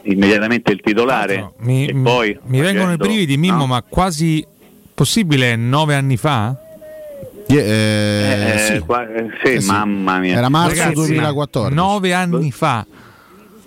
immediatamente 0.03 0.73
il 0.73 0.81
titolare. 0.81 1.37
No, 1.37 1.55
mi, 1.59 1.87
e 1.87 1.95
poi, 1.95 2.37
mi 2.47 2.61
vengono 2.61 2.93
i 2.93 2.97
brividi, 2.97 3.37
Mimmo, 3.37 3.59
no? 3.59 3.67
ma 3.67 3.83
quasi 3.89 4.45
possibile 4.93 5.55
nove 5.55 5.95
anni 5.95 6.17
fa? 6.17 6.57
Yeah, 7.47 7.63
eh, 7.63 8.55
eh, 8.55 8.59
sì, 8.59 8.79
qua, 8.81 9.09
eh, 9.09 9.31
sì, 9.43 9.53
eh, 9.53 9.61
sì. 9.61 9.67
mamma 9.67 10.19
mia. 10.19 10.37
Era 10.37 10.49
marzo 10.49 10.77
Ragazzi, 10.77 10.95
2014. 10.95 11.75
Nove 11.75 12.13
anni 12.13 12.51
fa. 12.51 12.85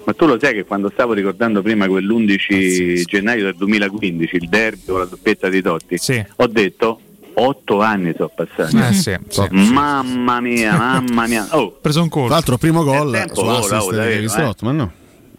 Ma 0.04 0.14
tu 0.14 0.26
lo 0.26 0.38
sai 0.40 0.54
che 0.54 0.66
quando 0.66 0.90
stavo 0.92 1.14
ricordando 1.14 1.62
prima 1.62 1.88
quell'11 1.88 2.36
Pazzesco. 2.48 3.10
gennaio 3.10 3.44
del 3.46 3.56
2015, 3.56 4.36
il 4.36 4.50
derby 4.50 4.82
con 4.86 5.00
la 5.00 5.06
doppietta 5.06 5.48
di 5.48 5.62
Totti, 5.62 5.98
Sì. 5.98 6.24
ho 6.36 6.48
detto 6.48 7.00
otto 7.36 7.82
anni 7.82 8.13
sono 8.15 8.32
passati. 8.36 8.78
Eh, 8.78 8.94
sì, 8.94 9.17
sì. 9.28 9.48
Mamma 9.50 10.39
mia, 10.41 10.76
mamma 10.76 11.28
mia. 11.28 11.48
Oh, 11.52 11.78
preso 11.82 12.02
un 12.02 12.10
Tra 12.10 12.20
colpo. 12.20 12.34
l'altro 12.34 12.58
primo 12.58 12.84
gol 12.84 13.12
tempo 13.12 13.36
su 13.36 13.41
vola, 13.41 13.58
assist 13.58 13.74
oh, 13.74 13.94
eh. 13.94 14.28
Strottman, 14.28 14.76
no? 14.76 14.91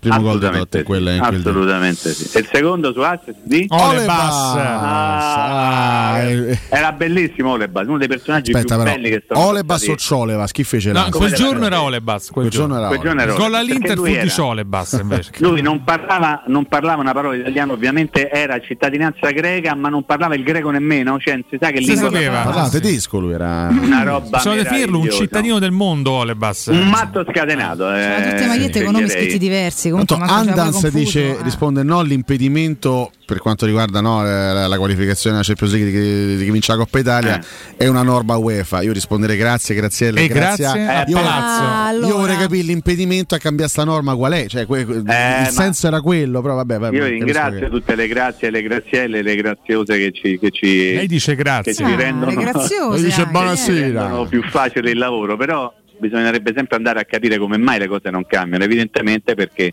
Primo 0.02 0.20
gol 0.20 0.38
di 0.40 0.46
assolutamente 0.46 0.58
Totti 0.58 0.76
in 0.78 0.84
quella 0.84 1.10
sì, 1.10 1.16
in 1.16 1.22
quel 1.22 1.38
assolutamente 1.38 2.12
sì. 2.12 2.36
E 2.36 2.40
il 2.40 2.48
secondo 2.52 2.92
su 2.92 3.00
assist 3.02 3.36
di? 3.44 3.66
Olebas. 3.68 4.54
Ah, 4.56 6.18
eh, 6.22 6.58
Era 6.68 6.90
bellissimo 6.92 7.50
Olebas, 7.52 7.86
uno 7.86 7.98
dei 7.98 8.08
personaggi 8.08 8.50
Aspetta 8.52 8.74
più 8.74 8.84
però, 8.84 8.96
belli 8.96 9.10
che 9.10 9.24
sono 9.28 9.46
Olebas 9.46 9.80
o 9.82 9.84
stati. 9.84 9.98
Ciolevas? 9.98 10.50
Chi 10.50 10.64
fece 10.64 10.90
No, 10.90 11.06
quel 11.10 11.32
giorno 11.34 11.66
era 11.66 11.82
Olebas. 11.82 12.30
Quel 12.30 12.48
Quel 12.48 12.50
giorno 12.50 12.74
giorno. 12.74 12.78
era 12.78 12.88
Quel 12.88 12.98
giorno 13.00 13.22
Olebas. 13.22 13.36
era 13.36 13.44
Il 13.44 13.50
gol 13.50 13.60
all'Inter 13.60 13.96
fu 13.96 14.22
di 14.24 14.30
Ciolebas 14.30 14.92
invece. 15.00 15.30
Lui 15.38 15.62
non 15.62 15.84
parlava, 15.84 16.42
non 16.48 16.64
parlava 16.66 17.00
una 17.00 17.12
parola 17.12 17.36
italiana, 17.36 17.72
ovviamente 17.72 18.28
era 18.28 18.58
cittadinanza 18.60 19.30
greca, 19.30 19.74
ma 19.76 19.88
non 19.88 20.04
parlava 20.04 20.34
il 20.34 20.42
greco 20.42 20.70
nemmeno, 20.70 21.18
cioè 21.20 21.38
si 21.48 21.58
sa 21.60 21.70
che 21.70 21.80
Si 21.80 21.90
lingua 21.92 22.10
sapeva. 22.10 22.40
Parlava 22.42 22.68
sì. 22.68 22.80
tedesco 22.80 23.18
lui 23.20 23.34
era. 23.34 23.68
una 23.70 24.02
roba 24.02 24.28
Possiamo 24.30 24.56
definirlo 24.56 24.98
un 24.98 25.10
cittadino 25.10 25.60
del 25.60 25.70
mondo, 25.70 26.10
Olebas. 26.10 26.66
un 26.66 26.88
matto 26.88 27.24
scatenato. 27.30 27.84
C'era 27.86 28.16
Eh, 28.26 28.30
tutte 28.32 28.46
magliette 28.46 28.82
con 28.82 28.92
nomi 28.94 29.08
scritti 29.08 29.38
diversi 29.38 29.90
comunque 29.92 30.16
Tanto 30.16 30.32
Andans 30.32 30.88
dice, 30.88 31.38
eh. 31.38 31.42
risponde 31.42 31.82
no 31.82 32.02
l'impedimento 32.02 33.10
per 33.24 33.38
quanto 33.38 33.64
riguarda 33.66 34.00
no, 34.00 34.22
la, 34.22 34.66
la 34.66 34.76
qualificazione 34.76 35.36
alla 35.36 35.44
Champions 35.44 35.72
League 35.72 35.90
di, 35.90 36.36
di 36.36 36.44
chi 36.44 36.50
vince 36.50 36.72
la 36.72 36.78
Coppa 36.78 36.98
Italia 36.98 37.40
è 37.76 37.86
una 37.86 38.02
norma 38.02 38.36
UEFA. 38.36 38.82
Io 38.82 38.92
risponderei 38.92 39.36
grazie, 39.38 39.74
Graziella. 39.74 40.20
E 40.20 40.28
grazie 40.28 40.64
a- 40.66 40.72
a 41.00 41.04
io, 41.06 41.14
Palazzo. 41.16 41.62
Ah, 41.62 41.86
allora. 41.86 42.06
io 42.08 42.16
vorrei 42.18 42.36
capire 42.36 42.62
l'impedimento 42.64 43.34
a 43.34 43.38
cambiare 43.38 43.70
sta 43.70 43.84
norma 43.84 44.14
qual 44.16 44.32
è. 44.32 44.46
Cioè, 44.48 44.66
que- 44.66 44.80
il 44.80 45.02
ma- 45.04 45.48
senso 45.50 45.86
era 45.86 46.00
quello, 46.02 46.42
però 46.42 46.54
vabbè. 46.56 46.78
vabbè 46.78 46.96
Io 46.96 47.04
ringrazio 47.06 47.60
che- 47.60 47.70
tutte 47.70 47.94
le 47.94 48.06
grazie, 48.08 48.50
le 48.50 48.62
grazielle, 48.62 49.22
le 49.22 49.36
graziose 49.36 49.96
che 49.96 50.12
ci, 50.12 50.38
che 50.38 50.50
ci, 50.50 50.94
Lei 50.94 51.06
dice 51.06 51.34
che 51.34 51.42
grazie. 51.42 51.74
ci 51.74 51.82
Ah, 51.84 51.94
rendono, 51.96 52.32
le 52.32 52.36
graziose 52.42 53.02
dice 53.04 53.26
buonasera. 53.26 53.78
eh. 53.78 54.02
rendono 54.02 54.26
più 54.26 54.42
facile 54.42 54.90
il 54.90 54.98
lavoro, 54.98 55.36
però 55.38 55.72
bisognerebbe 56.02 56.52
sempre 56.54 56.76
andare 56.76 57.00
a 57.00 57.04
capire 57.04 57.38
come 57.38 57.56
mai 57.56 57.78
le 57.78 57.86
cose 57.86 58.10
non 58.10 58.26
cambiano, 58.26 58.64
evidentemente 58.64 59.34
perché 59.34 59.72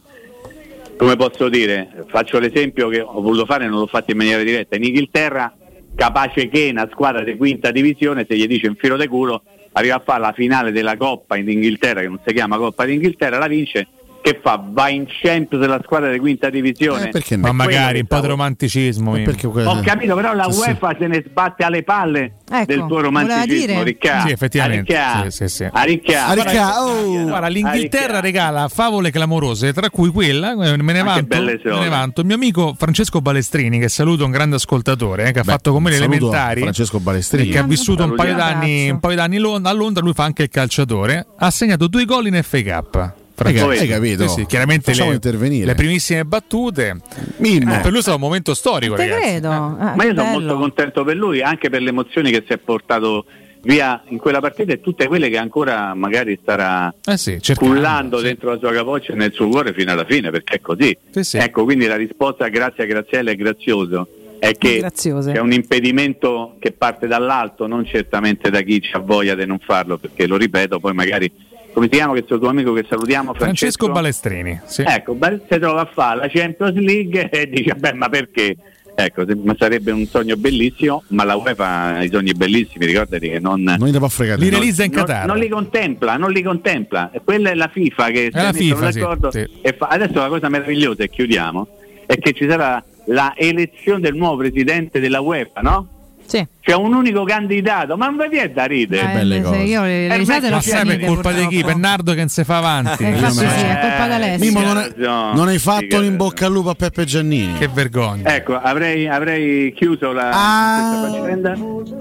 come 0.95 1.15
posso 1.15 1.49
dire, 1.49 2.05
faccio 2.07 2.39
l'esempio 2.39 2.89
che 2.89 2.99
ho 2.99 3.21
voluto 3.21 3.45
fare 3.45 3.65
e 3.65 3.67
non 3.67 3.79
l'ho 3.79 3.87
fatto 3.87 4.11
in 4.11 4.17
maniera 4.17 4.43
diretta, 4.43 4.75
in 4.75 4.83
Inghilterra 4.83 5.53
capace 5.95 6.49
che 6.49 6.69
una 6.71 6.87
squadra 6.91 7.23
di 7.23 7.35
quinta 7.35 7.71
divisione 7.71 8.25
se 8.27 8.35
gli 8.35 8.47
dice 8.47 8.67
un 8.67 8.75
filo 8.75 8.95
de 8.95 9.07
culo 9.07 9.43
arriva 9.73 9.95
a 9.95 10.01
fare 10.03 10.21
la 10.21 10.33
finale 10.33 10.71
della 10.71 10.97
Coppa 10.97 11.35
in 11.37 11.49
Inghilterra 11.49 12.01
che 12.01 12.07
non 12.07 12.19
si 12.25 12.33
chiama 12.33 12.57
Coppa 12.57 12.85
d'Inghilterra, 12.85 13.37
la 13.37 13.47
vince, 13.47 13.87
che 14.21 14.39
fa? 14.41 14.61
Va 14.71 14.89
in 14.89 15.05
Champions 15.07 15.63
della 15.63 15.79
squadra 15.83 16.11
di 16.11 16.19
quinta 16.19 16.49
divisione. 16.49 17.07
Eh, 17.07 17.09
perché 17.09 17.35
no? 17.35 17.47
Ma 17.47 17.51
magari 17.51 17.99
un 17.99 18.05
po' 18.07 18.19
di 18.19 18.27
romanticismo. 18.27 19.15
Eh, 19.15 19.25
Ho 19.65 19.79
capito, 19.81 20.15
però 20.15 20.33
la 20.33 20.45
Sì, 20.45 20.51
sì. 20.51 20.59
UEFA 20.69 20.95
se 20.99 21.07
ne 21.07 21.23
sbatte 21.27 21.63
alle 21.63 21.83
palle 21.83 22.35
Ecco, 22.51 22.65
del 22.65 22.85
tuo 22.87 23.01
romanticismo. 23.01 23.83
Riccardo. 23.83 24.27
Sì, 24.27 24.33
effettivamente, 24.33 24.95
Aricchia, 24.95 25.29
sì, 25.31 25.47
sì. 25.47 25.67
Aricchia. 25.71 26.27
Aricchia, 26.27 26.83
oh. 26.83 27.23
Guarda, 27.23 27.47
l'Inghilterra 27.47 28.19
regala 28.19 28.67
favole 28.67 29.11
clamorose, 29.11 29.73
tra 29.73 29.89
cui 29.89 30.09
quella, 30.09 30.51
eh, 30.51 30.77
me 30.77 30.93
ne, 30.93 30.93
che 30.93 31.03
vanto, 31.03 31.41
me 31.41 31.59
ne 31.79 31.89
vanto. 31.89 32.21
Il 32.21 32.27
mio 32.27 32.35
amico 32.35 32.75
Francesco 32.77 33.21
Balestrini, 33.21 33.79
che 33.79 33.89
saluto, 33.89 34.25
un 34.25 34.31
grande 34.31 34.55
ascoltatore, 34.55 35.27
eh, 35.27 35.31
che 35.31 35.39
ha 35.39 35.43
Beh, 35.43 35.51
fatto 35.51 35.71
con 35.71 35.83
me 35.83 35.89
le 35.91 35.97
elementari. 35.97 36.61
Francesco 36.61 36.99
Balestrini. 36.99 37.49
che 37.49 37.57
ha 37.57 37.63
vissuto 37.63 38.03
un 38.03 38.15
paio 38.15 38.35
d'anni, 38.35 38.89
un 38.89 38.99
paio 38.99 39.15
d'anni 39.15 39.37
a 39.37 39.73
Londra, 39.73 40.01
lui 40.03 40.13
fa 40.13 40.23
anche 40.23 40.43
il 40.43 40.49
calciatore. 40.49 41.25
Ha 41.37 41.49
segnato 41.51 41.87
due 41.87 42.05
gol 42.05 42.27
in 42.27 42.39
FA 42.43 42.61
Cup. 42.63 43.13
Hai, 43.43 43.87
capito? 43.87 44.27
Sì, 44.27 44.39
sì, 44.41 44.45
chiaramente 44.45 44.91
Facciamo 44.91 45.09
le, 45.09 45.15
intervenire. 45.15 45.65
le 45.65 45.75
primissime 45.75 46.25
battute. 46.25 46.97
Mimmo. 47.37 47.79
Per 47.81 47.89
lui 47.89 47.99
è 47.99 48.01
stato 48.01 48.17
un 48.17 48.23
momento 48.23 48.53
storico, 48.53 48.95
Te 48.95 49.03
ragazzi. 49.07 49.21
credo. 49.29 49.49
Ah, 49.51 49.93
Ma 49.95 50.03
io 50.03 50.13
sono 50.15 50.29
molto 50.31 50.57
contento 50.57 51.03
per 51.03 51.15
lui, 51.15 51.41
anche 51.41 51.69
per 51.69 51.81
le 51.81 51.89
emozioni 51.89 52.31
che 52.31 52.43
si 52.45 52.53
è 52.53 52.57
portato 52.57 53.25
via 53.61 54.01
in 54.07 54.17
quella 54.19 54.39
partita 54.39 54.71
e 54.71 54.79
tutte 54.79 55.07
quelle 55.07 55.27
che 55.29 55.37
ancora 55.37 55.93
magari 55.93 56.39
starà 56.41 56.93
Eh 57.05 57.17
sì, 57.17 57.39
cullando 57.55 58.17
sì. 58.19 58.23
dentro 58.23 58.51
la 58.51 58.57
sua 58.57 58.71
capoccia 58.71 59.11
e 59.11 59.15
nel 59.17 59.33
suo 59.33 59.47
cuore 59.49 59.73
fino 59.73 59.91
alla 59.91 60.05
fine, 60.05 60.29
perché 60.31 60.55
è 60.55 60.61
così. 60.61 60.97
Sì, 61.11 61.23
sì. 61.23 61.37
Ecco, 61.37 61.63
quindi 61.65 61.85
la 61.85 61.97
risposta 61.97 62.47
grazie 62.47 62.83
a 62.83 62.85
Graziella 62.87 63.31
e 63.31 63.35
Grazioso 63.35 64.07
è 64.39 64.53
che 64.57 64.77
Graziose. 64.77 65.33
è 65.33 65.39
un 65.39 65.51
impedimento 65.51 66.55
che 66.59 66.71
parte 66.71 67.07
dall'alto, 67.07 67.67
non 67.67 67.85
certamente 67.85 68.49
da 68.49 68.61
chi 68.61 68.81
ha 68.93 68.99
voglia 68.99 69.35
di 69.35 69.45
non 69.45 69.59
farlo, 69.59 69.97
perché 69.97 70.25
lo 70.27 70.37
ripeto, 70.37 70.79
poi 70.79 70.93
magari 70.93 71.29
come 71.73 71.87
si 71.89 71.91
chiama 71.97 72.11
questo 72.11 72.37
tuo 72.39 72.49
amico 72.49 72.73
che 72.73 72.85
salutiamo? 72.87 73.33
Francesco 73.33 73.85
Francesco, 73.85 73.89
Balestrini. 73.91 74.59
Sì. 74.65 74.83
Ecco, 74.85 75.17
si 75.49 75.59
trova 75.59 75.81
a 75.81 75.89
fare 75.91 76.19
la 76.19 76.27
Champions 76.27 76.75
League 76.75 77.29
e 77.29 77.49
dice, 77.49 77.73
beh, 77.75 77.93
ma 77.93 78.09
perché? 78.09 78.55
Ecco, 78.95 79.23
ma 79.43 79.55
sarebbe 79.57 79.91
un 79.91 80.05
sogno 80.07 80.35
bellissimo, 80.35 81.03
ma 81.09 81.23
la 81.23 81.35
UEFA 81.37 81.65
ha 81.95 82.03
i 82.03 82.09
sogni 82.09 82.33
bellissimi, 82.33 82.85
ricordati 82.85 83.29
che 83.29 83.39
non, 83.39 83.61
Non. 83.61 83.87
Li 83.87 83.91
no. 83.93 84.09
realizza 84.49 84.83
in 84.83 84.91
non- 84.91 85.05
Qatar. 85.05 85.25
non 85.25 85.37
li 85.37 85.47
contempla, 85.47 86.17
non 86.17 86.31
li 86.31 86.41
contempla. 86.43 87.09
Quella 87.23 87.51
è 87.51 87.55
la 87.55 87.69
FIFA 87.71 88.05
che 88.09 88.29
si 88.33 88.37
la 88.41 88.51
FIFA, 88.51 88.91
sì, 88.91 88.99
d'accordo 88.99 89.31
sì. 89.31 89.47
fa- 89.77 89.87
Adesso 89.87 90.13
la 90.19 90.27
cosa 90.27 90.49
meravigliosa, 90.49 91.03
e 91.03 91.09
chiudiamo, 91.09 91.67
è 92.05 92.17
che 92.17 92.33
ci 92.33 92.45
sarà 92.49 92.83
la 93.05 93.33
elezione 93.37 94.01
del 94.01 94.15
nuovo 94.15 94.37
presidente 94.37 94.99
della 94.99 95.21
UEFA, 95.21 95.61
no? 95.61 95.87
Sì. 96.29 96.45
C'è 96.61 96.75
un 96.75 96.93
unico 96.93 97.23
candidato, 97.23 97.97
ma 97.97 98.05
non 98.05 98.17
vi 98.17 98.27
viene 98.29 98.53
da 98.53 98.65
ridere. 98.65 99.11
Eh, 99.11 99.15
belle 99.15 99.35
se 99.37 99.41
cose. 99.41 99.57
Io 99.63 99.81
le, 99.81 100.07
le 100.07 100.13
Eh, 100.13 100.17
risate 100.17 100.49
Ma 100.51 100.61
sai 100.61 100.85
per 100.85 101.05
colpa 101.05 101.31
di 101.31 101.47
chi? 101.47 101.63
Bernardo 101.63 102.11
che 102.13 102.19
non 102.19 102.27
si 102.27 102.43
fa 102.43 102.57
avanti. 102.57 103.03
Eh, 103.03 103.09
me- 103.09 103.29
sì, 103.31 103.43
è 103.45 103.79
colpa 103.81 104.07
d'Alessio. 104.07 104.45
Mimmo, 104.45 104.61
non, 104.61 104.77
hai- 104.77 104.93
No, 104.97 105.33
non 105.33 105.47
hai 105.47 105.57
sì, 105.57 105.63
fatto 105.63 106.01
in 106.03 106.15
bocca 106.17 106.45
al 106.45 106.51
lupo 106.51 106.69
a 106.69 106.75
Peppe 106.75 107.03
Giannini. 107.05 107.53
Che 107.57 107.67
vergogna. 107.73 108.35
Ecco, 108.35 108.59
avrei, 108.59 109.07
avrei 109.07 109.73
chiuso 109.73 110.11
la, 110.11 110.29
Ah. 110.31 111.09
faccenda 111.11 111.57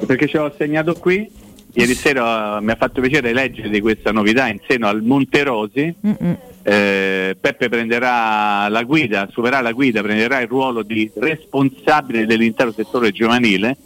perché 0.06 0.28
ce 0.28 0.36
l'ho 0.36 0.52
segnato 0.58 0.92
qui. 0.92 1.46
Ieri 1.72 1.94
sera 1.94 2.60
mi 2.60 2.70
ha 2.72 2.76
fatto 2.76 3.00
piacere 3.00 3.32
leggere 3.32 3.68
di 3.70 3.80
questa 3.80 4.10
novità 4.12 4.48
in 4.48 4.58
seno 4.68 4.88
al 4.88 5.02
Monterosi. 5.02 5.94
Mm-mm. 6.06 6.36
Eh, 6.62 7.36
Peppe 7.40 7.68
prenderà 7.70 8.68
la 8.68 8.82
guida, 8.82 9.26
assumerà 9.28 9.60
la 9.62 9.72
guida, 9.72 10.02
prenderà 10.02 10.40
il 10.40 10.48
ruolo 10.48 10.82
di 10.82 11.10
responsabile 11.16 12.26
dell'intero 12.26 12.72
settore 12.72 13.10
giovanile. 13.12 13.76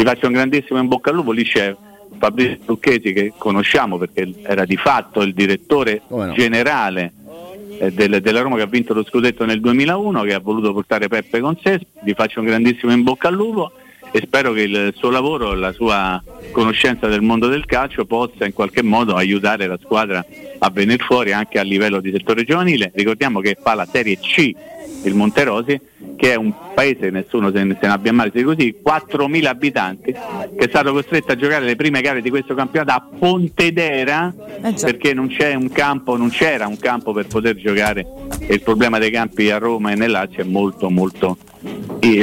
Vi 0.00 0.06
faccio 0.06 0.28
un 0.28 0.32
grandissimo 0.32 0.78
in 0.78 0.88
bocca 0.88 1.10
al 1.10 1.16
lupo, 1.16 1.30
lì 1.30 1.44
c'è 1.44 1.76
Fabrizio 2.16 2.56
Lucchesi 2.64 3.12
che 3.12 3.34
conosciamo 3.36 3.98
perché 3.98 4.32
era 4.44 4.64
di 4.64 4.76
fatto 4.76 5.20
il 5.20 5.34
direttore 5.34 6.00
no? 6.08 6.32
generale 6.32 7.12
eh, 7.78 7.92
del- 7.92 8.22
della 8.22 8.40
Roma 8.40 8.56
che 8.56 8.62
ha 8.62 8.66
vinto 8.66 8.94
lo 8.94 9.04
scudetto 9.04 9.44
nel 9.44 9.60
2001, 9.60 10.22
che 10.22 10.32
ha 10.32 10.38
voluto 10.38 10.72
portare 10.72 11.08
Peppe 11.08 11.40
con 11.40 11.54
sé. 11.62 11.80
Vi 12.02 12.14
faccio 12.14 12.40
un 12.40 12.46
grandissimo 12.46 12.92
in 12.92 13.02
bocca 13.02 13.28
al 13.28 13.34
lupo 13.34 13.72
e 14.10 14.22
spero 14.24 14.52
che 14.52 14.62
il 14.62 14.94
suo 14.96 15.10
lavoro, 15.10 15.52
la 15.52 15.72
sua 15.72 16.22
conoscenza 16.50 17.06
del 17.06 17.20
mondo 17.20 17.48
del 17.48 17.66
calcio 17.66 18.06
possa 18.06 18.46
in 18.46 18.54
qualche 18.54 18.82
modo 18.82 19.16
aiutare 19.16 19.66
la 19.66 19.78
squadra 19.82 20.24
a 20.60 20.70
venire 20.70 21.04
fuori 21.04 21.32
anche 21.32 21.58
a 21.58 21.62
livello 21.62 22.00
di 22.00 22.10
settore 22.10 22.44
giovanile. 22.44 22.90
Ricordiamo 22.94 23.40
che 23.40 23.54
fa 23.60 23.74
la 23.74 23.84
Serie 23.84 24.18
C 24.18 24.50
il 25.02 25.14
Monterosi, 25.14 25.80
che 26.16 26.32
è 26.32 26.36
un 26.36 26.52
paese, 26.74 27.10
nessuno 27.10 27.50
se 27.50 27.64
ne, 27.64 27.76
se 27.80 27.86
ne 27.86 27.92
abbia 27.92 28.12
mai 28.12 28.30
di 28.30 28.42
così, 28.42 28.76
4.000 28.84 29.46
abitanti, 29.46 30.12
che 30.12 30.64
è 30.64 30.68
stato 30.68 30.92
costretto 30.92 31.32
a 31.32 31.36
giocare 31.36 31.64
le 31.64 31.76
prime 31.76 32.00
gare 32.00 32.20
di 32.22 32.30
questo 32.30 32.54
campionato 32.54 32.92
a 32.92 33.18
Pontedera 33.18 34.32
Eh 34.62 34.74
perché 34.74 35.14
non 35.14 35.28
c'è 35.28 35.54
un 35.54 35.70
campo, 35.70 36.16
non 36.16 36.30
c'era 36.30 36.66
un 36.66 36.78
campo 36.78 37.12
per 37.12 37.26
poter 37.26 37.56
giocare. 37.56 38.06
E 38.40 38.54
il 38.54 38.62
problema 38.62 38.98
dei 38.98 39.10
campi 39.10 39.50
a 39.50 39.58
Roma 39.58 39.92
e 39.92 39.94
nel 39.94 40.10
Lazio 40.10 40.42
è 40.42 40.46
molto 40.46 40.90
molto 40.90 41.36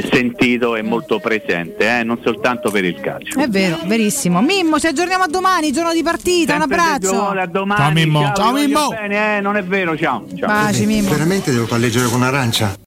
sentito 0.09 0.75
e 0.75 0.81
molto 0.81 1.19
presente, 1.19 1.99
eh, 1.99 2.03
non 2.03 2.19
soltanto 2.23 2.71
per 2.71 2.85
il 2.85 2.99
calcio. 2.99 3.39
È 3.39 3.47
vero, 3.47 3.79
verissimo. 3.85 4.41
Mimmo, 4.41 4.79
ci 4.79 4.87
aggiorniamo 4.87 5.23
a 5.23 5.27
domani, 5.27 5.71
giorno 5.71 5.93
di 5.93 6.03
partita. 6.03 6.55
Un 6.55 6.59
Sempre 6.61 6.79
se 6.79 6.85
abbraccio. 6.85 7.29
a 7.29 7.45
domani. 7.45 7.81
Ciao, 7.81 7.91
Mimmo. 7.91 8.21
Ciao, 8.21 8.35
Ciao, 8.35 8.51
Mimmo. 8.53 8.87
Bene, 8.89 9.37
eh, 9.37 9.41
non 9.41 9.57
è 9.57 9.63
vero, 9.63 9.97
ciao. 9.97 10.25
ciao. 10.35 10.47
Baci, 10.47 10.85
Mimmo. 10.85 11.09
Veramente 11.09 11.51
devo 11.51 11.65
far 11.65 11.79
leggere 11.79 12.07
con 12.07 12.23
arancia? 12.23 12.75